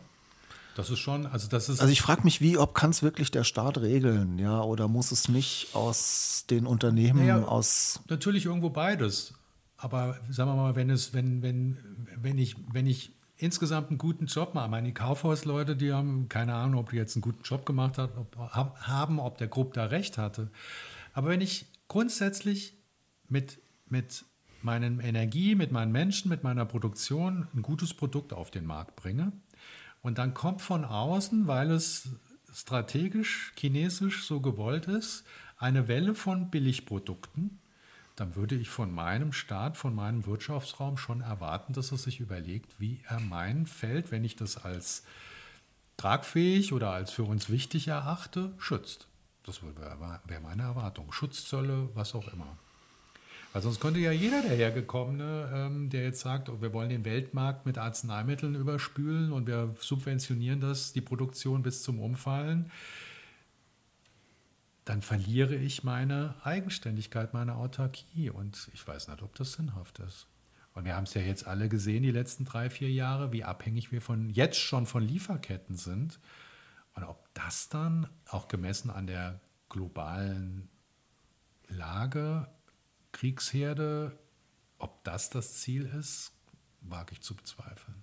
Das 0.76 0.88
ist 0.88 1.00
schon, 1.00 1.26
also 1.26 1.48
das 1.48 1.68
ist. 1.68 1.81
Also 1.81 1.92
ich 1.92 2.00
frage 2.00 2.22
mich, 2.22 2.40
wie, 2.40 2.57
ob 2.57 2.74
kann 2.74 2.90
es 2.90 3.03
wirklich 3.03 3.31
der 3.33 3.44
Staat 3.44 3.79
regeln, 3.79 4.38
ja, 4.38 4.62
oder 4.62 4.87
muss 4.88 5.11
es 5.11 5.29
nicht 5.29 5.74
aus 5.74 6.44
den 6.48 6.64
Unternehmen, 6.64 7.26
Naja, 7.26 7.42
aus 7.44 8.00
Natürlich 8.09 8.46
irgendwo 8.46 8.70
beides. 8.70 9.35
Aber 9.76 10.16
sagen 10.31 10.48
wir 10.50 10.55
mal, 10.57 10.76
wenn 10.76 10.88
es, 10.88 11.12
wenn, 11.12 11.42
wenn, 11.42 11.76
wenn 12.16 12.38
ich, 12.38 12.55
wenn 12.72 12.87
ich 12.87 13.11
insgesamt 13.40 13.88
einen 13.88 13.98
guten 13.98 14.26
Job 14.26 14.55
mache, 14.55 14.68
meine 14.68 14.92
Kaufhausleute, 14.92 15.76
die 15.76 15.92
haben 15.92 16.29
keine 16.29 16.55
Ahnung, 16.55 16.81
ob 16.81 16.90
die 16.90 16.96
jetzt 16.96 17.16
einen 17.16 17.22
guten 17.22 17.42
Job 17.42 17.64
gemacht 17.64 17.98
hat, 17.98 18.16
ob, 18.16 18.37
hab- 18.37 18.81
haben, 18.83 19.18
ob 19.18 19.38
der 19.38 19.48
Grupp 19.48 19.72
da 19.74 19.87
recht 19.87 20.18
hatte. 20.18 20.50
Aber 21.12 21.29
wenn 21.31 21.40
ich 21.40 21.66
grundsätzlich 21.88 22.74
mit, 23.29 23.59
mit 23.87 24.24
meinen 24.62 25.00
Energie, 25.00 25.55
mit 25.55 25.72
meinen 25.72 25.92
Menschen, 25.92 26.29
mit 26.29 26.42
meiner 26.42 26.66
Produktion 26.66 27.48
ein 27.55 27.62
gutes 27.62 27.94
Produkt 27.94 28.33
auf 28.33 28.50
den 28.50 28.66
Markt 28.66 28.96
bringe 28.96 29.33
und 30.03 30.18
dann 30.18 30.35
kommt 30.35 30.61
von 30.61 30.85
außen, 30.85 31.46
weil 31.46 31.70
es 31.70 32.11
strategisch, 32.53 33.53
chinesisch 33.57 34.24
so 34.26 34.40
gewollt 34.40 34.87
ist, 34.87 35.24
eine 35.57 35.88
Welle 35.88 36.14
von 36.14 36.50
Billigprodukten, 36.50 37.60
dann 38.21 38.37
würde 38.37 38.55
ich 38.55 38.69
von 38.69 38.93
meinem 38.93 39.33
Staat, 39.33 39.79
von 39.79 39.95
meinem 39.95 40.27
Wirtschaftsraum 40.27 40.99
schon 40.99 41.23
erwarten, 41.23 41.73
dass 41.73 41.91
er 41.91 41.97
sich 41.97 42.21
überlegt, 42.21 42.79
wie 42.79 43.01
er 43.09 43.19
mein 43.19 43.65
Feld, 43.65 44.11
wenn 44.11 44.25
ich 44.25 44.37
das 44.37 44.59
als 44.59 45.05
tragfähig 45.97 46.75
oder 46.75 46.91
als 46.91 47.13
für 47.13 47.23
uns 47.23 47.49
wichtig 47.49 47.89
erachte, 47.89 48.53
schützt. 48.59 49.07
Das 49.47 49.63
wäre 49.63 50.41
meine 50.43 50.63
Erwartung. 50.65 51.11
Schutzzölle, 51.13 51.89
was 51.95 52.15
auch 52.15 52.31
immer. 52.31 52.59
Weil 53.55 53.63
sonst 53.63 53.81
könnte 53.81 54.01
ja 54.01 54.13
jeder 54.13 54.43
der 54.43 54.55
Hergekommene, 54.55 55.51
ähm, 55.55 55.89
der 55.89 56.05
jetzt 56.05 56.21
sagt, 56.21 56.51
oh, 56.51 56.61
wir 56.61 56.75
wollen 56.75 56.91
den 56.91 57.07
Weltmarkt 57.07 57.65
mit 57.65 57.79
Arzneimitteln 57.79 58.55
überspülen 58.55 59.33
und 59.33 59.47
wir 59.47 59.75
subventionieren 59.81 60.61
das, 60.61 60.93
die 60.93 61.01
Produktion 61.01 61.63
bis 61.63 61.83
zum 61.83 61.99
Umfallen, 61.99 62.71
dann 64.85 65.03
verliere 65.03 65.55
ich 65.55 65.85
meine 65.85 66.35
Eigenständigkeit, 66.43 67.35
meine 67.35 67.57
Autarkie. 67.57 68.31
Und 68.31 68.71
ich 68.73 68.87
weiß 68.87 69.09
nicht, 69.09 69.23
ob 69.23 69.35
das 69.35 69.53
sinnhaft 69.53 69.99
ist. 70.01 70.26
Und 70.72 70.85
wir 70.85 70.97
haben 70.97 71.05
es 71.05 71.14
ja 71.14 71.20
jetzt 71.20 71.47
alle 71.47 71.68
gesehen, 71.68 72.03
die 72.03 72.11
letzten 72.11 72.45
drei, 72.45 72.70
vier 72.70 72.91
Jahre, 72.91 73.33
wie 73.33 73.45
abhängig 73.45 73.93
wir 73.93 74.01
von 74.01 74.31
jetzt 74.31 74.59
schon 74.59 74.87
von 74.87 75.03
Lieferketten 75.03 75.76
sind. 75.76 76.20
Und 76.95 77.05
ob 77.05 77.33
das 77.35 77.68
dann 77.68 78.09
auch 78.28 78.49
gemessen 78.49 78.91
an 78.91 79.07
der 79.07 79.41
globalen 79.68 80.68
Lage, 81.68 82.49
Kriegsherde, 83.12 84.18
ob 84.78 85.05
das 85.05 85.31
das 85.31 85.55
Ziel 85.55 85.85
ist, 85.87 86.33
wage 86.81 87.12
ich 87.12 87.20
zu 87.20 87.35
bezweifeln. 87.35 88.03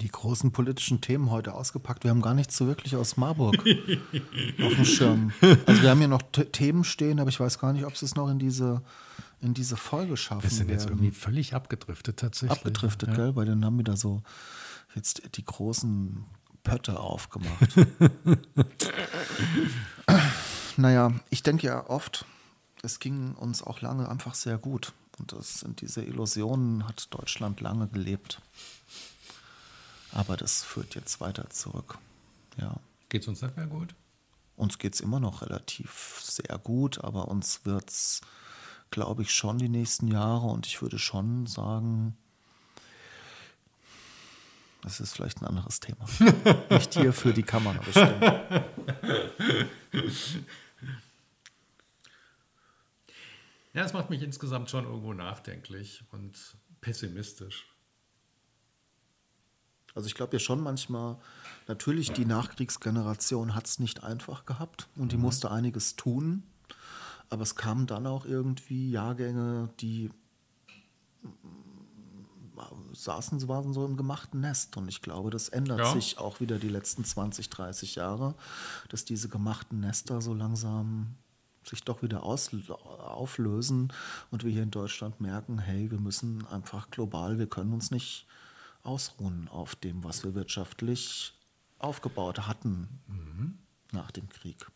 Die 0.00 0.08
großen 0.08 0.50
politischen 0.52 1.00
Themen 1.00 1.30
heute 1.30 1.54
ausgepackt. 1.54 2.04
Wir 2.04 2.10
haben 2.10 2.22
gar 2.22 2.34
nichts 2.34 2.56
so 2.56 2.66
wirklich 2.66 2.96
aus 2.96 3.16
Marburg 3.16 3.56
auf 4.62 4.74
dem 4.74 4.84
Schirm. 4.84 5.32
Also 5.66 5.82
wir 5.82 5.90
haben 5.90 5.98
hier 5.98 6.08
noch 6.08 6.22
Themen 6.22 6.84
stehen, 6.84 7.20
aber 7.20 7.28
ich 7.28 7.38
weiß 7.38 7.58
gar 7.58 7.72
nicht, 7.72 7.84
ob 7.84 7.96
sie 7.96 8.06
es 8.06 8.14
noch 8.14 8.28
in 8.28 8.38
diese, 8.38 8.82
in 9.40 9.54
diese 9.54 9.76
Folge 9.76 10.16
schaffen 10.16 10.42
Wir 10.42 10.50
sind 10.50 10.70
jetzt 10.70 10.86
werden. 10.86 10.98
irgendwie 10.98 11.10
völlig 11.12 11.54
abgedriftet 11.54 12.18
tatsächlich. 12.18 12.58
abgedriftet, 12.58 13.10
ja. 13.10 13.14
gell? 13.14 13.32
Bei 13.32 13.44
denen 13.44 13.64
haben 13.64 13.78
wieder 13.78 13.96
so 13.96 14.22
jetzt 14.94 15.22
die 15.36 15.44
großen 15.44 16.24
Pötte 16.64 16.98
aufgemacht. 16.98 17.76
naja, 20.76 21.12
ich 21.30 21.42
denke 21.42 21.66
ja 21.66 21.88
oft, 21.88 22.24
es 22.82 22.98
ging 22.98 23.34
uns 23.34 23.62
auch 23.62 23.80
lange 23.80 24.08
einfach 24.08 24.34
sehr 24.34 24.58
gut. 24.58 24.92
Und 25.18 25.32
das 25.32 25.60
sind 25.60 25.80
diese 25.80 26.02
Illusionen, 26.02 26.88
hat 26.88 27.06
Deutschland 27.14 27.60
lange 27.60 27.86
gelebt. 27.86 28.40
Aber 30.14 30.36
das 30.36 30.62
führt 30.62 30.94
jetzt 30.94 31.20
weiter 31.20 31.50
zurück. 31.50 31.98
Ja. 32.56 32.76
Geht 33.08 33.22
es 33.22 33.28
uns 33.28 33.42
nicht 33.42 33.56
mehr 33.56 33.66
gut? 33.66 33.96
Uns 34.56 34.78
geht 34.78 34.94
es 34.94 35.00
immer 35.00 35.18
noch 35.18 35.42
relativ 35.42 36.20
sehr 36.22 36.56
gut, 36.58 37.02
aber 37.02 37.26
uns 37.26 37.64
wird 37.64 37.90
es, 37.90 38.20
glaube 38.90 39.22
ich, 39.22 39.34
schon 39.34 39.58
die 39.58 39.68
nächsten 39.68 40.06
Jahre 40.06 40.46
und 40.46 40.66
ich 40.66 40.80
würde 40.80 41.00
schon 41.00 41.46
sagen, 41.46 42.16
das 44.82 45.00
ist 45.00 45.14
vielleicht 45.14 45.42
ein 45.42 45.46
anderes 45.46 45.80
Thema. 45.80 46.06
Nicht 46.70 46.94
hier 46.94 47.12
für 47.12 47.32
die 47.32 47.42
Kamera 47.42 47.80
bestimmt. 47.82 48.22
Ja, 53.72 53.82
das 53.82 53.92
macht 53.92 54.10
mich 54.10 54.22
insgesamt 54.22 54.70
schon 54.70 54.84
irgendwo 54.84 55.12
nachdenklich 55.12 56.04
und 56.12 56.56
pessimistisch. 56.80 57.66
Also 59.94 60.06
ich 60.08 60.14
glaube 60.14 60.32
ja 60.34 60.40
schon 60.40 60.60
manchmal, 60.60 61.16
natürlich 61.68 62.12
die 62.12 62.24
Nachkriegsgeneration 62.24 63.54
hat 63.54 63.66
es 63.66 63.78
nicht 63.78 64.02
einfach 64.02 64.44
gehabt 64.44 64.88
und 64.96 65.12
die 65.12 65.16
musste 65.16 65.50
einiges 65.50 65.96
tun. 65.96 66.42
Aber 67.30 67.42
es 67.42 67.54
kamen 67.56 67.86
dann 67.86 68.06
auch 68.06 68.26
irgendwie 68.26 68.90
Jahrgänge, 68.90 69.70
die 69.80 70.10
mm, 71.22 72.94
saßen, 72.94 73.40
sie 73.40 73.48
waren 73.48 73.72
so 73.72 73.84
im 73.84 73.96
gemachten 73.96 74.40
Nest. 74.40 74.76
Und 74.76 74.88
ich 74.88 75.00
glaube, 75.02 75.30
das 75.30 75.48
ändert 75.48 75.78
Ja. 75.80 75.92
sich 75.92 76.18
auch 76.18 76.40
wieder 76.40 76.58
die 76.58 76.68
letzten 76.68 77.04
20, 77.04 77.48
30 77.50 77.94
Jahre, 77.96 78.34
dass 78.88 79.04
diese 79.04 79.28
gemachten 79.28 79.80
Nester 79.80 80.20
so 80.20 80.34
langsam 80.34 81.14
sich 81.64 81.82
doch 81.82 82.02
wieder 82.02 82.24
auflösen 82.24 83.92
und 84.30 84.44
wir 84.44 84.52
hier 84.52 84.62
in 84.62 84.70
Deutschland 84.70 85.20
merken, 85.20 85.58
hey, 85.58 85.90
wir 85.90 85.98
müssen 85.98 86.46
einfach 86.46 86.90
global, 86.90 87.38
wir 87.38 87.46
können 87.46 87.72
uns 87.72 87.90
nicht 87.90 88.26
ausruhen 88.84 89.48
auf 89.48 89.74
dem, 89.74 90.04
was 90.04 90.24
wir 90.24 90.34
wirtschaftlich 90.34 91.32
aufgebaut 91.78 92.46
hatten 92.46 92.88
nach 93.92 94.10
dem 94.10 94.28
Krieg. 94.28 94.66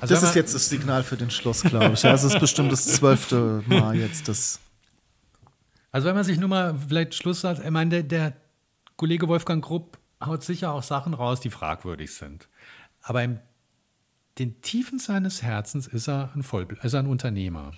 Also 0.00 0.14
das 0.14 0.22
ist 0.22 0.34
jetzt 0.34 0.54
das 0.54 0.68
Signal 0.68 1.02
für 1.02 1.16
den 1.16 1.30
Schluss, 1.30 1.62
glaube 1.62 1.94
ich. 1.94 2.02
Ja, 2.02 2.12
es 2.12 2.22
ist 2.22 2.38
bestimmt 2.38 2.70
das 2.70 2.86
zwölfte 2.86 3.62
Mal 3.66 3.96
jetzt 3.96 4.28
das. 4.28 4.60
Also 5.90 6.06
wenn 6.06 6.14
man 6.14 6.24
sich 6.24 6.38
nur 6.38 6.48
mal 6.48 6.78
vielleicht 6.78 7.14
Schluss 7.14 7.40
sagt, 7.40 7.64
ich 7.64 7.70
meine, 7.70 7.90
der, 7.90 8.02
der 8.02 8.36
Kollege 8.96 9.28
Wolfgang 9.28 9.64
Grupp 9.64 9.98
haut 10.22 10.42
sicher 10.42 10.72
auch 10.72 10.82
Sachen 10.82 11.14
raus, 11.14 11.40
die 11.40 11.50
fragwürdig 11.50 12.14
sind. 12.14 12.48
Aber 13.02 13.22
in 13.22 13.40
den 14.38 14.60
Tiefen 14.60 14.98
seines 14.98 15.42
Herzens 15.42 15.86
ist 15.86 16.08
er 16.08 16.30
ein, 16.34 16.42
Vollbl 16.42 16.78
ist 16.82 16.92
er 16.92 17.00
ein 17.00 17.06
Unternehmer, 17.06 17.72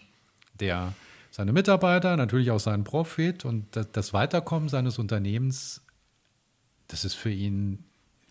der 0.54 0.92
seine 1.30 1.52
Mitarbeiter, 1.52 2.16
natürlich 2.16 2.50
auch 2.50 2.60
seinen 2.60 2.84
Profit 2.84 3.44
und 3.44 3.66
das, 3.92 4.12
Weiterkommen 4.12 4.68
seines 4.68 4.98
Unternehmens, 4.98 5.82
das 6.88 7.04
ist 7.04 7.14
für 7.14 7.30
ihn 7.30 7.84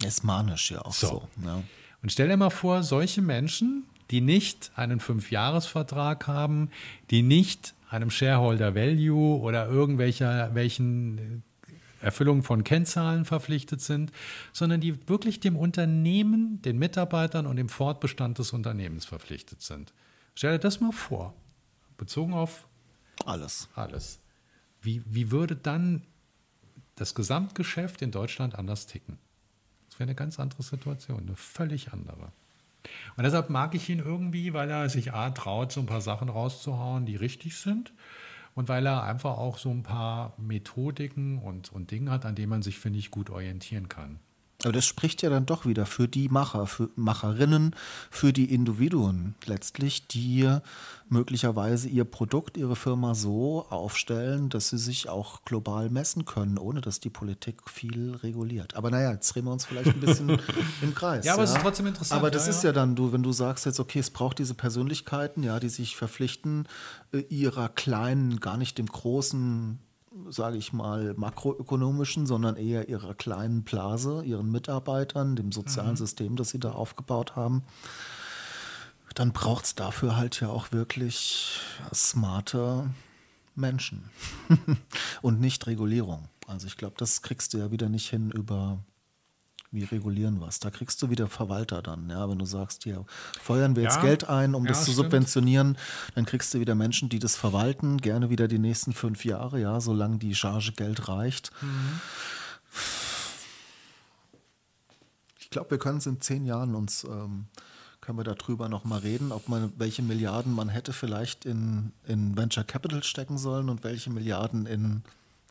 ist 0.06 0.24
manisch 0.24 0.72
ja 0.72 0.82
auch 0.82 0.94
So. 0.94 1.08
so. 1.08 1.28
ja. 1.46 1.64
Und 2.04 2.12
stell 2.12 2.28
dir 2.28 2.38
mal 2.38 2.50
vor, 2.50 2.84
solche 2.84 3.22
Menschen, 3.22 3.86
die 4.12 4.22
nicht 4.22 4.72
einen 4.76 5.00
Fünfjahresvertrag 5.00 6.28
haben, 6.28 6.70
die 7.10 7.24
nicht 7.24 7.74
einem 7.90 8.10
Shareholder 8.10 8.76
Value 8.76 9.40
oder 9.40 9.68
irgendwelcher 9.68 10.54
welchen 10.54 11.44
Erfüllung 12.02 12.44
von 12.44 12.64
Kennzahlen 12.64 13.26
verpflichtet 13.26 13.82
sind, 13.82 14.12
sondern 14.54 14.82
die 14.82 15.08
wirklich 15.10 15.40
dem 15.40 15.56
Unternehmen, 15.56 16.62
den 16.62 16.78
Mitarbeitern 16.78 17.48
und 17.48 17.56
dem 17.56 17.70
Fortbestand 17.70 18.38
des 18.38 18.54
Unternehmens 18.54 19.06
verpflichtet 19.06 19.62
sind. 19.62 19.94
Stell 20.36 20.54
dir 20.54 20.60
das 20.60 20.80
mal 20.80 20.92
vor, 20.92 21.34
bezogen 21.98 22.34
auf 22.34 22.68
Alles. 23.26 23.70
alles. 23.76 24.20
Wie, 24.82 25.04
wie 25.06 25.32
würde 25.32 25.56
dann 25.56 26.04
das 26.96 27.16
Gesamtgeschäft 27.16 28.02
in 28.02 28.12
Deutschland 28.12 28.56
anders 28.56 28.88
ticken? 28.88 29.18
Das 29.90 30.00
wäre 30.00 30.08
eine 30.08 30.16
ganz 30.16 30.40
andere 30.40 30.64
Situation, 30.64 31.22
eine 31.22 31.36
völlig 31.36 31.94
andere. 31.94 32.32
Und 33.16 33.24
deshalb 33.24 33.50
mag 33.50 33.76
ich 33.76 33.90
ihn 33.90 34.00
irgendwie, 34.00 34.54
weil 34.54 34.70
er 34.70 34.90
sich 34.90 35.14
A 35.14 35.30
traut, 35.32 35.72
so 35.72 35.82
ein 35.82 35.88
paar 35.88 36.02
Sachen 36.02 36.30
rauszuhauen, 36.30 37.06
die 37.06 37.16
richtig 37.16 37.58
sind. 37.58 37.94
Und 38.56 38.70
weil 38.70 38.86
er 38.86 39.04
einfach 39.04 39.38
auch 39.38 39.58
so 39.58 39.70
ein 39.70 39.84
paar 39.84 40.34
Methodiken 40.38 41.40
und, 41.40 41.72
und 41.72 41.92
Dinge 41.92 42.12
hat, 42.12 42.26
an 42.26 42.36
denen 42.36 42.50
man 42.50 42.64
sich, 42.64 42.80
finde 42.80 43.00
ich, 43.00 43.12
gut 43.12 43.30
orientieren 43.30 43.88
kann. 43.88 44.20
Aber 44.68 44.74
das 44.74 44.86
spricht 44.86 45.22
ja 45.22 45.30
dann 45.30 45.46
doch 45.46 45.66
wieder 45.66 45.86
für 45.86 46.10
die 46.10 46.28
Macher, 46.28 46.68
für 46.68 46.90
Macherinnen, 46.98 47.74
für 48.12 48.34
die 48.34 48.54
Individuen 48.54 49.36
letztlich, 49.46 50.08
die 50.08 50.46
möglicherweise 51.08 51.88
ihr 51.88 52.04
Produkt, 52.04 52.58
ihre 52.58 52.76
Firma 52.76 53.16
so 53.16 53.66
aufstellen, 53.70 54.50
dass 54.50 54.68
sie 54.68 54.78
sich 54.78 55.08
auch 55.08 55.46
global 55.46 55.90
messen 55.90 56.26
können, 56.26 56.58
ohne 56.58 56.82
dass 56.82 57.00
die 57.00 57.10
Politik 57.10 57.70
viel 57.70 58.16
reguliert. 58.16 58.76
Aber 58.76 58.92
naja, 58.92 59.14
jetzt 59.14 59.34
drehen 59.34 59.46
wir 59.46 59.54
uns 59.54 59.64
vielleicht 59.64 59.94
ein 59.94 60.02
bisschen 60.02 60.38
im 60.82 60.94
Kreis. 60.94 61.24
Ja, 61.24 61.36
aber 61.36 61.44
es 61.44 61.52
ist 61.52 61.62
trotzdem 61.62 61.88
interessant, 61.88 62.20
Aber 62.20 62.30
das 62.30 62.44
ja, 62.44 62.50
ist 62.50 62.64
ja. 62.66 62.72
ja 62.72 62.74
dann, 62.74 62.98
du, 62.98 63.14
wenn 63.14 63.24
du 63.24 63.32
sagst 63.32 63.66
jetzt, 63.66 63.80
okay, 63.80 64.00
es 64.00 64.10
braucht 64.10 64.38
diese 64.38 64.54
Persönlichkeiten, 64.54 65.44
ja, 65.44 65.62
die 65.62 65.70
sich 65.70 65.96
verpflichten, 65.96 66.68
äh, 67.14 67.20
ihrer 67.30 67.70
kleinen, 67.70 68.42
gar 68.42 68.58
nicht 68.58 68.78
dem 68.78 68.88
großen 68.88 69.80
sage 70.30 70.58
ich 70.58 70.74
mal, 70.74 71.14
makroökonomischen, 71.16 72.26
sondern 72.26 72.56
eher 72.56 72.90
ihrer 72.90 73.14
kleinen 73.14 73.64
Blase, 73.64 74.24
ihren 74.24 74.52
Mitarbeitern, 74.52 75.36
dem 75.36 75.52
sozialen 75.52 75.96
System, 75.96 76.36
das 76.36 76.50
sie 76.50 76.60
da 76.60 76.72
aufgebaut 76.72 77.36
haben, 77.36 77.64
dann 79.16 79.32
braucht 79.32 79.66
es 79.66 79.76
dafür 79.76 80.16
halt 80.16 80.40
ja 80.42 80.50
auch 80.50 80.72
wirklich 80.72 81.60
smarte 81.94 82.90
Menschen 83.56 84.10
und 85.22 85.40
nicht 85.40 85.66
Regulierung. 85.66 86.30
Also 86.46 86.68
ich 86.68 86.78
glaube, 86.78 86.96
das 86.98 87.22
kriegst 87.22 87.54
du 87.54 87.58
ja 87.58 87.72
wieder 87.72 87.90
nicht 87.90 88.10
hin 88.10 88.32
über 88.32 88.80
wie 89.72 89.84
regulieren 89.84 90.40
was. 90.40 90.60
Da 90.60 90.70
kriegst 90.72 91.02
du 91.02 91.10
wieder 91.10 91.28
Verwalter 91.28 91.82
dann, 91.82 92.10
ja, 92.10 92.30
wenn 92.30 92.40
du 92.40 92.46
sagst, 92.46 92.84
hier 92.84 93.06
feuern 93.42 93.76
wir 93.76 93.84
jetzt 93.84 93.98
Ja, 93.98 94.02
Geld 94.04 94.30
ein, 94.30 94.56
um 94.56 94.64
ja, 94.64 94.70
das 94.70 94.80
zu 94.86 94.92
stimmt. 94.92 95.06
subventionieren, 95.06 95.78
dann 96.16 96.26
kriegst 96.26 96.54
du 96.54 96.60
wieder 96.60 96.76
Menschen, 96.76 97.10
die 97.10 97.20
das 97.20 97.36
verwalten, 97.36 97.98
gerne 97.98 98.30
wieder 98.30 98.48
die 98.48 98.60
nächsten 98.60 98.94
fünf 98.94 99.26
Jahre, 99.26 99.60
ja, 99.60 99.80
solange 99.82 100.18
die 100.18 100.36
Charge 100.36 100.72
Geld 100.76 101.08
reicht. 101.08 101.52
Ich 105.40 105.50
glaube, 105.50 105.72
wir 105.72 105.78
können 105.78 105.98
es 105.98 106.06
in 106.06 106.22
zehn 106.22 106.46
Jahren 106.46 106.76
uns 106.76 107.04
ähm, 107.04 107.46
können 108.08 108.20
wir 108.20 108.24
darüber 108.24 108.70
noch 108.70 108.86
mal 108.86 109.00
reden, 109.00 109.34
ob 109.34 109.50
man 109.50 109.74
welche 109.78 110.02
Milliarden 110.02 110.54
man 110.54 110.70
hätte 110.70 110.94
vielleicht 110.94 111.44
in, 111.44 111.92
in 112.06 112.38
Venture 112.38 112.64
Capital 112.64 113.04
stecken 113.04 113.38
sollen 113.38 113.68
und 113.68 113.84
welche 113.84 114.10
Milliarden 114.10 114.66
in 114.66 115.04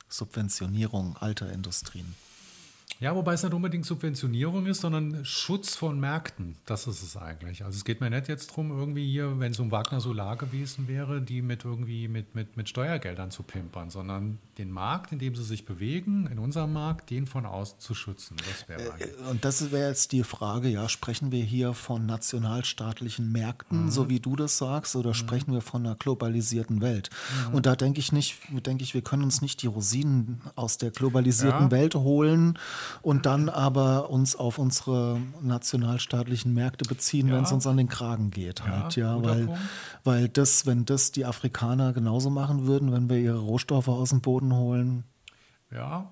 Subventionierung 0.09 1.19
alter 1.19 1.53
Industrien. 1.53 2.15
Ja, 2.99 3.15
wobei 3.15 3.35
es 3.35 3.43
nicht 3.43 3.53
unbedingt 3.53 3.85
Subventionierung 3.85 4.67
ist, 4.67 4.81
sondern 4.81 5.23
Schutz 5.25 5.77
von 5.77 6.01
Märkten. 6.01 6.57
Das 6.65 6.87
ist 6.87 7.03
es 7.03 7.17
eigentlich. 7.17 7.65
Also 7.65 7.77
es 7.77 7.85
geht 7.85 8.01
mir 8.01 8.09
nicht 8.09 8.29
jetzt 8.29 8.51
darum, 8.51 8.71
irgendwie 8.71 9.07
hier, 9.07 9.39
wenn 9.39 9.53
es 9.53 9.61
um 9.61 9.71
Wagner 9.71 10.01
Solar 10.01 10.37
gewesen 10.37 10.89
wäre, 10.89 11.21
die 11.21 11.43
mit 11.43 11.65
irgendwie 11.65 12.09
mit, 12.09 12.35
mit, 12.35 12.57
mit 12.57 12.71
Steuergeldern 12.71 13.31
zu 13.31 13.43
pimpern, 13.43 13.91
sondern 13.91 14.39
den 14.57 14.71
Markt, 14.71 15.13
in 15.13 15.19
dem 15.19 15.35
sie 15.35 15.45
sich 15.45 15.67
bewegen, 15.67 16.27
in 16.27 16.39
unserem 16.39 16.73
Markt, 16.73 17.11
den 17.11 17.27
von 17.27 17.45
außen 17.45 17.81
zu 17.81 17.95
schützen. 17.95 18.37
Das 18.39 18.67
wäre 18.69 18.93
eigentlich. 18.93 19.27
Und 19.31 19.45
das 19.45 19.71
wäre 19.71 19.89
jetzt 19.89 20.13
die 20.13 20.25
Frage, 20.25 20.69
ja, 20.69 20.89
sprechen 20.89 21.33
wir 21.33 21.45
hier 21.45 21.75
von 21.75 22.07
nationalstaatlichen 22.07 23.31
Märkten, 23.31 23.91
so 23.91 24.09
wie 24.09 24.21
du 24.21 24.37
das 24.37 24.57
sagst, 24.57 24.97
oder 24.97 25.13
sprechen 25.13 25.53
wir 25.53 25.61
von 25.61 25.85
einer 25.85 25.97
globalisierten 25.97 26.81
Welt? 26.81 27.11
Und 27.53 27.67
da 27.67 27.77
denke 27.77 28.01
ich 28.01 28.13
nicht, 28.13 28.39
denke 28.65 28.85
ich, 28.85 28.95
wir 28.95 29.03
können 29.03 29.23
uns 29.23 29.43
nicht 29.43 29.61
die 29.63 29.67
Rosinen 29.67 30.41
aus 30.55 30.79
der 30.79 30.91
globalisierten 30.91 31.65
Ja. 31.65 31.71
Welt 31.71 31.95
holen 31.95 32.59
und 33.03 33.27
dann 33.27 33.49
aber 33.49 34.11
uns 34.11 34.37
auf 34.37 34.59
unsere 34.59 35.21
nationalstaatlichen 35.43 36.53
Märkte 36.55 36.85
beziehen, 36.85 37.31
wenn 37.33 37.45
es 37.45 37.51
Ja. 37.51 37.55
uns 37.57 37.67
an 37.67 37.77
den 37.77 37.89
Kragen 37.89 38.31
geht 38.31 38.65
halt, 38.65 38.97
ja, 38.97 39.15
guter 39.17 39.29
weil, 39.29 39.47
Punkt. 39.47 39.61
weil 40.05 40.29
das, 40.29 40.67
wenn 40.67 40.85
das 40.85 41.13
die 41.13 41.25
Afrikaner 41.25 41.93
genauso 41.93 42.31
machen 42.31 42.67
würden, 42.67 42.93
wenn 42.93 43.09
wir 43.09 43.19
ihre 43.19 43.39
Rohstoffe 43.39 43.89
aus 43.89 44.11
dem 44.11 44.21
Boden 44.21 44.55
holen, 44.55 45.05
Ja. 45.71 46.11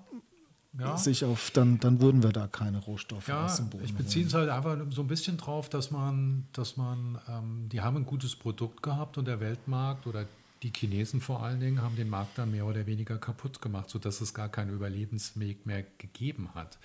Ja. 0.76 0.96
sich 0.96 1.24
auf, 1.24 1.52
dann, 1.52 1.78
dann 1.78 2.00
würden 2.00 2.24
wir 2.24 2.32
da 2.32 2.48
keine 2.48 2.78
Rohstoffe 2.78 3.28
Ja, 3.28 3.44
aus 3.44 3.58
dem 3.58 3.70
Boden 3.70 3.84
ich 3.84 3.94
beziehe 3.94 4.26
es 4.26 4.34
halt 4.34 4.48
einfach 4.50 4.76
so 4.90 5.02
ein 5.02 5.06
bisschen 5.06 5.36
drauf, 5.36 5.68
dass 5.68 5.92
man, 5.92 6.48
dass 6.52 6.76
man, 6.76 7.16
ähm, 7.28 7.68
die 7.68 7.80
haben 7.80 7.96
ein 7.98 8.04
gutes 8.06 8.34
Produkt 8.34 8.82
gehabt 8.82 9.16
und 9.16 9.26
der 9.28 9.38
Weltmarkt 9.38 10.08
oder 10.08 10.26
die 10.64 10.72
Chinesen 10.74 11.20
vor 11.20 11.42
allen 11.42 11.60
Dingen 11.60 11.82
haben 11.82 11.94
den 11.94 12.08
Markt 12.08 12.38
dann 12.38 12.50
mehr 12.50 12.64
oder 12.64 12.86
weniger 12.86 13.18
kaputt 13.18 13.60
gemacht, 13.60 13.90
sodass 13.90 14.22
es 14.22 14.32
gar 14.32 14.48
keinen 14.48 14.70
Überlebensweg 14.70 15.66
mehr 15.66 15.84
gegeben 15.98 16.48
hat. 16.54 16.78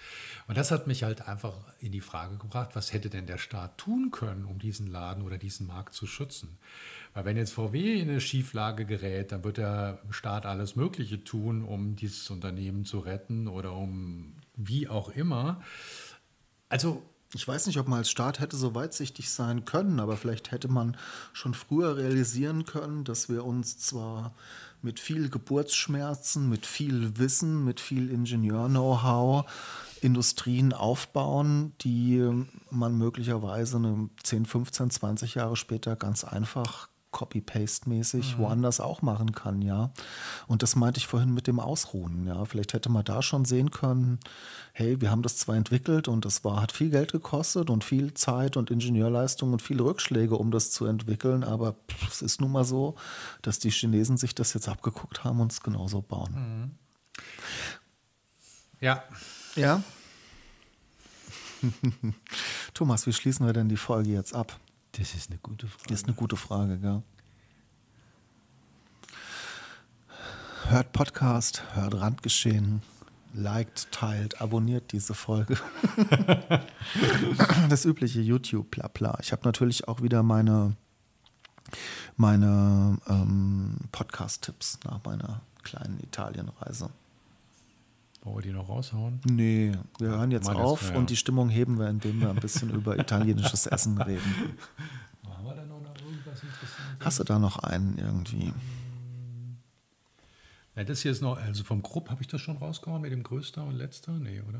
Und 0.47 0.57
das 0.57 0.69
hat 0.69 0.85
mich 0.85 1.03
halt 1.03 1.27
einfach 1.27 1.55
in 1.79 1.93
die 1.93 2.01
Frage 2.01 2.37
gebracht, 2.37 2.71
was 2.73 2.91
hätte 2.91 3.09
denn 3.09 3.25
der 3.25 3.37
Staat 3.37 3.77
tun 3.77 4.11
können, 4.11 4.43
um 4.43 4.59
diesen 4.59 4.87
Laden 4.87 5.23
oder 5.23 5.37
diesen 5.37 5.65
Markt 5.65 5.93
zu 5.93 6.07
schützen? 6.07 6.57
Weil 7.13 7.23
wenn 7.23 7.37
jetzt 7.37 7.53
VW 7.53 7.99
in 8.01 8.09
eine 8.09 8.21
Schieflage 8.21 8.85
gerät, 8.85 9.31
dann 9.31 9.45
wird 9.45 9.57
der 9.57 9.99
Staat 10.11 10.45
alles 10.45 10.75
Mögliche 10.75 11.23
tun, 11.23 11.63
um 11.63 11.95
dieses 11.95 12.29
Unternehmen 12.29 12.83
zu 12.83 12.99
retten 12.99 13.47
oder 13.47 13.73
um 13.73 14.33
wie 14.55 14.89
auch 14.89 15.09
immer. 15.09 15.61
Also 16.67 17.01
ich 17.33 17.47
weiß 17.47 17.67
nicht, 17.67 17.77
ob 17.77 17.87
man 17.87 17.99
als 17.99 18.09
Staat 18.09 18.39
hätte 18.39 18.57
so 18.57 18.73
weitsichtig 18.73 19.29
sein 19.29 19.65
können, 19.65 19.99
aber 19.99 20.17
vielleicht 20.17 20.51
hätte 20.51 20.67
man 20.67 20.97
schon 21.31 21.53
früher 21.53 21.97
realisieren 21.97 22.65
können, 22.65 23.03
dass 23.03 23.29
wir 23.29 23.45
uns 23.45 23.77
zwar 23.77 24.33
mit 24.81 24.99
viel 24.99 25.29
Geburtsschmerzen, 25.29 26.49
mit 26.49 26.65
viel 26.65 27.17
Wissen, 27.17 27.63
mit 27.65 27.79
viel 27.79 28.09
Ingenieur-Know-how 28.09 29.45
Industrien 30.01 30.73
aufbauen, 30.73 31.73
die 31.81 32.45
man 32.71 32.97
möglicherweise 32.97 34.09
10, 34.23 34.45
15, 34.45 34.89
20 34.89 35.35
Jahre 35.35 35.55
später 35.55 35.95
ganz 35.95 36.23
einfach 36.23 36.87
Copy-Paste-mäßig 37.11 38.37
mhm. 38.37 38.41
woanders 38.41 38.79
auch 38.79 39.01
machen 39.01 39.31
kann, 39.31 39.61
ja. 39.61 39.91
Und 40.47 40.63
das 40.63 40.75
meinte 40.75 40.99
ich 40.99 41.07
vorhin 41.07 41.33
mit 41.33 41.47
dem 41.47 41.59
Ausruhen, 41.59 42.25
ja. 42.27 42.45
Vielleicht 42.45 42.73
hätte 42.73 42.89
man 42.89 43.03
da 43.03 43.21
schon 43.21 43.45
sehen 43.45 43.71
können, 43.71 44.19
hey, 44.73 45.01
wir 45.01 45.11
haben 45.11 45.21
das 45.21 45.37
zwar 45.37 45.55
entwickelt 45.55 46.07
und 46.07 46.25
es 46.25 46.43
war, 46.43 46.61
hat 46.61 46.71
viel 46.71 46.89
Geld 46.89 47.11
gekostet 47.11 47.69
und 47.69 47.83
viel 47.83 48.13
Zeit 48.13 48.57
und 48.57 48.71
Ingenieurleistung 48.71 49.53
und 49.53 49.61
viele 49.61 49.83
Rückschläge, 49.83 50.35
um 50.35 50.51
das 50.51 50.71
zu 50.71 50.85
entwickeln, 50.85 51.43
aber 51.43 51.73
pff, 51.73 52.11
es 52.11 52.21
ist 52.21 52.41
nun 52.41 52.51
mal 52.51 52.65
so, 52.65 52.95
dass 53.41 53.59
die 53.59 53.71
Chinesen 53.71 54.17
sich 54.17 54.35
das 54.35 54.53
jetzt 54.53 54.69
abgeguckt 54.69 55.23
haben 55.23 55.39
und 55.39 55.51
es 55.51 55.61
genauso 55.61 56.01
bauen. 56.01 56.33
Mhm. 56.33 56.71
Ja. 58.79 59.03
Ja. 59.55 59.83
Thomas, 62.73 63.05
wie 63.07 63.13
schließen 63.13 63.45
wir 63.45 63.53
denn 63.53 63.69
die 63.69 63.77
Folge 63.77 64.11
jetzt 64.11 64.33
ab? 64.33 64.57
Das 64.93 65.13
ist 65.13 65.29
eine 65.29 65.39
gute 65.39 65.67
Frage. 65.67 65.87
Das 65.89 65.99
ist 66.01 66.07
eine 66.07 66.15
gute 66.15 66.35
Frage, 66.35 66.79
gell? 66.79 67.03
Hört 70.67 70.91
Podcast, 70.91 71.63
hört 71.73 71.95
Randgeschehen, 71.95 72.81
liked, 73.33 73.91
teilt, 73.91 74.41
abonniert 74.41 74.91
diese 74.91 75.13
Folge. 75.13 75.57
das 77.69 77.85
übliche 77.85 78.21
YouTube, 78.21 78.69
bla 78.71 78.87
bla. 78.87 79.17
Ich 79.21 79.31
habe 79.31 79.41
natürlich 79.45 79.87
auch 79.87 80.01
wieder 80.01 80.21
meine, 80.21 80.75
meine 82.17 82.97
ähm, 83.07 83.77
Podcast-Tipps 83.91 84.79
nach 84.83 85.03
meiner 85.03 85.41
kleinen 85.63 85.99
Italienreise. 86.03 86.89
Wollen 88.21 88.35
wir 88.35 88.41
die 88.41 88.51
noch 88.51 88.67
raushauen? 88.67 89.21
Nee, 89.25 89.71
wir 89.97 90.09
hören 90.09 90.31
jetzt 90.31 90.49
auf 90.49 90.79
das, 90.81 90.89
ja. 90.89 90.95
und 90.97 91.09
die 91.09 91.15
Stimmung 91.15 91.49
heben 91.49 91.79
wir, 91.79 91.87
indem 91.89 92.19
wir 92.19 92.29
ein 92.29 92.35
bisschen 92.35 92.69
über 92.69 92.99
italienisches 92.99 93.65
Essen 93.65 93.99
reden. 94.01 94.57
Haben 95.25 95.45
wir 95.45 95.55
da 95.55 95.65
noch 95.65 95.81
irgendwas 95.81 96.43
Interessantes? 96.43 97.05
Hast 97.05 97.19
du 97.19 97.23
da 97.23 97.39
noch 97.39 97.59
einen 97.59 97.97
irgendwie? 97.97 98.53
Ja, 100.75 100.83
das 100.83 101.01
hier 101.01 101.11
ist 101.11 101.21
noch, 101.21 101.37
also 101.37 101.63
vom 101.63 101.81
Grupp 101.81 102.09
habe 102.09 102.21
ich 102.21 102.27
das 102.27 102.41
schon 102.41 102.57
rausgehauen 102.57 103.01
mit 103.01 103.11
dem 103.11 103.23
Größter 103.23 103.63
und 103.63 103.75
Letzter? 103.75 104.11
Nee, 104.11 104.41
oder? 104.41 104.59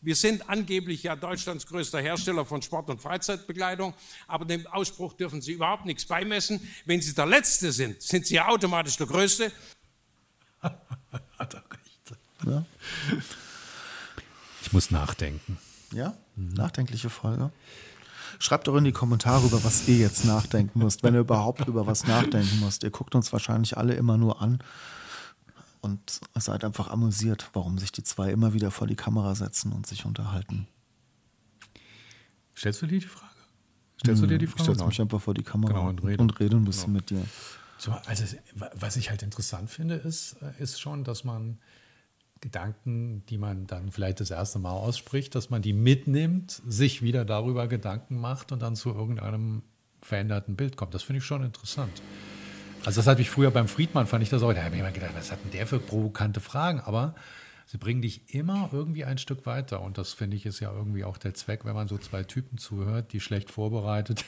Wir 0.00 0.16
sind 0.16 0.48
angeblich 0.48 1.04
ja 1.04 1.14
Deutschlands 1.14 1.66
größter 1.66 2.00
Hersteller 2.00 2.44
von 2.44 2.60
Sport- 2.60 2.90
und 2.90 3.00
Freizeitbekleidung, 3.00 3.94
aber 4.26 4.44
dem 4.44 4.66
Ausspruch 4.66 5.12
dürfen 5.12 5.40
Sie 5.40 5.52
überhaupt 5.52 5.84
nichts 5.84 6.06
beimessen. 6.06 6.60
Wenn 6.86 7.00
Sie 7.00 7.14
der 7.14 7.26
Letzte 7.26 7.72
sind, 7.72 8.02
sind 8.02 8.26
Sie 8.26 8.34
ja 8.34 8.48
automatisch 8.48 8.96
der 8.96 9.06
Größte. 9.06 9.52
Ja. 12.46 12.64
Ich 14.62 14.72
muss 14.72 14.90
nachdenken. 14.90 15.58
Ja, 15.92 16.14
mhm. 16.36 16.54
nachdenkliche 16.54 17.10
Folge. 17.10 17.50
Schreibt 18.38 18.66
doch 18.66 18.76
in 18.76 18.84
die 18.84 18.92
Kommentare, 18.92 19.46
über 19.46 19.62
was 19.62 19.86
ihr 19.88 19.98
jetzt 19.98 20.24
nachdenken 20.24 20.78
müsst, 20.78 21.02
wenn 21.02 21.14
ihr 21.14 21.20
überhaupt 21.20 21.68
über 21.68 21.86
was 21.86 22.06
nachdenken 22.06 22.60
müsst. 22.60 22.82
Ihr 22.82 22.90
guckt 22.90 23.14
uns 23.14 23.32
wahrscheinlich 23.32 23.76
alle 23.76 23.94
immer 23.94 24.16
nur 24.16 24.40
an 24.40 24.62
und 25.80 26.20
seid 26.34 26.64
einfach 26.64 26.88
amüsiert, 26.88 27.50
warum 27.52 27.78
sich 27.78 27.92
die 27.92 28.02
zwei 28.02 28.30
immer 28.30 28.54
wieder 28.54 28.70
vor 28.70 28.86
die 28.86 28.96
Kamera 28.96 29.34
setzen 29.34 29.72
und 29.72 29.86
sich 29.86 30.04
unterhalten. 30.04 30.66
Stellst 32.56 32.82
du 32.82 32.86
dir 32.86 33.00
die 33.00 33.06
Frage? 33.06 33.32
Stellst 34.00 34.22
du 34.22 34.26
dir 34.26 34.38
die 34.38 34.46
Frage? 34.46 34.62
Ich 34.62 34.66
setze 34.66 34.86
mich 34.86 35.00
einfach 35.00 35.20
vor 35.20 35.34
die 35.34 35.42
Kamera 35.42 35.72
genau, 35.72 35.88
und, 35.88 36.04
rede. 36.04 36.22
und 36.22 36.40
rede 36.40 36.56
ein 36.56 36.64
bisschen 36.64 36.86
genau. 36.86 36.96
mit 36.96 37.10
dir. 37.10 37.24
So, 37.78 37.92
also, 38.06 38.24
was 38.74 38.96
ich 38.96 39.10
halt 39.10 39.22
interessant 39.22 39.70
finde, 39.70 39.96
ist, 39.96 40.36
äh, 40.40 40.62
ist 40.62 40.80
schon, 40.80 41.02
dass 41.04 41.24
man 41.24 41.58
Gedanken, 42.42 43.24
die 43.30 43.38
man 43.38 43.66
dann 43.66 43.90
vielleicht 43.90 44.20
das 44.20 44.30
erste 44.30 44.58
Mal 44.58 44.72
ausspricht, 44.72 45.34
dass 45.34 45.48
man 45.48 45.62
die 45.62 45.72
mitnimmt, 45.72 46.60
sich 46.66 47.00
wieder 47.00 47.24
darüber 47.24 47.68
Gedanken 47.68 48.20
macht 48.20 48.52
und 48.52 48.60
dann 48.60 48.76
zu 48.76 48.90
irgendeinem 48.90 49.62
veränderten 50.02 50.56
Bild 50.56 50.76
kommt. 50.76 50.92
Das 50.92 51.02
finde 51.02 51.18
ich 51.18 51.24
schon 51.24 51.42
interessant. 51.42 52.02
Also 52.84 53.00
das 53.00 53.06
hatte 53.06 53.22
ich 53.22 53.30
früher 53.30 53.52
beim 53.52 53.68
Friedmann, 53.68 54.06
fand 54.06 54.24
ich 54.24 54.28
das 54.28 54.42
auch, 54.42 54.52
da 54.52 54.64
habe 54.64 54.74
ich 54.74 54.80
immer 54.80 54.90
gedacht, 54.90 55.12
was 55.14 55.30
hat 55.30 55.42
denn 55.44 55.52
der 55.52 55.66
für 55.66 55.78
provokante 55.78 56.40
Fragen? 56.40 56.80
Aber 56.80 57.14
sie 57.66 57.78
bringen 57.78 58.02
dich 58.02 58.34
immer 58.34 58.70
irgendwie 58.72 59.04
ein 59.04 59.18
Stück 59.18 59.46
weiter. 59.46 59.80
Und 59.82 59.98
das 59.98 60.12
finde 60.12 60.36
ich 60.36 60.46
ist 60.46 60.60
ja 60.60 60.72
irgendwie 60.72 61.04
auch 61.04 61.16
der 61.16 61.34
Zweck, 61.34 61.64
wenn 61.64 61.74
man 61.74 61.88
so 61.88 61.98
zwei 61.98 62.22
Typen 62.22 62.58
zuhört, 62.58 63.12
die 63.12 63.20
schlecht 63.20 63.50
vorbereitet 63.50 64.24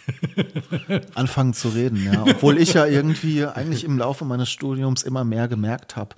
anfangen 1.14 1.54
zu 1.54 1.68
reden. 1.68 2.02
Ja. 2.04 2.22
Obwohl 2.22 2.58
ich 2.58 2.74
ja 2.74 2.86
irgendwie 2.86 3.44
eigentlich 3.44 3.84
im 3.84 3.98
Laufe 3.98 4.24
meines 4.24 4.50
Studiums 4.50 5.02
immer 5.02 5.24
mehr 5.24 5.48
gemerkt 5.48 5.96
habe, 5.96 6.16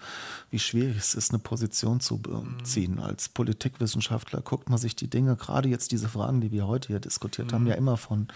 wie 0.50 0.58
schwierig 0.58 0.96
es 0.96 1.14
ist, 1.14 1.32
eine 1.32 1.40
Position 1.40 2.00
zu 2.00 2.18
beziehen. 2.18 3.00
Als 3.00 3.28
Politikwissenschaftler 3.28 4.40
guckt 4.42 4.70
man 4.70 4.78
sich 4.78 4.94
die 4.94 5.10
Dinge, 5.10 5.36
gerade 5.36 5.68
jetzt 5.68 5.90
diese 5.92 6.08
Fragen, 6.08 6.40
die 6.40 6.52
wir 6.52 6.66
heute 6.66 6.88
hier 6.88 7.00
diskutiert 7.00 7.52
haben, 7.52 7.66
ja 7.66 7.74
immer 7.74 7.96
von 7.96 8.28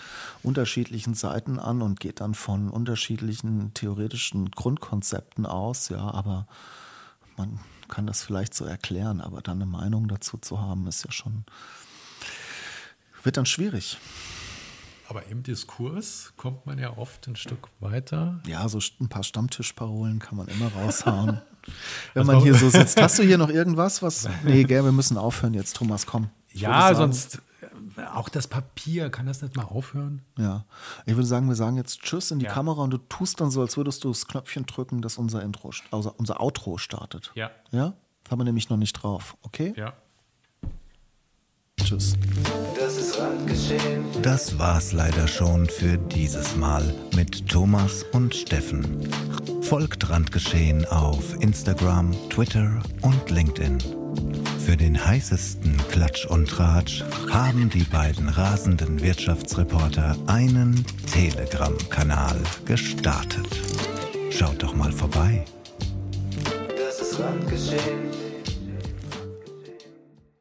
unterschiedlichen 0.42 1.14
Seiten 1.14 1.58
an 1.58 1.82
und 1.82 2.00
geht 2.00 2.20
dann 2.20 2.34
von 2.34 2.68
unterschiedlichen 2.68 3.72
theoretischen 3.74 4.50
Grundkonzepten 4.50 5.46
aus. 5.46 5.88
Ja, 5.88 6.12
aber 6.12 6.46
man 7.36 7.60
kann 7.90 8.06
das 8.06 8.22
vielleicht 8.22 8.54
so 8.54 8.64
erklären, 8.64 9.20
aber 9.20 9.42
dann 9.42 9.58
eine 9.58 9.66
Meinung 9.66 10.08
dazu 10.08 10.38
zu 10.38 10.60
haben, 10.60 10.86
ist 10.86 11.04
ja 11.04 11.12
schon, 11.12 11.44
wird 13.22 13.36
dann 13.36 13.46
schwierig. 13.46 13.98
Aber 15.08 15.26
im 15.26 15.42
Diskurs 15.42 16.32
kommt 16.36 16.66
man 16.66 16.78
ja 16.78 16.96
oft 16.96 17.26
ein 17.26 17.34
Stück 17.34 17.68
weiter. 17.80 18.40
Ja, 18.46 18.68
so 18.68 18.78
ein 19.00 19.08
paar 19.08 19.24
Stammtischparolen 19.24 20.20
kann 20.20 20.36
man 20.36 20.46
immer 20.46 20.72
raushauen. 20.72 21.40
wenn 22.14 22.26
man 22.26 22.40
hier 22.40 22.54
so 22.54 22.70
sitzt. 22.70 23.00
Hast 23.00 23.18
du 23.18 23.22
hier 23.22 23.36
noch 23.36 23.50
irgendwas, 23.50 24.02
was. 24.02 24.28
Nee, 24.44 24.64
gell, 24.64 24.84
wir 24.84 24.92
müssen 24.92 25.16
aufhören 25.16 25.54
jetzt, 25.54 25.76
Thomas, 25.76 26.06
komm. 26.06 26.30
ja, 26.52 26.94
sonst 26.94 27.40
auch 28.14 28.28
das 28.28 28.46
Papier, 28.46 29.10
kann 29.10 29.26
das 29.26 29.42
nicht 29.42 29.56
mal 29.56 29.64
aufhören? 29.64 30.22
Ja. 30.38 30.64
Ich 31.06 31.14
würde 31.14 31.26
sagen, 31.26 31.48
wir 31.48 31.54
sagen 31.54 31.76
jetzt 31.76 32.00
Tschüss 32.02 32.30
in 32.30 32.38
die 32.38 32.46
ja. 32.46 32.52
Kamera 32.52 32.82
und 32.82 32.90
du 32.90 32.98
tust 32.98 33.40
dann 33.40 33.50
so, 33.50 33.60
als 33.60 33.76
würdest 33.76 34.04
du 34.04 34.08
das 34.08 34.26
Knöpfchen 34.26 34.66
drücken, 34.66 35.02
dass 35.02 35.18
unser 35.18 35.42
Intro, 35.42 35.70
also 35.90 36.14
unser 36.16 36.40
Outro 36.40 36.78
startet. 36.78 37.32
Ja. 37.34 37.50
Ja? 37.70 37.94
Das 38.22 38.32
haben 38.32 38.40
wir 38.40 38.44
nämlich 38.44 38.68
noch 38.68 38.76
nicht 38.76 38.92
drauf. 38.94 39.36
Okay? 39.42 39.72
Ja. 39.76 39.94
Tschüss. 41.82 42.14
Das 42.76 42.96
ist 42.96 43.18
Randgeschehen. 43.18 44.04
Das 44.22 44.58
war's 44.58 44.92
leider 44.92 45.26
schon 45.26 45.66
für 45.66 45.96
dieses 45.96 46.56
Mal 46.56 46.94
mit 47.16 47.48
Thomas 47.48 48.04
und 48.12 48.34
Steffen. 48.34 49.08
Folgt 49.62 50.08
Randgeschehen 50.08 50.86
auf 50.86 51.34
Instagram, 51.40 52.12
Twitter 52.28 52.82
und 53.02 53.30
LinkedIn. 53.30 53.99
Für 54.64 54.76
den 54.76 55.04
heißesten 55.04 55.76
Klatsch 55.90 56.26
und 56.26 56.48
Tratsch 56.48 57.02
haben 57.30 57.70
die 57.70 57.84
beiden 57.84 58.28
rasenden 58.28 59.02
Wirtschaftsreporter 59.02 60.16
einen 60.26 60.84
Telegram-Kanal 61.12 62.40
gestartet. 62.66 63.48
Schaut 64.30 64.62
doch 64.62 64.74
mal 64.74 64.92
vorbei. 64.92 65.44
Das 66.76 67.00
ist 67.00 67.18
Randgeschehen. 67.18 68.19